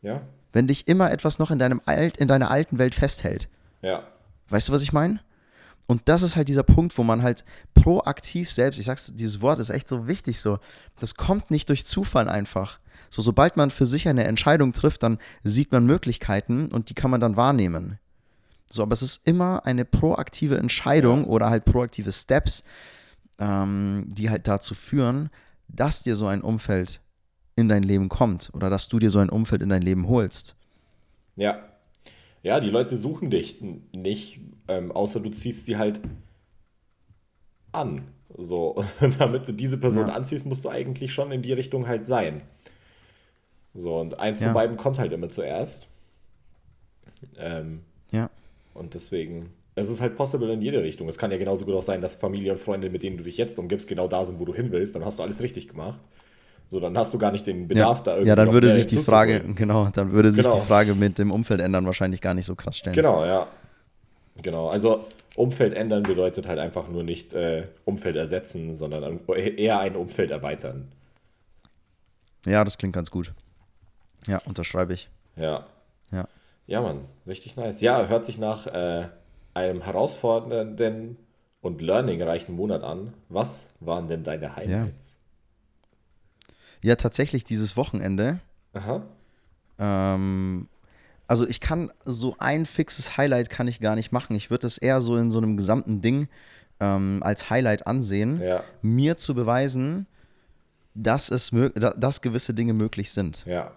ja, 0.03 0.23
wenn 0.53 0.67
dich 0.67 0.89
immer 0.89 1.11
etwas 1.11 1.39
noch 1.39 1.51
in 1.51 1.59
deinem 1.59 1.81
Alt, 1.87 2.17
in 2.17 2.29
deiner 2.29 2.51
alten 2.51 2.79
Welt 2.79 2.95
festhält? 2.95 3.49
ja, 3.83 4.07
Weißt 4.49 4.69
du, 4.69 4.73
was 4.73 4.83
ich 4.83 4.93
meine? 4.93 5.21
Und 5.87 6.09
das 6.09 6.23
ist 6.23 6.37
halt 6.37 6.49
dieser 6.49 6.63
Punkt, 6.63 6.97
wo 6.99 7.03
man 7.03 7.23
halt 7.23 7.45
proaktiv 7.75 8.51
selbst, 8.51 8.79
ich 8.79 8.87
sag's, 8.87 9.15
dieses 9.15 9.41
Wort 9.41 9.59
ist 9.59 9.71
echt 9.71 9.89
so 9.89 10.07
wichtig 10.07 10.41
so, 10.41 10.59
das 11.01 11.15
kommt 11.15 11.51
nicht 11.51 11.69
durch 11.69 11.87
Zufall 11.87 12.29
einfach. 12.29 12.79
So, 13.11 13.23
sobald 13.23 13.57
man 13.57 13.71
für 13.71 13.87
sich 13.87 14.07
eine 14.07 14.25
Entscheidung 14.25 14.75
trifft, 14.75 15.03
dann 15.03 15.19
sieht 15.45 15.73
man 15.73 15.87
Möglichkeiten 15.87 16.71
und 16.73 16.91
die 16.91 16.95
kann 16.95 17.11
man 17.11 17.21
dann 17.21 17.37
wahrnehmen. 17.37 17.99
So, 18.71 18.83
aber 18.83 18.93
es 18.93 19.03
ist 19.03 19.27
immer 19.27 19.65
eine 19.67 19.85
proaktive 19.85 20.59
Entscheidung 20.59 21.25
oder 21.25 21.49
halt 21.51 21.65
proaktive 21.65 22.13
Steps, 22.13 22.65
ähm, 23.39 24.05
die 24.09 24.29
halt 24.31 24.47
dazu 24.47 24.75
führen, 24.75 25.31
dass 25.69 26.03
dir 26.03 26.17
so 26.17 26.27
ein 26.27 26.43
Umfeld 26.43 27.01
in 27.57 27.69
dein 27.69 27.83
Leben 27.83 28.09
kommt 28.09 28.51
oder 28.53 28.71
dass 28.71 28.89
du 28.89 28.99
dir 28.99 29.11
so 29.11 29.19
ein 29.19 29.31
Umfeld 29.31 29.63
in 29.63 29.69
dein 29.71 29.83
Leben 29.83 30.09
holst. 30.09 30.57
ja. 31.37 31.65
Ja, 32.45 32.61
die 32.61 32.71
Leute 32.71 32.95
suchen 32.95 33.31
dich 33.31 33.61
nicht, 33.93 34.41
ähm, 34.69 34.93
außer 34.93 35.19
du 35.19 35.29
ziehst 35.31 35.67
sie 35.67 35.77
halt 35.77 36.01
an. 37.73 38.07
So, 38.37 38.85
und 39.01 39.21
damit 39.21 39.49
du 39.49 39.53
diese 39.53 39.77
Person 39.77 40.07
Ja. 40.09 40.15
anziehst, 40.15 40.47
musst 40.47 40.65
du 40.65 40.69
eigentlich 40.69 41.13
schon 41.13 41.33
in 41.33 41.43
die 41.43 41.53
Richtung 41.53 41.89
halt 41.89 42.07
sein. 42.07 42.43
So, 43.75 43.99
und 43.99 44.21
eins 44.21 44.39
Ja. 44.39 44.47
von 44.47 44.55
beiden 44.55 44.77
kommt 44.77 44.99
halt 45.01 45.13
immer 45.13 45.29
zuerst. 45.29 45.89
Ähm. 47.37 47.83
Und 48.79 48.95
deswegen, 48.95 49.51
es 49.75 49.89
ist 49.91 50.01
halt 50.01 50.17
possible 50.17 50.53
in 50.53 50.63
jede 50.63 50.83
Richtung. 50.83 51.09
Es 51.09 51.19
kann 51.19 51.31
ja 51.31 51.37
genauso 51.39 51.65
gut 51.65 51.75
auch 51.75 51.83
sein, 51.83 52.01
dass 52.01 52.17
Familie 52.17 52.53
und 52.53 52.59
Freunde, 52.59 52.91
mit 52.91 53.03
denen 53.03 53.17
du 53.17 53.25
dich 53.25 53.37
jetzt 53.37 53.59
umgibst, 53.59 53.89
genau 53.89 54.09
da 54.09 54.25
sind, 54.25 54.41
wo 54.41 54.45
du 54.45 54.55
hin 54.55 54.73
willst. 54.73 54.95
Dann 54.95 55.05
hast 55.05 55.19
du 55.19 55.23
alles 55.23 55.43
richtig 55.43 55.69
gemacht. 55.69 55.99
So, 56.69 56.81
dann 56.81 56.97
hast 56.99 57.15
du 57.15 57.19
gar 57.19 57.31
nicht 57.33 57.47
den 57.47 57.67
Bedarf 57.67 57.99
ja. 57.99 58.05
da 58.05 58.11
irgendwie. 58.13 58.29
Ja, 58.29 58.37
dann 58.37 58.47
noch 58.47 58.53
würde 58.53 58.71
sich 58.71 58.87
die 58.87 58.99
Frage, 58.99 59.41
genau, 59.55 59.89
dann 59.95 60.13
würde 60.13 60.31
sich 60.31 60.45
Genau. 60.45 60.57
die 60.57 60.67
Frage 60.67 60.95
mit 60.95 61.19
dem 61.19 61.31
Umfeld 61.31 61.61
ändern 61.61 61.87
wahrscheinlich 61.87 62.21
gar 62.21 62.35
nicht 62.35 62.45
so 62.47 62.55
krass 62.55 62.77
stellen. 62.79 62.95
Genau, 62.95 63.25
ja. 63.25 63.47
Genau, 64.43 64.69
also 64.69 65.07
Umfeld 65.37 65.75
ändern 65.75 66.03
bedeutet 66.03 66.47
halt 66.47 66.59
einfach 66.59 66.89
nur 66.89 67.05
nicht 67.05 67.33
äh, 67.33 67.69
Umfeld 67.85 68.17
ersetzen, 68.17 68.75
sondern 68.75 69.21
eher 69.29 69.81
ein 69.81 69.97
Umfeld 69.97 70.31
erweitern. 70.31 70.89
Ja, 72.45 72.65
das 72.65 72.77
klingt 72.77 72.95
ganz 72.95 73.11
gut. 73.11 73.33
Ja, 74.27 74.43
unterschreibe 74.45 74.93
ich. 74.93 75.09
Ja. 75.37 75.67
Ja. 76.69 76.81
Ja, 76.81 76.83
Mann, 76.83 77.07
richtig 77.27 77.57
nice. 77.57 77.81
Ja, 77.81 78.07
hört 78.07 78.25
sich 78.25 78.39
nach 78.39 78.67
äh, 78.67 79.09
einem 79.55 79.83
herausfordernden 79.83 81.17
und 81.63 81.81
learningreichen 81.83 82.55
Monat 82.55 82.85
an. 82.85 83.15
Was 83.29 83.69
waren 83.81 84.07
denn 84.07 84.23
deine 84.23 84.55
Highlights? 84.55 85.17
Ja, 86.83 86.95
tatsächlich 86.97 87.43
dieses 87.43 87.77
Wochenende. 87.77 88.39
Aha. 88.75 89.03
Ähm, 89.79 90.69
also 91.27 91.47
ich 91.49 91.61
kann 91.61 91.91
so 92.05 92.37
ein 92.39 92.67
fixes 92.67 93.17
Highlight 93.17 93.51
kann 93.51 93.67
ich 93.67 93.81
gar 93.81 93.97
nicht 93.97 94.13
machen. 94.13 94.37
Ich 94.37 94.51
würde 94.51 94.67
es 94.67 94.79
eher 94.79 95.01
so 95.01 95.17
in 95.17 95.31
so 95.31 95.39
einem 95.39 95.57
gesamten 95.57 96.01
Ding 96.03 96.29
ähm, 96.81 97.23
als 97.23 97.51
Highlight 97.51 97.87
ansehen, 97.87 98.41
Ja, 98.43 98.63
mir 98.83 99.17
zu 99.17 99.35
beweisen, 99.35 100.07
dass 100.95 101.31
es 101.31 101.51
dass 101.75 102.23
gewisse 102.23 102.55
Dinge 102.55 102.75
möglich 102.75 103.11
sind. 103.11 103.45
ja, 103.47 103.73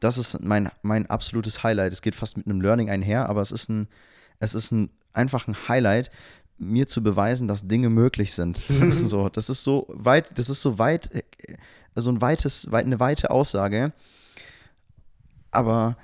Das 0.00 0.18
ist 0.18 0.40
mein, 0.40 0.70
mein 0.82 1.06
absolutes 1.06 1.62
Highlight. 1.62 1.92
Es 1.92 2.02
geht 2.02 2.14
fast 2.14 2.36
mit 2.36 2.46
einem 2.46 2.60
Learning 2.60 2.90
einher, 2.90 3.28
aber 3.28 3.40
es 3.40 3.50
ist 3.50 3.68
ein, 3.68 3.88
es 4.38 4.54
ist 4.54 4.70
ein 4.70 4.90
einfach 5.12 5.48
ein 5.48 5.68
Highlight, 5.68 6.10
mir 6.58 6.86
zu 6.86 7.02
beweisen, 7.02 7.48
dass 7.48 7.68
Dinge 7.68 7.88
möglich 7.88 8.32
sind. 8.32 8.62
so, 8.96 9.28
das 9.28 9.48
ist 9.48 9.64
so 9.64 9.86
weit, 9.88 10.38
das 10.38 10.48
ist 10.48 10.62
so 10.62 10.78
weit, 10.78 11.12
äh, 11.12 11.22
so 11.94 12.10
ein 12.10 12.20
weites, 12.20 12.70
weit, 12.70 12.86
eine 12.86 13.00
weite 13.00 13.30
Aussage. 13.30 13.92
Aber 15.50 15.96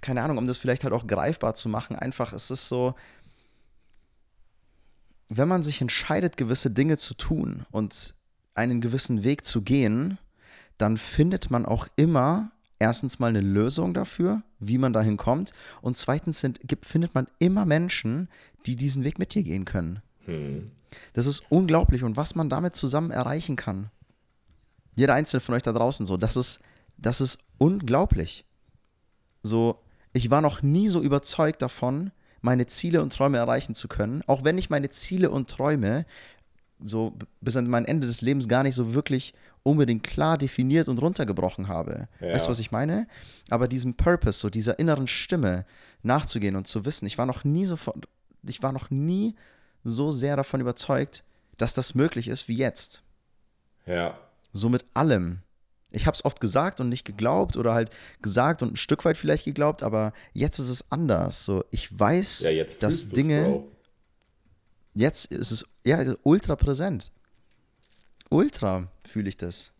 keine 0.00 0.22
Ahnung, 0.22 0.38
um 0.38 0.46
das 0.46 0.58
vielleicht 0.58 0.84
halt 0.84 0.94
auch 0.94 1.06
greifbar 1.06 1.54
zu 1.54 1.68
machen, 1.68 1.96
einfach, 1.96 2.32
es 2.32 2.50
ist 2.50 2.68
so, 2.68 2.94
wenn 5.28 5.48
man 5.48 5.62
sich 5.62 5.80
entscheidet, 5.80 6.36
gewisse 6.36 6.70
Dinge 6.70 6.96
zu 6.96 7.14
tun 7.14 7.66
und 7.70 8.14
einen 8.54 8.80
gewissen 8.80 9.24
Weg 9.24 9.44
zu 9.44 9.62
gehen, 9.62 10.18
dann 10.78 10.98
findet 10.98 11.50
man 11.50 11.66
auch 11.66 11.88
immer 11.96 12.50
erstens 12.78 13.18
mal 13.18 13.28
eine 13.28 13.40
Lösung 13.40 13.94
dafür, 13.94 14.42
wie 14.58 14.78
man 14.78 14.92
dahin 14.92 15.16
kommt. 15.16 15.52
Und 15.80 15.96
zweitens 15.96 16.40
sind, 16.40 16.60
gibt, 16.64 16.86
findet 16.86 17.14
man 17.14 17.26
immer 17.38 17.64
Menschen, 17.64 18.28
die 18.66 18.76
diesen 18.76 19.04
Weg 19.04 19.18
mit 19.18 19.34
dir 19.34 19.42
gehen 19.42 19.64
können. 19.64 20.02
hm. 20.26 20.70
Das 21.12 21.26
ist 21.26 21.42
unglaublich 21.50 22.04
und 22.04 22.16
was 22.16 22.34
man 22.34 22.48
damit 22.48 22.76
zusammen 22.76 23.10
erreichen 23.10 23.56
kann. 23.56 23.90
Jeder 24.94 25.14
einzelne 25.14 25.40
von 25.40 25.54
euch 25.54 25.62
da 25.62 25.72
draußen 25.72 26.06
so, 26.06 26.16
das 26.16 26.36
ist, 26.36 26.60
das 26.96 27.20
ist 27.20 27.38
unglaublich. 27.58 28.44
So, 29.42 29.82
ich 30.12 30.30
war 30.30 30.40
noch 30.40 30.62
nie 30.62 30.88
so 30.88 31.02
überzeugt 31.02 31.60
davon, 31.60 32.12
meine 32.40 32.66
Ziele 32.66 33.02
und 33.02 33.12
Träume 33.12 33.38
erreichen 33.38 33.74
zu 33.74 33.88
können, 33.88 34.22
auch 34.26 34.44
wenn 34.44 34.56
ich 34.56 34.70
meine 34.70 34.88
Ziele 34.88 35.30
und 35.30 35.50
Träume 35.50 36.06
so 36.80 37.14
bis 37.40 37.56
an 37.56 37.68
mein 37.68 37.84
Ende 37.84 38.06
des 38.06 38.20
Lebens 38.20 38.48
gar 38.48 38.62
nicht 38.62 38.74
so 38.74 38.94
wirklich 38.94 39.34
unbedingt 39.62 40.02
klar 40.02 40.38
definiert 40.38 40.88
und 40.88 40.98
runtergebrochen 40.98 41.68
habe. 41.68 42.08
Ja. 42.20 42.32
Weißt 42.32 42.46
du, 42.46 42.50
was 42.50 42.60
ich 42.60 42.70
meine? 42.70 43.08
Aber 43.50 43.66
diesem 43.68 43.94
Purpose, 43.94 44.38
so 44.38 44.50
dieser 44.50 44.78
inneren 44.78 45.06
Stimme 45.06 45.64
nachzugehen 46.02 46.56
und 46.56 46.66
zu 46.68 46.84
wissen, 46.84 47.06
ich 47.06 47.18
war 47.18 47.26
noch 47.26 47.44
nie 47.44 47.64
so 47.64 47.76
von, 47.76 47.94
ich 48.42 48.62
war 48.62 48.72
noch 48.72 48.90
nie 48.90 49.34
so 49.82 50.10
sehr 50.10 50.36
davon 50.36 50.60
überzeugt, 50.60 51.24
dass 51.56 51.74
das 51.74 51.94
möglich 51.94 52.28
ist 52.28 52.48
wie 52.48 52.56
jetzt. 52.56 53.02
Ja. 53.86 54.18
So 54.52 54.68
mit 54.68 54.84
allem. 54.94 55.40
Ich 55.92 56.06
habe 56.06 56.14
es 56.14 56.24
oft 56.24 56.40
gesagt 56.40 56.80
und 56.80 56.88
nicht 56.88 57.04
geglaubt 57.04 57.56
oder 57.56 57.72
halt 57.72 57.90
gesagt 58.20 58.62
und 58.62 58.74
ein 58.74 58.76
Stück 58.76 59.04
weit 59.04 59.16
vielleicht 59.16 59.44
geglaubt, 59.44 59.82
aber 59.82 60.12
jetzt 60.32 60.58
ist 60.58 60.68
es 60.68 60.90
anders. 60.90 61.44
So, 61.44 61.64
ich 61.70 61.98
weiß, 61.98 62.40
Ja, 62.40 62.50
jetzt 62.50 62.82
dass 62.82 63.08
Dinge, 63.08 63.42
Bro. 63.44 63.72
Jetzt 64.96 65.26
ist 65.26 65.50
es 65.52 65.68
ja 65.84 66.02
ultra 66.22 66.56
präsent. 66.56 67.12
Ultra 68.30 68.88
fühle 69.06 69.28
ich 69.28 69.36
das. 69.36 69.72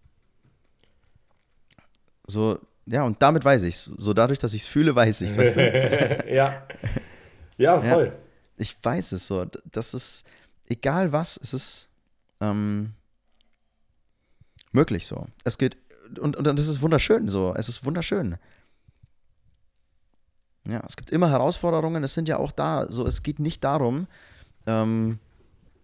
So, 2.26 2.60
ja, 2.84 3.02
und 3.02 3.20
damit 3.20 3.44
weiß 3.44 3.64
ich's. 3.64 3.84
So 3.84 4.12
dadurch, 4.12 4.38
dass 4.38 4.54
ich 4.54 4.62
es 4.62 4.68
fühle, 4.68 4.94
weiß 4.94 5.22
ich 5.22 5.30
es, 5.30 5.38
weißt 5.38 5.56
du? 5.56 6.24
ja. 6.32 6.66
Ja, 7.56 7.80
voll. 7.80 8.16
Ich 8.58 8.76
weiß 8.82 9.12
es 9.12 9.26
so. 9.26 9.46
Das 9.72 9.94
ist, 9.94 10.26
egal 10.68 11.12
was, 11.12 11.38
es 11.42 11.54
ist 11.54 11.88
ähm, 12.40 12.92
möglich 14.72 15.06
so. 15.06 15.26
Es 15.44 15.58
geht, 15.58 15.76
und, 16.20 16.36
und 16.36 16.44
das 16.44 16.68
ist 16.68 16.82
wunderschön 16.82 17.28
so. 17.28 17.54
Es 17.56 17.68
ist 17.68 17.84
wunderschön. 17.84 18.36
Ja, 20.68 20.82
es 20.86 20.96
gibt 20.96 21.10
immer 21.10 21.30
Herausforderungen, 21.30 22.04
es 22.04 22.14
sind 22.14 22.28
ja 22.28 22.36
auch 22.36 22.52
da. 22.52 22.86
So, 22.90 23.06
es 23.06 23.22
geht 23.22 23.38
nicht 23.38 23.64
darum, 23.64 24.08
ähm, 24.66 25.18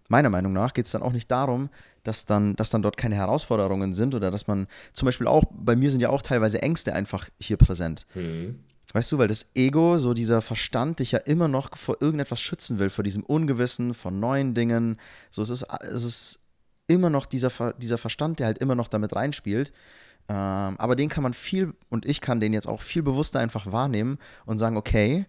meiner 0.09 0.29
Meinung 0.29 0.53
nach 0.53 0.73
geht 0.73 0.85
es 0.85 0.91
dann 0.91 1.01
auch 1.01 1.13
nicht 1.13 1.29
darum, 1.31 1.69
dass 2.03 2.25
dann, 2.25 2.55
dass 2.55 2.69
dann 2.69 2.81
dort 2.81 2.97
keine 2.97 3.15
Herausforderungen 3.15 3.93
sind 3.93 4.13
oder 4.13 4.29
dass 4.29 4.47
man 4.47 4.67
zum 4.91 5.05
Beispiel 5.05 5.27
auch, 5.27 5.43
bei 5.51 5.75
mir 5.75 5.89
sind 5.89 6.01
ja 6.01 6.09
auch 6.09 6.21
teilweise 6.21 6.61
Ängste 6.61 6.93
einfach 6.93 7.29
hier 7.39 7.57
präsent. 7.57 8.05
Mhm. 8.13 8.59
Weißt 8.91 9.11
du, 9.11 9.17
weil 9.17 9.27
das 9.27 9.47
Ego, 9.55 9.97
so 9.97 10.13
dieser 10.13 10.41
Verstand, 10.41 10.99
dich 10.99 11.13
ja 11.13 11.19
immer 11.19 11.47
noch 11.47 11.75
vor 11.75 11.97
irgendetwas 11.99 12.39
schützen 12.41 12.77
will, 12.79 12.89
vor 12.89 13.03
diesem 13.03 13.23
Ungewissen, 13.23 13.93
vor 13.93 14.11
neuen 14.11 14.53
Dingen. 14.53 14.97
So, 15.31 15.41
es 15.41 15.49
ist, 15.49 15.65
es 15.81 16.03
ist 16.03 16.39
immer 16.87 17.09
noch 17.09 17.25
dieser, 17.25 17.73
dieser 17.73 17.97
Verstand, 17.97 18.39
der 18.39 18.47
halt 18.47 18.59
immer 18.59 18.75
noch 18.75 18.89
damit 18.89 19.15
reinspielt. 19.15 19.71
Ähm, 20.29 20.75
aber 20.77 20.95
den 20.95 21.09
kann 21.09 21.23
man 21.23 21.33
viel, 21.33 21.73
und 21.89 22.05
ich 22.05 22.21
kann 22.21 22.39
den 22.39 22.53
jetzt 22.53 22.67
auch 22.67 22.81
viel 22.81 23.03
bewusster 23.03 23.39
einfach 23.39 23.71
wahrnehmen 23.71 24.19
und 24.45 24.59
sagen, 24.59 24.77
okay, 24.77 25.25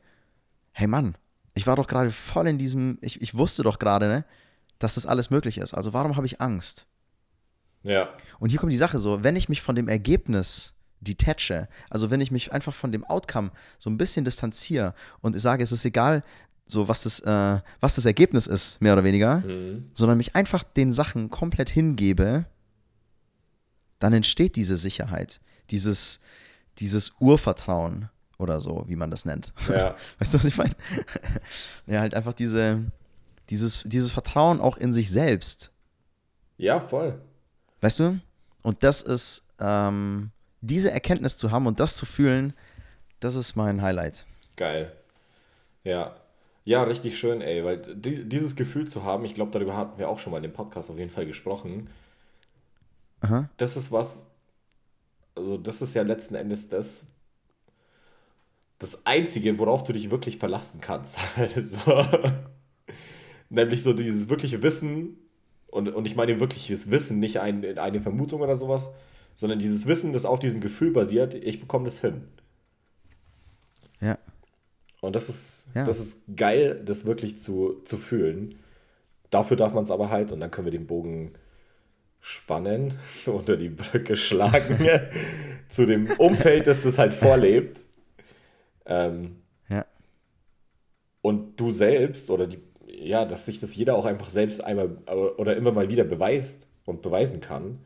hey 0.73 0.87
Mann, 0.87 1.15
ich 1.55 1.67
war 1.67 1.77
doch 1.77 1.87
gerade 1.87 2.11
voll 2.11 2.49
in 2.49 2.59
diesem, 2.59 2.99
ich, 3.01 3.23
ich 3.23 3.35
wusste 3.37 3.63
doch 3.63 3.79
gerade, 3.79 4.07
ne, 4.09 4.25
dass 4.79 4.95
das 4.95 5.07
alles 5.07 5.31
möglich 5.31 5.59
ist. 5.59 5.73
Also 5.75 5.93
warum 5.93 6.17
habe 6.17 6.27
ich 6.27 6.41
Angst? 6.41 6.87
Ja. 7.83 8.09
Und 8.41 8.51
hier 8.51 8.59
kommt 8.59 8.73
die 8.73 8.77
Sache 8.79 8.99
so, 8.99 9.23
wenn 9.23 9.37
ich 9.37 9.49
mich 9.49 9.63
von 9.63 9.77
dem 9.77 9.89
Ergebnis 9.89 10.75
detache, 11.01 11.69
also 11.91 12.11
wenn 12.11 12.21
ich 12.21 12.31
mich 12.31 12.53
einfach 12.53 12.73
von 12.75 12.91
dem 12.91 13.05
Outcome 13.05 13.51
so 13.79 13.91
ein 13.91 13.99
bisschen 13.99 14.25
distanziere 14.25 14.95
und 15.21 15.39
sage, 15.39 15.63
es 15.63 15.71
ist 15.71 15.85
egal, 15.85 16.25
so 16.67 16.89
was 16.89 17.03
das, 17.03 17.21
äh, 17.21 17.61
was 17.81 17.97
das 17.97 18.07
Ergebnis 18.07 18.47
ist, 18.47 18.81
mehr 18.81 18.95
oder 18.95 19.05
weniger, 19.05 19.37
Mhm. 19.41 19.87
sondern 19.95 20.17
mich 20.17 20.35
einfach 20.35 20.65
den 20.65 20.93
Sachen 20.93 21.29
komplett 21.31 21.69
hingebe, 21.69 22.47
dann 23.99 24.13
entsteht 24.15 24.57
diese 24.57 24.77
Sicherheit, 24.77 25.41
dieses, 25.71 26.21
dieses 26.79 27.13
Urvertrauen 27.21 28.09
oder 28.39 28.61
so, 28.61 28.85
wie 28.87 28.97
man 28.97 29.11
das 29.11 29.25
nennt. 29.25 29.53
Ja. 29.69 29.97
Weißt 30.19 30.35
du, 30.35 30.39
was 30.39 30.45
ich 30.45 30.57
meine? 30.57 30.75
ja, 31.87 32.01
halt 32.01 32.15
einfach 32.15 32.33
diese, 32.33 32.85
dieses, 33.51 33.83
dieses 33.85 34.11
Vertrauen 34.11 34.61
auch 34.61 34.77
in 34.77 34.93
sich 34.93 35.11
selbst. 35.11 35.73
Ja, 36.57 36.81
voll. 36.81 37.21
Weißt 37.81 38.01
du? 38.01 38.21
Und 38.63 38.83
das 38.83 39.03
ist, 39.03 39.49
ähm, 39.61 40.31
diese 40.61 40.91
Erkenntnis 40.91 41.37
zu 41.37 41.51
haben 41.51 41.67
und 41.67 41.81
das 41.81 41.97
zu 41.97 42.07
fühlen, 42.07 42.55
das 43.21 43.37
ist 43.37 43.57
mein 43.57 43.83
Highlight. 43.83 44.27
Geil. 44.57 44.93
Ja. 45.83 46.17
Ja, 46.65 46.83
richtig 46.83 47.19
schön, 47.19 47.43
ey, 47.43 47.63
weil 47.63 47.77
di 47.79 48.27
dieses 48.27 48.57
Gefühl 48.57 48.89
zu 48.89 49.05
haben, 49.05 49.27
ich 49.27 49.35
glaube, 49.35 49.51
darüber 49.51 49.77
hatten 49.77 49.99
wir 49.99 50.09
auch 50.09 50.19
schon 50.19 50.31
mal 50.31 50.39
in 50.39 50.45
dem 50.45 50.53
Podcast 50.55 50.91
auf 50.91 50.99
jeden 50.99 51.11
Fall 51.11 51.27
gesprochen. 51.27 51.91
Aha. 53.21 53.51
Das 53.59 53.77
ist 53.77 53.93
was, 53.93 54.25
also 55.35 55.59
das 55.59 55.83
ist 55.83 55.93
ja 55.93 56.03
letzten 56.03 56.35
Endes 56.35 56.71
das, 56.71 57.07
das 58.79 59.07
Einzige, 59.07 59.59
worauf 59.59 59.85
du 59.85 59.93
dich 59.93 60.11
wirklich 60.11 60.39
verlassen 60.39 60.81
kannst. 60.81 61.17
Also, 61.37 62.07
nämlich 63.51 63.83
so 63.83 63.93
dieses 63.93 64.29
wirkliche 64.29 64.63
Wissen, 64.63 65.19
und, 65.69 65.89
und 65.89 66.07
ich 66.07 66.17
meine 66.17 66.39
wirkliches 66.41 66.91
Wissen, 66.91 67.19
nicht 67.19 67.41
ein, 67.41 67.79
eine 67.79 68.01
Vermutung 68.01 68.41
oder 68.41 68.57
sowas, 68.57 68.91
sondern 69.37 69.59
dieses 69.59 69.87
Wissen, 69.87 70.13
das 70.13 70.25
auf 70.25 70.39
diesem 70.39 70.61
Gefühl 70.61 70.93
basiert, 70.93 71.35
ich 71.35 71.61
bekomme 71.61 71.87
das 71.87 72.01
hin. 72.01 72.23
Ja. 74.01 74.19
Und 75.01 75.17
das 75.17 75.29
ist, 75.29 75.67
Ja. 75.75 75.85
das 75.85 75.99
ist 75.99 76.23
geil, 76.37 76.81
das 76.85 77.05
wirklich 77.05 77.39
zu, 77.39 77.81
zu 77.85 77.97
fühlen. 77.99 78.57
Dafür 79.31 79.57
darf 79.57 79.75
man 79.75 79.85
es 79.85 79.91
aber 79.91 80.11
halt, 80.11 80.31
und 80.33 80.41
dann 80.41 80.51
können 80.51 80.67
wir 80.67 80.73
den 80.73 80.87
Bogen 80.87 81.33
spannen, 82.21 82.95
unter 83.27 83.57
die 83.57 83.69
Brücke 83.69 84.17
schlagen, 84.17 84.89
zu 85.69 85.87
dem 85.87 86.11
Umfeld, 86.19 86.67
das 86.67 86.85
das 86.85 86.99
halt 86.99 87.15
vorlebt. 87.15 87.81
Ähm, 88.87 89.43
Ja. 89.69 89.85
und 91.23 91.59
du 91.59 91.71
selbst 91.71 92.31
oder 92.31 92.47
die, 92.47 92.59
ja, 92.87 93.25
dass 93.25 93.47
sich 93.47 93.59
das 93.59 93.75
jeder 93.75 93.97
auch 93.97 94.05
einfach 94.05 94.31
selbst 94.31 94.63
einmal 94.63 94.97
oder 95.37 95.57
immer 95.57 95.73
mal 95.73 95.89
wieder 95.91 96.05
beweist 96.05 96.69
und 96.85 97.03
beweisen 97.03 97.41
kann, 97.41 97.79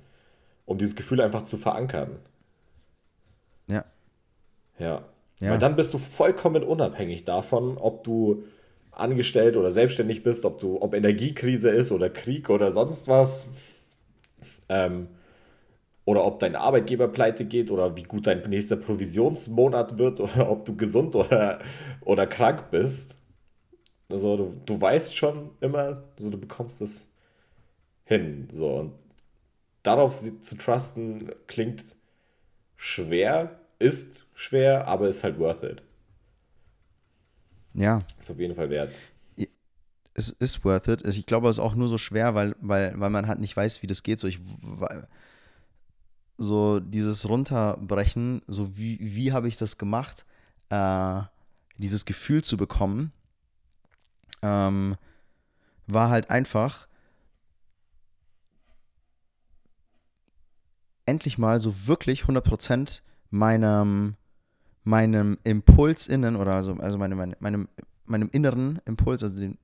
um 0.67 0.79
dieses 0.79 0.97
Gefühl 0.97 1.21
einfach 1.21 1.43
zu 1.45 1.57
verankern. 1.57 2.19
Ja. 3.69 3.85
Ja. 4.79 5.05
Ja. 5.41 5.51
Weil 5.53 5.59
dann 5.59 5.77
bist 5.77 5.95
du 5.95 5.99
vollkommen 5.99 6.65
unabhängig 6.65 7.25
davon, 7.25 7.79
ob 7.79 8.03
du 8.03 8.43
angestellt 8.91 9.57
oder 9.57 9.71
selbstständig 9.71 10.25
bist, 10.25 10.45
ob 10.45 10.59
du, 10.59 10.83
ob 10.83 10.95
Energiekrise 10.95 11.71
ist 11.71 11.93
oder 11.93 12.11
Krieg 12.11 12.51
oder 12.51 12.73
sonst 12.73 13.07
was. 13.07 13.47
Ähm, 14.69 15.09
oder 16.09 16.25
ob 16.25 16.39
dein 16.39 16.57
Arbeitgeber 16.57 17.09
pleite 17.09 17.45
geht 17.45 17.71
oder 17.71 17.95
wie 17.95 18.03
gut 18.03 18.27
dein 18.27 18.41
nächster 18.49 18.77
Provisionsmonat 18.77 19.99
wird 19.99 20.21
oder 20.21 20.51
ob 20.51 20.65
du 20.65 20.75
gesund 20.75 21.15
oder, 21.15 21.59
oder 22.01 22.27
krank 22.27 22.71
bist. 22.71 23.15
Also 24.11 24.39
du, 24.39 24.63
du 24.65 24.81
weißt 24.81 25.15
schon 25.15 25.51
immer, 25.61 26.03
also 26.17 26.31
du 26.31 26.39
bekommst 26.39 26.81
es 26.81 27.11
hin. 28.05 28.49
So. 28.51 28.77
Und 28.77 28.95
darauf 29.83 30.19
zu 30.19 30.57
trusten 30.57 31.31
klingt 31.47 31.85
schwer, 32.75 33.61
ist 33.79 34.25
schwer, 34.33 34.89
aber 34.89 35.11
ist 35.11 35.25
halt 35.25 35.39
worth 35.39 35.63
it. 35.63 35.83
Ja. 37.75 37.99
Ist 38.19 38.31
auf 38.31 38.39
jeden 38.39 38.55
Fall 38.55 38.71
wert. 38.71 38.95
Es 40.15 40.31
ist 40.31 40.65
worth 40.65 40.89
it. 40.89 41.05
Ich 41.05 41.27
glaube, 41.27 41.51
es 41.51 41.59
ist 41.59 41.63
auch 41.63 41.75
nur 41.75 41.89
so 41.91 41.99
schwer, 41.99 42.35
weil, 42.35 42.57
weil, 42.63 42.99
weil 42.99 43.11
man 43.11 43.27
halt 43.27 43.41
nicht 43.41 43.55
weiß, 43.55 43.83
wie 43.83 43.87
das 43.87 44.03
geht. 44.03 44.19
So, 44.19 44.27
ich, 44.27 44.41
so 46.39 46.79
dieses 46.79 47.29
Runterbrechen, 47.29 48.43
so 48.47 48.77
wie, 48.77 48.99
wie 49.01 49.33
habe 49.33 49.49
ich 49.49 49.57
das 49.57 49.77
gemacht, 49.77 50.25
äh, 50.71 51.21
dieses 51.77 52.05
Gefühl 52.05 52.43
zu 52.43 52.57
bekommen, 52.57 53.13
ähm, 54.43 54.97
war 55.89 56.11
halt 56.11 56.31
einfach 56.31 56.87
endlich 61.07 61.39
mal 61.39 61.61
so 61.61 61.87
wirklich 61.87 62.23
100% 62.23 63.01
meinem, 63.31 64.15
meinem 64.85 65.39
Impuls 65.43 66.07
innen 66.07 66.37
oder 66.37 66.55
also, 66.55 66.75
also 66.75 66.99
meine, 66.99 67.17
meine, 67.17 67.37
meinem, 67.41 67.69
meinem 68.05 68.29
inneren 68.31 68.81
Impuls, 68.85 69.23
also 69.23 69.37
den, 69.37 69.59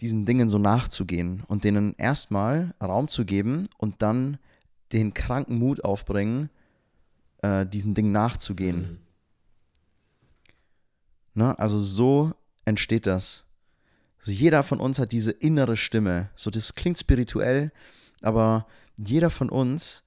diesen 0.00 0.26
Dingen 0.26 0.50
so 0.50 0.58
nachzugehen 0.58 1.44
und 1.46 1.64
denen 1.64 1.94
erstmal 1.96 2.74
Raum 2.82 3.08
zu 3.08 3.24
geben 3.24 3.68
und 3.78 4.02
dann 4.02 4.38
den 4.92 5.14
kranken 5.14 5.58
Mut 5.58 5.84
aufbringen, 5.84 6.50
äh, 7.42 7.66
diesen 7.66 7.94
Dingen 7.94 8.12
nachzugehen. 8.12 8.76
Mhm. 8.78 8.98
Ne? 11.34 11.58
Also 11.58 11.78
so 11.78 12.32
entsteht 12.64 13.06
das. 13.06 13.44
Also 14.18 14.32
jeder 14.32 14.62
von 14.62 14.80
uns 14.80 14.98
hat 14.98 15.12
diese 15.12 15.30
innere 15.30 15.76
Stimme. 15.76 16.30
So, 16.34 16.50
das 16.50 16.74
klingt 16.74 16.98
spirituell, 16.98 17.70
aber 18.22 18.66
jeder 18.98 19.30
von 19.30 19.50
uns 19.50 20.04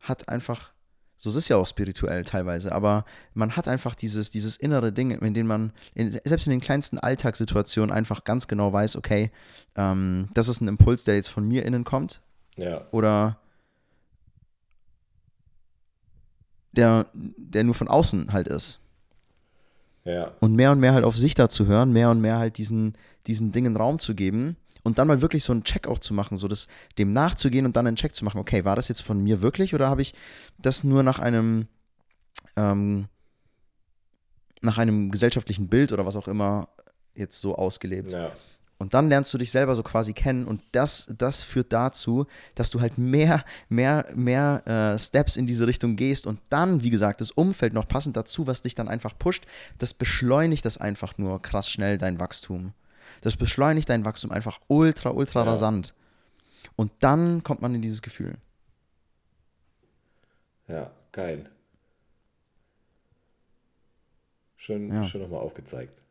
hat 0.00 0.28
einfach, 0.28 0.72
so 1.16 1.30
es 1.30 1.36
ist 1.36 1.48
ja 1.48 1.56
auch 1.56 1.66
spirituell 1.66 2.24
teilweise, 2.24 2.72
aber 2.72 3.04
man 3.34 3.54
hat 3.56 3.68
einfach 3.68 3.94
dieses, 3.94 4.30
dieses 4.30 4.56
innere 4.56 4.92
Ding, 4.92 5.12
in 5.12 5.34
dem 5.34 5.46
man, 5.46 5.72
in, 5.94 6.10
selbst 6.10 6.46
in 6.46 6.50
den 6.50 6.60
kleinsten 6.60 6.98
Alltagssituationen 6.98 7.94
einfach 7.94 8.24
ganz 8.24 8.48
genau 8.48 8.72
weiß, 8.72 8.96
okay, 8.96 9.30
ähm, 9.76 10.28
das 10.34 10.48
ist 10.48 10.60
ein 10.60 10.68
Impuls, 10.68 11.04
der 11.04 11.14
jetzt 11.14 11.28
von 11.28 11.46
mir 11.46 11.64
innen 11.64 11.84
kommt 11.84 12.20
Ja, 12.56 12.88
oder 12.90 13.38
der, 16.72 17.06
der 17.12 17.64
nur 17.64 17.74
von 17.74 17.88
außen 17.88 18.32
halt 18.32 18.48
ist. 18.48 18.80
ja, 20.04 20.32
Und 20.40 20.54
mehr 20.54 20.72
und 20.72 20.80
mehr 20.80 20.94
halt 20.94 21.04
auf 21.04 21.16
sich 21.16 21.34
da 21.34 21.48
zu 21.48 21.66
hören, 21.66 21.92
mehr 21.92 22.10
und 22.10 22.20
mehr 22.20 22.38
halt 22.38 22.58
diesen, 22.58 22.94
diesen 23.26 23.52
Dingen 23.52 23.76
Raum 23.76 23.98
zu 23.98 24.14
geben 24.14 24.56
und 24.82 24.98
dann 24.98 25.08
mal 25.08 25.22
wirklich 25.22 25.44
so 25.44 25.52
einen 25.52 25.64
Check 25.64 25.86
auch 25.86 25.98
zu 25.98 26.14
machen, 26.14 26.36
so 26.36 26.48
das, 26.48 26.68
dem 26.98 27.12
nachzugehen 27.12 27.66
und 27.66 27.76
dann 27.76 27.86
einen 27.86 27.96
Check 27.96 28.14
zu 28.14 28.24
machen, 28.24 28.38
okay, 28.38 28.64
war 28.64 28.76
das 28.76 28.88
jetzt 28.88 29.02
von 29.02 29.22
mir 29.22 29.40
wirklich 29.42 29.74
oder 29.74 29.88
habe 29.88 30.02
ich 30.02 30.14
das 30.58 30.84
nur 30.84 31.02
nach 31.02 31.18
einem, 31.18 31.66
ähm, 32.56 33.06
nach 34.60 34.78
einem 34.78 35.10
gesellschaftlichen 35.10 35.68
Bild 35.68 35.92
oder 35.92 36.06
was 36.06 36.16
auch 36.16 36.28
immer 36.28 36.68
jetzt 37.14 37.40
so 37.40 37.54
ausgelebt. 37.54 38.12
Ja. 38.12 38.32
Und 38.82 38.94
dann 38.94 39.08
lernst 39.08 39.32
du 39.32 39.38
dich 39.38 39.50
selber 39.52 39.76
so 39.76 39.82
quasi 39.84 40.12
kennen 40.12 40.44
und 40.44 40.60
das, 40.72 41.06
das 41.16 41.42
führt 41.42 41.72
dazu, 41.72 42.26
dass 42.56 42.68
du 42.70 42.80
halt 42.80 42.98
mehr, 42.98 43.44
mehr, 43.68 44.06
mehr 44.14 44.62
äh, 44.66 44.98
Steps 44.98 45.36
in 45.36 45.46
diese 45.46 45.68
Richtung 45.68 45.94
gehst 45.94 46.26
und 46.26 46.40
dann, 46.50 46.82
wie 46.82 46.90
gesagt, 46.90 47.20
das 47.20 47.30
Umfeld 47.30 47.72
noch 47.74 47.86
passend 47.86 48.16
dazu, 48.16 48.48
was 48.48 48.60
dich 48.60 48.74
dann 48.74 48.88
einfach 48.88 49.16
pusht, 49.16 49.46
das 49.78 49.94
beschleunigt 49.94 50.64
das 50.64 50.78
einfach 50.78 51.16
nur 51.16 51.40
krass 51.40 51.70
schnell, 51.70 51.96
dein 51.96 52.18
Wachstum. 52.18 52.72
Das 53.20 53.36
beschleunigt 53.36 53.88
dein 53.88 54.04
Wachstum 54.04 54.32
einfach 54.32 54.58
ultra, 54.66 55.10
ultra 55.10 55.44
Ja. 55.44 55.50
rasant. 55.50 55.94
Und 56.74 56.90
dann 56.98 57.44
kommt 57.44 57.62
man 57.62 57.74
in 57.74 57.82
dieses 57.82 58.02
Gefühl. 58.02 58.34
Ja, 60.66 60.90
geil. 61.12 61.48
Schön, 64.56 64.92
Ja. 64.92 65.04
schön 65.04 65.20
nochmal 65.22 65.40
aufgezeigt. 65.40 66.01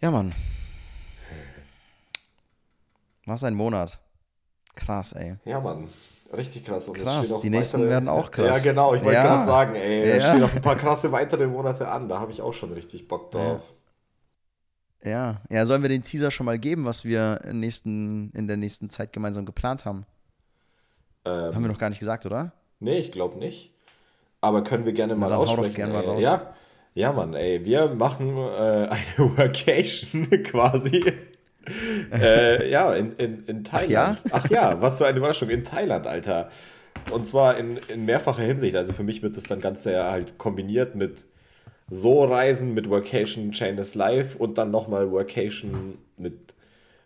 Ja, 0.00 0.10
Mann. 0.10 0.32
Was 3.26 3.44
ein 3.44 3.54
Monat. 3.54 3.98
Krass, 4.74 5.12
ey. 5.12 5.36
Ja, 5.44 5.60
Mann. 5.60 5.88
Richtig 6.32 6.64
krass. 6.64 6.86
Und 6.88 6.94
Krass, 6.96 7.38
die 7.40 7.50
nächsten 7.50 7.88
werden 7.88 8.08
auch 8.08 8.30
krass. 8.30 8.58
Ja, 8.58 8.70
genau. 8.72 8.94
Ich 8.94 9.02
wollte 9.02 9.14
Ja. 9.16 9.22
gerade 9.24 9.44
sagen, 9.44 9.74
ey, 9.74 10.08
Ja. 10.08 10.14
es 10.16 10.28
stehen 10.28 10.40
noch 10.40 10.54
ein 10.54 10.62
paar 10.62 10.76
krasse 10.76 11.10
weitere 11.12 11.46
Monate 11.46 11.88
an. 11.88 12.08
Da 12.08 12.20
habe 12.20 12.30
ich 12.30 12.40
auch 12.40 12.52
schon 12.54 12.72
richtig 12.72 13.08
Bock 13.08 13.30
drauf. 13.32 13.60
Ja. 15.02 15.40
Ja, 15.48 15.66
sollen 15.66 15.82
wir 15.82 15.88
den 15.88 16.02
Teaser 16.04 16.30
schon 16.30 16.46
mal 16.46 16.58
geben, 16.58 16.84
was 16.84 17.04
wir 17.04 17.40
in, 17.44 17.58
nächsten, 17.60 18.30
in 18.32 18.46
der 18.46 18.56
nächsten 18.56 18.90
Zeit 18.90 19.12
gemeinsam 19.12 19.44
geplant 19.44 19.84
haben? 19.84 20.06
Ähm, 21.24 21.54
Haben 21.54 21.62
wir 21.64 21.68
noch 21.68 21.78
gar 21.78 21.88
nicht 21.90 21.98
gesagt, 22.00 22.26
oder? 22.26 22.52
Nee, 22.78 22.98
ich 22.98 23.10
glaube 23.12 23.38
nicht. 23.38 23.74
Aber 24.40 24.62
können 24.62 24.84
wir 24.84 24.92
gerne 24.92 25.16
mal 25.16 25.28
dann 25.28 25.38
hau 25.38 25.44
doch 25.44 25.52
aussprechen. 25.52 25.74
gern 25.74 25.92
mal 25.92 26.04
raus. 26.04 26.22
Ja, 26.22 26.54
ja, 26.94 27.12
Mann, 27.12 27.34
ey, 27.34 27.64
wir 27.64 27.88
machen 27.88 28.36
äh, 28.36 28.88
eine 28.88 28.96
Workation 29.36 30.28
quasi. 30.42 31.04
äh, 32.12 32.70
ja, 32.70 32.94
in, 32.94 33.14
in, 33.16 33.44
in 33.46 33.64
Thailand. 33.64 34.22
Ach 34.30 34.48
ja? 34.50 34.80
was 34.80 34.98
für 34.98 35.06
eine 35.06 35.18
Überraschung. 35.18 35.48
In 35.50 35.64
Thailand, 35.64 36.06
Alter. 36.06 36.50
Und 37.12 37.26
zwar 37.26 37.56
in, 37.58 37.78
in 37.88 38.04
mehrfacher 38.04 38.42
Hinsicht. 38.42 38.76
Also 38.76 38.92
für 38.92 39.02
mich 39.02 39.22
wird 39.22 39.36
das 39.36 39.44
dann 39.44 39.60
Ganze 39.60 39.92
ja 39.92 40.10
halt 40.10 40.38
kombiniert 40.38 40.94
mit 40.94 41.26
so 41.88 42.24
Reisen, 42.24 42.74
mit 42.74 42.88
Workation 42.88 43.52
Chainless 43.52 43.94
Live 43.94 44.36
und 44.36 44.58
dann 44.58 44.70
nochmal 44.70 45.10
Workation 45.10 45.98
mit, 46.16 46.54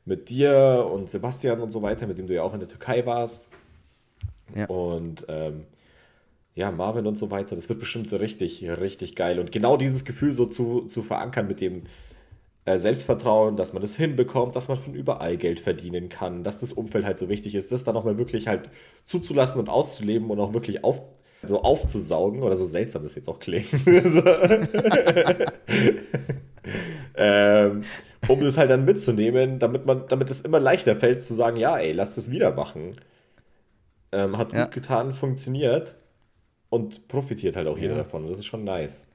mit 0.04 0.28
dir 0.28 0.88
und 0.92 1.08
Sebastian 1.08 1.60
und 1.60 1.70
so 1.70 1.82
weiter, 1.82 2.06
mit 2.06 2.18
dem 2.18 2.26
du 2.26 2.34
ja 2.34 2.42
auch 2.42 2.52
in 2.52 2.60
der 2.60 2.68
Türkei 2.68 3.06
warst. 3.06 3.48
Ja. 4.54 4.66
Und 4.66 5.24
ähm, 5.28 5.64
ja, 6.54 6.70
Marvin 6.70 7.06
und 7.06 7.18
so 7.18 7.30
weiter, 7.30 7.56
das 7.56 7.68
wird 7.68 7.80
bestimmt 7.80 8.12
richtig, 8.12 8.64
richtig 8.68 9.16
geil. 9.16 9.38
Und 9.40 9.52
genau 9.52 9.76
dieses 9.76 10.04
Gefühl 10.04 10.32
so 10.32 10.46
zu, 10.46 10.82
zu 10.82 11.02
verankern 11.02 11.48
mit 11.48 11.60
dem 11.60 11.84
äh, 12.66 12.78
Selbstvertrauen, 12.78 13.56
dass 13.56 13.72
man 13.72 13.82
das 13.82 13.96
hinbekommt, 13.96 14.56
dass 14.56 14.68
man 14.68 14.78
von 14.78 14.94
überall 14.94 15.36
Geld 15.36 15.60
verdienen 15.60 16.08
kann, 16.08 16.44
dass 16.44 16.60
das 16.60 16.72
Umfeld 16.72 17.04
halt 17.04 17.18
so 17.18 17.28
wichtig 17.28 17.54
ist, 17.54 17.72
das 17.72 17.84
dann 17.84 17.94
nochmal 17.94 18.18
wirklich 18.18 18.48
halt 18.48 18.70
zuzulassen 19.04 19.60
und 19.60 19.68
auszuleben 19.68 20.30
und 20.30 20.40
auch 20.40 20.54
wirklich 20.54 20.84
auf, 20.84 21.02
so 21.42 21.62
aufzusaugen, 21.62 22.42
oder 22.42 22.56
so 22.56 22.64
seltsam 22.64 23.02
das 23.04 23.16
jetzt 23.16 23.28
auch 23.28 23.40
klingt. 23.40 23.68
Ähm, 27.16 27.84
um 28.28 28.40
das 28.40 28.56
halt 28.56 28.70
dann 28.70 28.84
mitzunehmen, 28.84 29.58
damit 29.58 29.86
man, 29.86 30.08
damit 30.08 30.30
es 30.30 30.40
immer 30.40 30.60
leichter 30.60 30.96
fällt 30.96 31.20
zu 31.22 31.34
sagen, 31.34 31.56
ja, 31.56 31.76
ey, 31.78 31.92
lass 31.92 32.14
das 32.14 32.30
wieder 32.30 32.52
machen. 32.52 32.92
Ähm, 34.12 34.38
hat 34.38 34.52
Ja. 34.52 34.64
gut 34.64 34.72
getan, 34.74 35.12
funktioniert 35.12 35.94
und 36.74 37.08
profitiert 37.08 37.56
halt 37.56 37.68
auch 37.68 37.78
jeder 37.78 37.92
Ja. 37.96 37.98
davon. 38.02 38.24
Und 38.24 38.30
das 38.30 38.38
ist 38.40 38.46
schon 38.46 38.64
nice. 38.64 39.06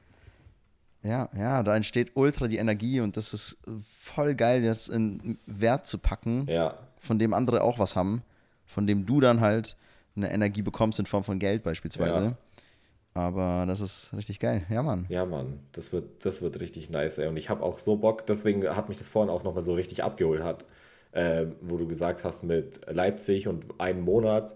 Ja, 1.03 1.29
ja, 1.37 1.63
da 1.63 1.75
entsteht 1.75 2.11
ultra 2.15 2.47
die 2.47 2.57
Energie 2.57 2.99
und 2.99 3.15
das 3.15 3.33
ist 3.33 3.59
voll 3.83 4.35
geil, 4.35 4.61
das 4.61 4.89
in 4.89 5.37
Wert 5.45 5.85
zu 5.87 5.97
packen, 5.97 6.45
Ja, 6.49 6.75
von 6.97 7.17
dem 7.19 7.33
andere 7.33 7.61
auch 7.63 7.79
was 7.79 7.95
haben, 7.95 8.21
von 8.65 8.85
dem 8.85 9.05
du 9.05 9.21
dann 9.21 9.39
halt 9.39 9.77
eine 10.17 10.29
Energie 10.31 10.61
bekommst 10.61 10.99
in 10.99 11.05
Form 11.05 11.23
von 11.23 11.39
Geld 11.39 11.63
beispielsweise. 11.63 12.19
Ja. 12.25 12.37
Aber 13.13 13.65
das 13.65 13.79
ist 13.81 14.13
richtig 14.15 14.39
geil. 14.39 14.65
Ja, 14.69 14.83
Mann. 14.83 15.05
ja, 15.09 15.25
Mann, 15.25 15.59
das 15.71 15.93
wird, 15.93 16.25
das 16.25 16.41
wird 16.41 16.59
richtig 16.59 16.89
nice, 16.89 17.17
ey. 17.17 17.27
Und 17.27 17.37
ich 17.37 17.49
habe 17.49 17.63
auch 17.63 17.79
so 17.79 17.95
Bock, 17.95 18.25
deswegen 18.27 18.67
hat 18.75 18.89
mich 18.89 18.97
das 18.97 19.07
vorhin 19.07 19.29
auch 19.29 19.43
nochmal 19.43 19.63
so 19.63 19.73
richtig 19.73 20.03
abgeholt 20.03 20.43
hat, 20.43 20.65
äh, 21.13 21.45
wo 21.61 21.77
du 21.77 21.87
gesagt 21.87 22.23
hast 22.25 22.43
mit 22.43 22.81
Leipzig 22.91 23.47
und 23.47 23.65
einen 23.79 24.01
Monat 24.01 24.55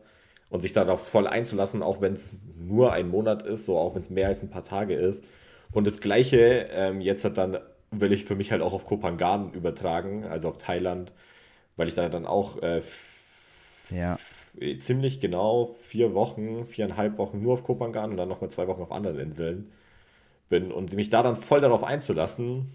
und 0.54 0.62
sich 0.62 0.74
darauf 0.74 1.08
voll 1.10 1.28
einzulassen, 1.28 1.84
auch 1.84 2.02
wenn 2.02 2.16
es 2.16 2.38
nur 2.58 2.94
ein 2.94 3.10
Monat 3.10 3.44
ist, 3.44 3.66
so 3.66 3.78
auch 3.80 3.96
wenn 3.96 4.02
es 4.04 4.12
mehr 4.12 4.30
als 4.30 4.44
ein 4.44 4.52
paar 4.52 4.64
Tage 4.66 4.96
ist. 4.96 5.26
Und 5.74 5.88
das 5.88 6.02
Gleiche 6.02 6.70
ähm, 6.72 7.02
jetzt 7.02 7.26
hat 7.26 7.38
dann, 7.38 7.60
will 7.92 8.14
ich 8.14 8.26
für 8.26 8.36
mich 8.36 8.54
halt 8.54 8.64
auch 8.64 8.74
auf 8.74 8.86
Kopangan 8.88 9.54
übertragen, 9.54 10.26
also 10.26 10.50
auf 10.50 10.60
Thailand, 10.60 11.14
weil 11.78 11.90
ich 11.90 11.96
da 11.96 12.10
dann 12.10 12.28
auch 12.28 12.62
äh, 12.64 12.84
Ja. 13.90 14.20
ziemlich 14.80 15.20
genau 15.20 15.68
vier 15.80 16.14
Wochen, 16.14 16.66
viereinhalb 16.66 17.18
Wochen 17.18 17.42
nur 17.42 17.54
auf 17.54 17.64
Kopangan 17.64 18.12
und 18.12 18.18
dann 18.18 18.30
nochmal 18.30 18.52
zwei 18.52 18.68
Wochen 18.68 18.82
auf 18.82 18.92
anderen 18.92 19.20
Inseln 19.20 19.72
bin 20.50 20.72
und 20.72 20.94
mich 20.94 21.10
da 21.10 21.24
dann 21.24 21.36
voll 21.38 21.62
darauf 21.62 21.84
einzulassen, 21.84 22.74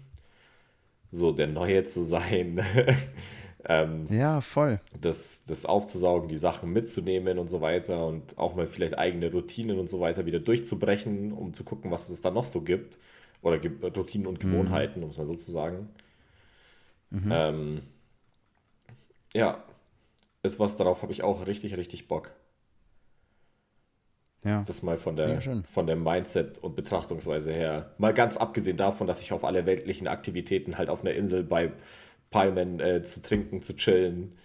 so 1.11 1.31
der 1.31 1.47
Neue 1.47 1.83
zu 1.85 2.03
sein, 2.03 2.63
ähm, 3.65 4.07
Ja, 4.09 4.41
voll. 4.41 4.79
das, 4.99 5.43
das 5.45 5.65
aufzusaugen, 5.65 6.29
die 6.29 6.37
Sachen 6.37 6.71
mitzunehmen 6.71 7.37
und 7.39 7.49
so 7.49 7.61
weiter 7.61 8.05
und 8.07 8.37
auch 8.37 8.55
mal 8.55 8.67
vielleicht 8.67 8.97
eigene 8.97 9.31
Routinen 9.31 9.79
und 9.79 9.89
so 9.89 9.99
weiter 9.99 10.25
wieder 10.25 10.39
durchzubrechen, 10.39 11.33
um 11.33 11.53
zu 11.53 11.63
gucken, 11.63 11.91
was 11.91 12.09
es 12.09 12.21
da 12.21 12.31
noch 12.31 12.45
so 12.45 12.61
gibt. 12.61 12.97
Oder 13.41 13.59
Routinen 13.95 14.27
und 14.27 14.39
Gewohnheiten, 14.39 15.01
um 15.03 15.09
es 15.11 15.17
mal 15.17 15.25
so 15.25 15.35
zu 15.35 15.51
sagen. 15.51 15.89
Ähm, 17.31 17.81
ja, 19.33 19.63
ist 20.43 20.59
was, 20.59 20.77
darauf 20.77 21.01
habe 21.01 21.11
ich 21.11 21.23
auch 21.23 21.47
richtig, 21.47 21.77
richtig 21.77 22.07
Bock. 22.07 22.31
Ja. 24.43 24.63
Das 24.67 24.83
mal 24.83 24.97
von 24.97 25.15
der, 25.15 25.41
schön. 25.41 25.63
von 25.65 25.85
der 25.85 25.97
Mindset 25.97 26.57
und 26.59 26.75
Betrachtungsweise 26.75 27.51
her. 27.51 27.93
Mal 27.97 28.13
ganz 28.13 28.37
abgesehen 28.37 28.77
davon, 28.77 29.05
dass 29.05 29.21
ich 29.21 29.33
auf 29.33 29.43
alle 29.43 29.65
weltlichen 29.65 30.07
Aktivitäten 30.07 30.77
halt 30.77 30.89
auf 30.89 31.01
einer 31.01 31.13
Insel 31.13 31.43
bei 31.43 31.71
Palmen 32.31 32.79
äh, 32.79 33.03
zu 33.03 33.21
trinken, 33.21 33.61
zu 33.61 33.75
chillen, 33.75 34.37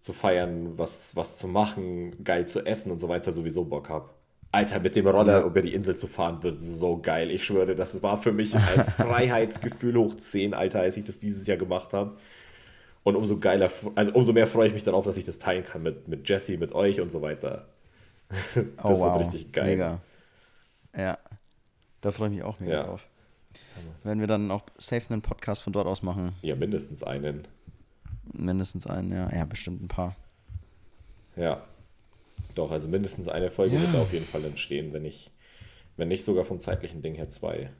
zu 0.00 0.12
feiern, 0.12 0.78
was, 0.78 1.14
was 1.16 1.36
zu 1.36 1.46
machen, 1.48 2.24
geil 2.24 2.46
zu 2.46 2.64
essen 2.66 2.90
und 2.90 2.98
so 2.98 3.08
weiter 3.08 3.32
sowieso 3.32 3.64
Bock 3.64 3.88
habe. 3.88 4.10
Alter, 4.52 4.80
mit 4.80 4.96
dem 4.96 5.06
Roller 5.06 5.40
Ja. 5.40 5.46
über 5.46 5.62
die 5.62 5.74
Insel 5.74 5.94
zu 5.96 6.06
fahren 6.08 6.42
wird 6.42 6.58
so 6.60 6.98
geil. 7.00 7.30
Ich 7.30 7.44
schwöre, 7.44 7.74
das 7.76 8.02
war 8.02 8.18
für 8.18 8.32
mich 8.32 8.54
ein 8.56 8.84
Freiheitsgefühl 8.96 9.96
hoch 9.96 10.16
10, 10.16 10.54
Alter, 10.54 10.80
als 10.80 10.96
ich 10.96 11.04
das 11.04 11.18
dieses 11.18 11.46
Jahr 11.46 11.56
gemacht 11.58 11.92
habe. 11.92 12.16
Und 13.04 13.16
umso 13.16 13.38
geiler, 13.38 13.70
also 13.94 14.12
umso 14.12 14.32
mehr 14.32 14.46
freue 14.46 14.68
ich 14.68 14.74
mich 14.74 14.82
darauf, 14.82 15.04
dass 15.06 15.16
ich 15.16 15.24
das 15.24 15.38
teilen 15.38 15.64
kann 15.64 15.82
mit, 15.82 16.08
mit 16.08 16.28
Jesse, 16.28 16.58
mit 16.58 16.72
euch 16.72 17.00
und 17.00 17.10
so 17.10 17.22
weiter. 17.22 17.66
Oh, 18.82 18.88
Das 18.88 19.00
wird 19.00 19.10
wow. 19.12 19.18
richtig 19.20 19.52
geil. 19.52 19.66
Mega. 19.66 20.00
Ja. 20.96 21.18
Da 22.00 22.12
freue 22.12 22.28
ich 22.28 22.34
mich 22.34 22.42
auch 22.44 22.58
mega 22.60 22.72
Ja. 22.72 22.82
drauf. 22.84 23.06
Werden 24.04 24.20
wir 24.20 24.26
dann 24.26 24.50
auch 24.50 24.62
safe 24.78 25.10
einen 25.12 25.22
Podcast 25.22 25.62
von 25.62 25.72
dort 25.72 25.86
aus 25.86 26.02
machen. 26.02 26.32
Ja, 26.42 26.54
mindestens 26.56 27.02
einen. 27.02 27.46
Mindestens 28.32 28.86
einen, 28.86 29.12
ja. 29.12 29.30
Ja, 29.32 29.44
bestimmt 29.44 29.82
ein 29.82 29.88
paar. 29.88 30.16
Ja. 31.36 31.62
Doch, 32.54 32.70
also 32.70 32.88
mindestens 32.88 33.28
eine 33.28 33.50
Folge 33.50 33.76
Ja. 33.76 33.82
wird 33.82 33.94
da 33.94 34.02
auf 34.02 34.12
jeden 34.12 34.26
Fall 34.26 34.44
entstehen, 34.44 34.92
wenn 34.92 35.02
nicht, 35.02 35.30
wenn 35.96 36.08
nicht 36.08 36.24
sogar 36.24 36.44
vom 36.44 36.60
zeitlichen 36.60 37.02
Ding 37.02 37.14
her 37.14 37.30
zwei. 37.30 37.70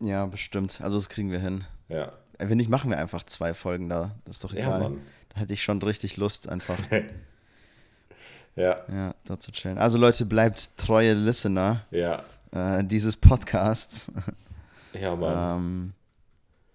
Ja, 0.00 0.26
bestimmt. 0.26 0.80
Also 0.82 0.98
das 0.98 1.08
kriegen 1.08 1.30
wir 1.30 1.38
hin. 1.38 1.64
Ja. 1.88 2.12
Äh, 2.38 2.48
Wenn 2.50 2.58
nicht, 2.58 2.68
machen 2.68 2.90
wir 2.90 2.98
einfach 2.98 3.22
zwei 3.24 3.54
Folgen 3.54 3.88
da. 3.88 4.14
Das 4.26 4.36
ist 4.36 4.44
doch 4.44 4.52
Ja, 4.52 4.60
egal. 4.66 4.80
Mann. 4.80 5.00
da 5.30 5.40
hätte 5.40 5.54
ich 5.54 5.62
schon 5.62 5.80
richtig 5.80 6.16
Lust, 6.18 6.48
einfach 6.48 6.78
Ja, 8.56 8.84
ja, 8.90 9.14
da 9.24 9.38
zu 9.38 9.52
chillen. 9.52 9.76
Also 9.78 9.98
Leute, 9.98 10.24
bleibt 10.24 10.76
treue 10.78 11.12
Listener 11.12 11.84
ja, 11.90 12.24
äh, 12.56 12.84
dieses 12.84 13.16
Podcasts. 13.16 14.10
ja, 14.92 15.14
Mann. 15.14 15.92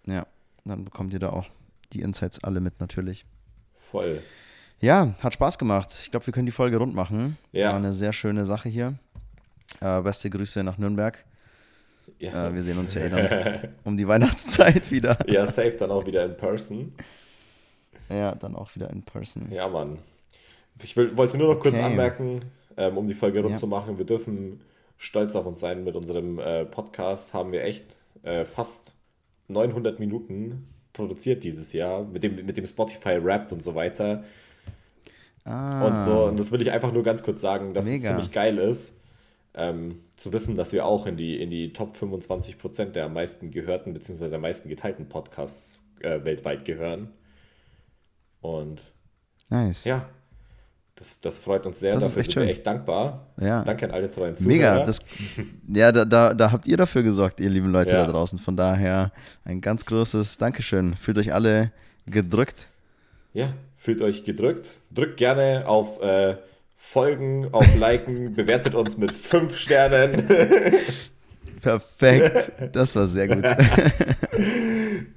ähm, 0.06 0.14
ja, 0.14 0.26
dann 0.66 0.86
bekommt 0.86 1.14
ihr 1.14 1.20
da 1.20 1.30
auch 1.30 1.48
die 1.94 2.02
Insights 2.02 2.44
alle 2.44 2.60
mit 2.60 2.80
natürlich. 2.80 3.26
Voll. 3.76 4.22
Ja, 4.80 5.14
hat 5.22 5.34
Spaß 5.34 5.58
gemacht. 5.60 6.00
Ich 6.04 6.12
glaube, 6.12 6.26
wir 6.26 6.34
können 6.34 6.46
die 6.48 6.52
Folge 6.52 6.78
rund 6.78 6.96
machen. 6.96 7.38
Ja. 7.52 7.70
War 7.70 7.76
eine 7.78 7.94
sehr 7.94 8.14
schöne 8.14 8.46
Sache 8.46 8.70
hier. 8.70 8.96
Äh, 9.80 10.02
beste 10.02 10.30
Grüße 10.30 10.64
nach 10.64 10.78
Nürnberg. 10.78 11.24
Ja. 12.20 12.48
Äh, 12.48 12.54
wir 12.54 12.62
sehen 12.64 12.78
uns 12.80 12.94
ja 12.96 13.02
eh 13.02 13.10
dann 13.10 13.70
um 13.84 13.96
die 13.98 14.08
Weihnachtszeit 14.08 14.90
wieder. 14.92 15.18
ja, 15.28 15.46
safe 15.46 15.72
dann 15.78 15.92
auch 15.92 16.06
wieder 16.06 16.26
in 16.26 16.36
person. 16.36 16.94
Ja, 18.10 18.34
dann 18.36 18.56
auch 18.56 18.74
wieder 18.76 18.90
in 18.90 19.04
person. 19.04 19.52
Ja, 19.52 19.68
Mann. 19.68 20.00
Ich 20.84 20.96
will, 20.98 21.16
wollte 21.16 21.38
nur 21.38 21.54
noch 21.54 21.60
kurz 21.60 21.78
Okay. 21.78 21.86
anmerken, 21.86 22.40
ähm, 22.76 22.98
um 22.98 23.06
die 23.08 23.14
Folge 23.14 23.40
rund 23.42 23.52
Ja. 23.52 23.58
zu 23.58 23.68
machen, 23.68 23.98
wir 24.00 24.06
dürfen 24.06 24.62
stolz 25.02 25.36
auf 25.36 25.46
uns 25.48 25.60
sein. 25.60 25.84
Mit 25.84 25.96
unserem 25.96 26.38
äh, 26.40 26.64
Podcast 26.64 27.34
haben 27.34 27.52
wir 27.52 27.64
echt 27.64 27.96
äh, 28.22 28.46
fast 28.46 28.94
900 29.48 30.00
Minuten 30.00 30.68
produziert 30.94 31.44
dieses 31.44 31.74
Jahr, 31.74 32.04
mit 32.04 32.24
dem, 32.24 32.36
mit 32.46 32.56
dem 32.56 32.66
Spotify 32.66 33.24
Wrapped 33.24 33.52
und 33.52 33.64
so 33.64 33.74
weiter. 33.74 34.24
Ah, 35.44 35.88
Und 35.88 36.04
so, 36.04 36.26
und 36.26 36.40
das 36.40 36.52
will 36.52 36.62
ich 36.62 36.72
einfach 36.72 36.92
nur 36.94 37.02
ganz 37.02 37.24
kurz 37.24 37.42
sagen, 37.42 37.74
dass 37.74 37.86
Mega. 37.86 37.98
es 37.98 38.04
ziemlich 38.08 38.32
geil 38.32 38.58
ist. 38.60 39.00
ähm, 39.56 40.02
zu 40.18 40.32
wissen, 40.34 40.56
dass 40.56 40.72
wir 40.72 40.86
auch 40.86 41.08
in 41.08 41.18
die, 41.18 41.42
in 41.42 41.50
die 41.50 41.74
Top 41.74 41.96
25 41.96 42.60
Prozent 42.60 42.96
der 42.96 43.06
am 43.06 43.14
meisten 43.14 43.50
gehörten 43.52 43.94
bzw. 43.94 44.36
am 44.36 44.42
meisten 44.42 44.70
geteilten 44.70 45.10
Podcasts 45.10 45.82
äh, 46.02 46.24
weltweit 46.24 46.64
gehören. 46.64 47.10
Und 48.40 48.82
nice. 49.50 49.84
ja, 49.86 50.08
das, 51.02 51.20
das 51.20 51.40
freut 51.40 51.66
uns 51.66 51.80
sehr. 51.80 51.94
Das 51.94 52.04
dafür 52.04 52.22
sind 52.22 52.34
schön. 52.34 52.44
wir 52.44 52.52
echt 52.52 52.68
dankbar. 52.68 53.26
Ja. 53.42 53.64
Danke 53.64 53.86
an 53.86 53.92
alle 53.92 54.08
treuen 54.12 54.36
Zuhörer. 54.36 54.56
Mega. 54.56 54.86
Das, 54.86 55.00
ja, 55.68 55.92
da, 55.92 56.06
da, 56.06 56.36
da 56.36 56.52
habt 56.52 56.68
ihr 56.68 56.78
dafür 56.78 57.02
gesorgt, 57.02 57.40
ihr 57.40 57.50
lieben 57.50 57.72
Leute 57.72 57.94
ja. 57.94 58.06
da 58.06 58.12
draußen. 58.12 58.38
Von 58.38 58.56
daher 58.56 59.12
ein 59.44 59.62
ganz 59.62 59.84
großes 59.88 60.38
Dankeschön. 60.38 60.96
Fühlt 60.96 61.18
euch 61.18 61.34
alle 61.34 61.72
gedrückt. 62.06 62.68
Ja, 63.34 63.52
fühlt 63.78 64.04
euch 64.04 64.26
gedrückt. 64.26 64.80
Drückt 64.92 65.18
gerne 65.18 65.64
auf 65.66 66.00
äh, 66.04 66.36
Folgen, 66.76 67.48
auf 67.52 67.76
Liken, 67.76 68.34
bewertet 68.36 68.76
uns 68.76 68.98
mit 69.00 69.12
fünf 69.12 69.58
Sternen. 69.58 70.28
Perfekt. 71.62 72.52
Das 72.74 72.96
war 72.96 73.08
sehr 73.08 73.28
gut. 73.28 73.46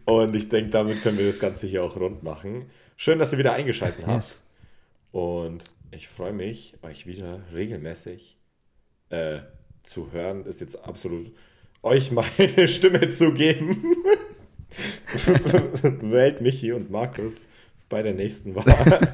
Und 0.06 0.34
ich 0.34 0.48
denke, 0.48 0.70
damit 0.70 1.02
können 1.02 1.18
wir 1.18 1.26
das 1.26 1.38
Ganze 1.38 1.66
hier 1.66 1.84
auch 1.84 1.96
rund 1.96 2.22
machen. 2.22 2.70
Schön, 2.96 3.18
dass 3.18 3.32
ihr 3.32 3.38
wieder 3.38 3.52
eingeschaltet 3.52 4.06
habt. 4.06 4.16
Yes. 4.16 4.40
Und 5.14 5.62
ich 5.94 6.08
freue 6.08 6.32
mich, 6.32 6.76
euch 6.82 7.06
wieder 7.06 7.40
regelmäßig 7.52 8.36
äh, 9.10 9.40
zu 9.82 10.12
hören. 10.12 10.44
Ist 10.44 10.60
jetzt 10.60 10.84
absolut 10.84 11.32
euch 11.82 12.10
meine 12.10 12.68
Stimme 12.68 13.10
zu 13.10 13.32
geben. 13.32 13.84
Wählt 16.02 16.40
Michi 16.40 16.72
und 16.72 16.90
Markus 16.90 17.46
bei 17.88 18.02
der 18.02 18.14
nächsten 18.14 18.54
Wahl. 18.56 18.66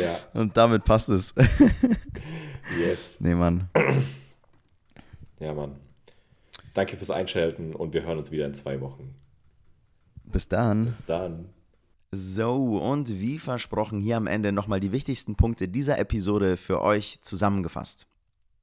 ja. 0.00 0.18
Und 0.34 0.56
damit 0.56 0.84
passt 0.84 1.10
es. 1.10 1.34
yes. 2.78 3.18
Nee, 3.20 3.34
Mann. 3.34 3.68
Ja, 5.38 5.54
Mann. 5.54 5.76
Danke 6.74 6.96
fürs 6.96 7.10
Einschalten 7.10 7.74
und 7.74 7.92
wir 7.92 8.02
hören 8.02 8.18
uns 8.18 8.30
wieder 8.32 8.46
in 8.46 8.54
zwei 8.54 8.80
Wochen. 8.80 9.14
Bis 10.24 10.48
dann. 10.48 10.86
Bis 10.86 11.04
dann. 11.04 11.50
So, 12.14 12.76
und 12.76 13.20
wie 13.22 13.38
versprochen, 13.38 13.98
hier 13.98 14.18
am 14.18 14.26
Ende 14.26 14.52
nochmal 14.52 14.80
die 14.80 14.92
wichtigsten 14.92 15.34
Punkte 15.34 15.66
dieser 15.66 15.98
Episode 15.98 16.58
für 16.58 16.82
euch 16.82 17.22
zusammengefasst. 17.22 18.06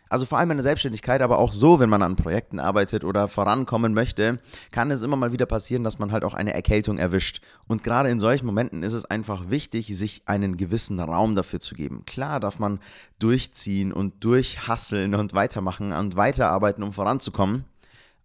Also 0.07 0.27
vor 0.27 0.37
allem 0.37 0.51
in 0.51 0.57
der 0.57 0.63
Selbstständigkeit, 0.63 1.23
aber 1.23 1.39
auch 1.39 1.51
so, 1.51 1.79
wenn 1.79 1.89
man 1.89 2.03
an 2.03 2.15
Projekten 2.15 2.59
arbeitet 2.59 3.03
oder 3.03 3.27
vorankommen 3.27 3.95
möchte, 3.95 4.37
kann 4.71 4.91
es 4.91 5.01
immer 5.01 5.15
mal 5.15 5.31
wieder 5.31 5.47
passieren, 5.47 5.83
dass 5.83 5.97
man 5.97 6.11
halt 6.11 6.23
auch 6.25 6.35
eine 6.35 6.53
Erkältung 6.53 6.99
erwischt. 6.99 7.41
Und 7.67 7.83
gerade 7.83 8.09
in 8.09 8.19
solchen 8.19 8.45
Momenten 8.45 8.83
ist 8.83 8.93
es 8.93 9.05
einfach 9.05 9.49
wichtig, 9.49 9.87
sich 9.97 10.21
einen 10.25 10.55
gewissen 10.55 10.99
Raum 10.99 11.33
dafür 11.33 11.59
zu 11.59 11.73
geben. 11.73 12.03
Klar 12.05 12.39
darf 12.39 12.59
man 12.59 12.79
durchziehen 13.17 13.91
und 13.91 14.23
durchhasseln 14.23 15.15
und 15.15 15.33
weitermachen 15.33 15.91
und 15.91 16.15
weiterarbeiten, 16.15 16.83
um 16.83 16.93
voranzukommen. 16.93 17.65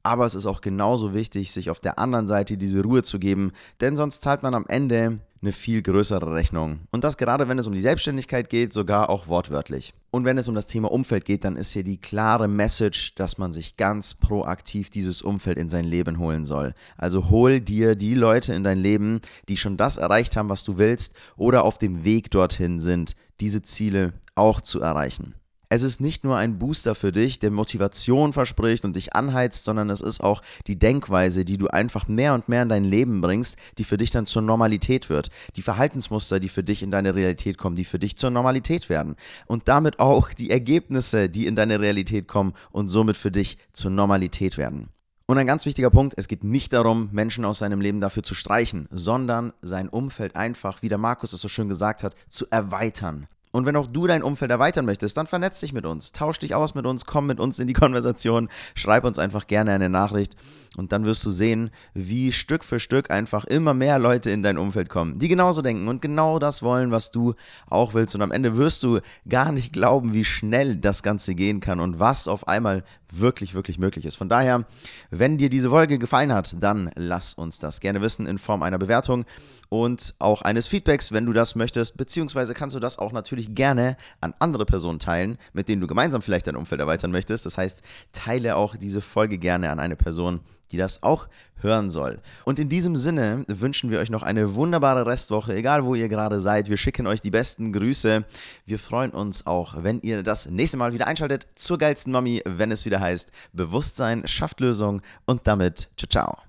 Aber 0.05 0.27
es 0.27 0.35
ist 0.35 0.47
auch 0.47 0.61
genauso 0.61 1.15
wichtig, 1.15 1.51
sich 1.51 1.71
auf 1.71 1.81
der 1.81 1.99
anderen 1.99 2.29
Seite 2.29 2.59
diese 2.59 2.83
Ruhe 2.83 3.03
zu 3.03 3.19
geben, 3.19 3.53
denn 3.81 3.97
sonst 3.97 4.21
zahlt 4.23 4.43
man 4.43 4.55
am 4.55 4.67
Ende 4.69 5.19
eine 5.41 5.53
viel 5.53 5.83
größere 5.83 6.35
Rechnung. 6.35 6.81
Und 6.91 7.05
das 7.05 7.17
gerade, 7.17 7.49
wenn 7.49 7.59
es 7.59 7.67
um 7.67 7.75
die 7.75 7.81
Selbstständigkeit 7.81 8.51
geht, 8.51 8.73
sogar 8.73 9.09
auch 9.09 9.29
wortwörtlich. 9.29 9.95
Und 10.11 10.27
wenn 10.27 10.39
es 10.39 10.49
um 10.49 10.55
das 10.55 10.67
Thema 10.67 10.93
Umfeld 10.93 11.25
geht, 11.25 11.45
dann 11.45 11.57
ist 11.57 11.73
hier 11.73 11.85
die 11.85 11.99
klare 11.99 12.49
Message, 12.49 13.15
dass 13.15 13.39
man 13.39 13.53
sich 13.53 13.77
ganz 13.77 14.15
proaktiv 14.15 14.91
dieses 14.91 15.23
Umfeld 15.23 15.59
in 15.59 15.69
sein 15.71 15.85
Leben 15.85 16.19
holen 16.19 16.45
soll. 16.45 16.75
Also 16.97 17.31
hol 17.31 17.61
dir 17.61 17.95
die 17.95 18.15
Leute 18.15 18.55
in 18.55 18.65
dein 18.65 18.79
Leben, 18.79 19.21
die 19.49 19.57
schon 19.57 19.77
das 19.77 19.97
erreicht 19.97 20.37
haben, 20.37 20.51
was 20.51 20.65
du 20.65 20.79
willst 20.79 21.15
oder 21.37 21.65
auf 21.65 21.79
dem 21.79 22.05
Weg 22.05 22.31
dorthin 22.31 22.81
sind, 22.81 23.17
diese 23.41 23.63
Ziele 23.63 24.13
auch 24.35 24.61
zu 24.61 24.81
erreichen. 24.81 25.35
Es 25.75 25.83
ist 25.83 26.01
nicht 26.01 26.23
nur 26.23 26.37
ein 26.37 26.61
Booster 26.61 26.95
für 26.95 27.11
dich, 27.11 27.41
der 27.41 27.51
Motivation 27.51 28.33
verspricht 28.33 28.85
und 28.85 28.95
dich 28.95 29.17
anheizt, 29.17 29.65
sondern 29.65 29.91
es 29.91 30.01
ist 30.01 30.23
auch 30.23 30.41
die 30.69 30.79
Denkweise, 30.79 31.45
die 31.45 31.59
du 31.59 31.67
einfach 31.67 32.07
mehr 32.07 32.33
und 32.35 32.49
mehr 32.49 32.63
in 32.63 32.69
dein 32.69 32.85
Leben 32.85 33.21
bringst, 33.21 33.59
die 33.79 33.83
für 33.83 33.97
dich 33.97 34.13
dann 34.13 34.25
zur 34.25 34.43
Normalität 34.43 35.11
wird. 35.11 35.31
Die 35.57 35.63
Verhaltensmuster, 35.63 36.39
die 36.39 36.49
für 36.49 36.63
dich 36.63 36.85
in 36.85 36.93
deine 36.93 37.17
Realität 37.17 37.59
kommen, 37.59 37.75
die 37.75 37.85
für 37.85 37.99
dich 37.99 38.17
zur 38.17 38.31
Normalität 38.31 38.89
werden. 38.89 39.17
Und 39.47 39.67
damit 39.67 39.99
auch 39.99 40.33
die 40.33 40.51
Ergebnisse, 40.51 41.29
die 41.29 41.45
in 41.45 41.57
deine 41.57 41.81
Realität 41.81 42.29
kommen 42.29 42.53
und 42.71 42.87
somit 42.87 43.17
für 43.17 43.33
dich 43.33 43.59
zur 43.73 43.91
Normalität 43.91 44.57
werden. 44.57 44.91
Und 45.27 45.39
ein 45.39 45.47
ganz 45.49 45.67
wichtiger 45.67 45.91
Punkt, 45.91 46.15
es 46.17 46.29
geht 46.29 46.45
nicht 46.45 46.73
darum, 46.73 47.09
Menschen 47.11 47.45
aus 47.45 47.59
seinem 47.59 47.81
Leben 47.81 48.01
dafür 48.01 48.23
zu 48.23 48.37
streichen, 48.37 48.87
sondern 48.93 49.53
sein 49.61 49.89
Umfeld 49.89 50.37
einfach, 50.37 50.83
wie 50.83 50.89
der 50.89 50.99
Markus 50.99 51.33
es 51.33 51.41
so 51.41 51.49
schön 51.49 51.69
gesagt 51.69 52.05
hat, 52.05 52.15
zu 52.29 52.47
erweitern. 52.53 53.27
Und 53.55 53.67
wenn 53.67 53.77
auch 53.77 53.87
du 53.87 54.09
dein 54.09 54.25
Umfeld 54.25 54.51
erweitern 54.51 54.85
möchtest, 54.85 55.17
dann 55.17 55.29
vernetz 55.29 55.61
dich 55.61 55.73
mit 55.73 55.87
uns, 55.87 56.11
tausch 56.11 56.41
dich 56.41 56.57
aus 56.57 56.75
mit 56.75 56.87
uns, 56.87 57.07
komm 57.07 57.27
mit 57.27 57.39
uns 57.39 57.61
in 57.61 57.69
die 57.69 57.73
Konversation, 57.85 58.49
schreib 58.75 59.05
uns 59.05 59.17
einfach 59.17 59.47
gerne 59.47 59.71
eine 59.71 59.89
Nachricht 59.89 60.35
und 60.77 60.93
dann 60.93 61.05
wirst 61.05 61.25
du 61.25 61.31
sehen, 61.31 61.71
wie 61.93 62.33
Stück 62.33 62.65
für 62.65 62.81
Stück 62.81 63.11
einfach 63.11 63.45
immer 63.45 63.75
mehr 63.75 63.99
Leute 63.99 64.31
in 64.31 64.43
dein 64.43 64.59
Umfeld 64.59 64.89
kommen, 64.89 65.19
die 65.19 65.29
genauso 65.29 65.63
denken 65.63 65.89
und 65.89 66.03
genau 66.03 66.39
das 66.39 66.63
wollen, 66.63 66.91
was 66.91 67.11
du 67.11 67.35
auch 67.69 67.95
willst. 67.95 68.15
Und 68.15 68.23
am 68.23 68.33
Ende 68.33 68.57
wirst 68.57 68.83
du 68.83 69.01
gar 69.29 69.53
nicht 69.53 69.73
glauben, 69.73 70.15
wie 70.15 70.25
schnell 70.25 70.77
das 70.77 71.03
Ganze 71.03 71.35
gehen 71.35 71.61
kann 71.61 71.81
und 71.81 71.99
was 71.99 72.29
auf 72.29 72.49
einmal 72.49 72.85
wirklich, 73.13 73.55
wirklich 73.55 73.79
möglich 73.79 74.05
ist. 74.05 74.17
Von 74.17 74.29
daher, 74.29 74.67
wenn 75.11 75.39
dir 75.39 75.51
diese 75.51 75.71
Folge 75.71 75.99
gefallen 75.99 76.33
hat, 76.33 76.57
dann 76.61 76.91
lass 76.97 77.35
uns 77.35 77.59
das 77.59 77.81
gerne 77.81 78.01
wissen 78.01 78.27
in 78.27 78.39
Form 78.39 78.63
einer 78.63 78.79
Bewertung 78.79 79.25
und 79.69 80.15
auch 80.19 80.43
eines 80.43 80.69
Feedbacks, 80.69 81.13
wenn 81.13 81.27
du 81.27 81.33
das 81.33 81.55
möchtest, 81.55 81.97
beziehungsweise 81.97 82.55
kannst 82.55 82.77
du 82.77 82.81
das 82.81 82.99
auch 82.99 83.13
natürlich 83.13 83.55
gerne 83.55 83.97
an 84.21 84.35
andere 84.39 84.67
Personen 84.67 84.99
teilen, 84.99 85.39
mit 85.53 85.69
denen 85.69 85.81
du 85.81 85.87
gemeinsam 85.87 86.23
vielleicht 86.23 86.47
dein 86.47 86.57
Umfeld 86.57 86.81
erweitern 86.81 87.11
möchtest. 87.11 87.47
Das 87.47 87.59
heißt, 87.59 87.83
teile 88.13 88.57
auch 88.57 88.77
diese 88.77 89.01
Folge 89.01 89.39
gerne 89.39 89.71
an 89.71 89.79
eine 89.79 89.97
Person, 89.97 90.41
die 90.75 90.79
das 90.79 91.05
auch 91.05 91.29
hören 91.61 91.89
soll. 91.89 92.19
Und 92.45 92.59
in 92.59 92.69
diesem 92.69 92.97
Sinne 92.97 93.45
wünschen 93.47 93.91
wir 93.91 94.01
euch 94.01 94.11
noch 94.11 94.23
eine 94.23 94.57
wunderbare 94.57 95.07
Restwoche, 95.07 95.55
egal 95.55 95.85
wo 95.85 95.95
ihr 95.95 96.09
gerade 96.09 96.41
seid. 96.41 96.69
Wir 96.69 96.77
schicken 96.77 97.07
euch 97.07 97.23
die 97.23 97.31
besten 97.31 97.73
Grüße. 97.73 98.25
Wir 98.67 98.79
freuen 98.79 99.13
uns 99.13 99.47
auch, 99.47 99.77
wenn 99.83 100.01
ihr 100.01 100.23
das 100.23 100.51
nächste 100.51 100.77
Mal 100.77 100.93
wieder 100.93 101.07
einschaltet 101.07 101.47
zur 101.55 101.79
geilsten 101.79 102.13
Mami, 102.13 102.43
wenn 102.45 102.73
es 102.73 102.85
wieder 102.85 103.01
heißt, 103.01 103.31
Bewusstsein 103.53 104.27
schafft 104.27 104.61
Lösung 104.61 105.01
und 105.27 105.47
damit 105.47 105.89
ciao 105.97 106.09
ciao. 106.09 106.45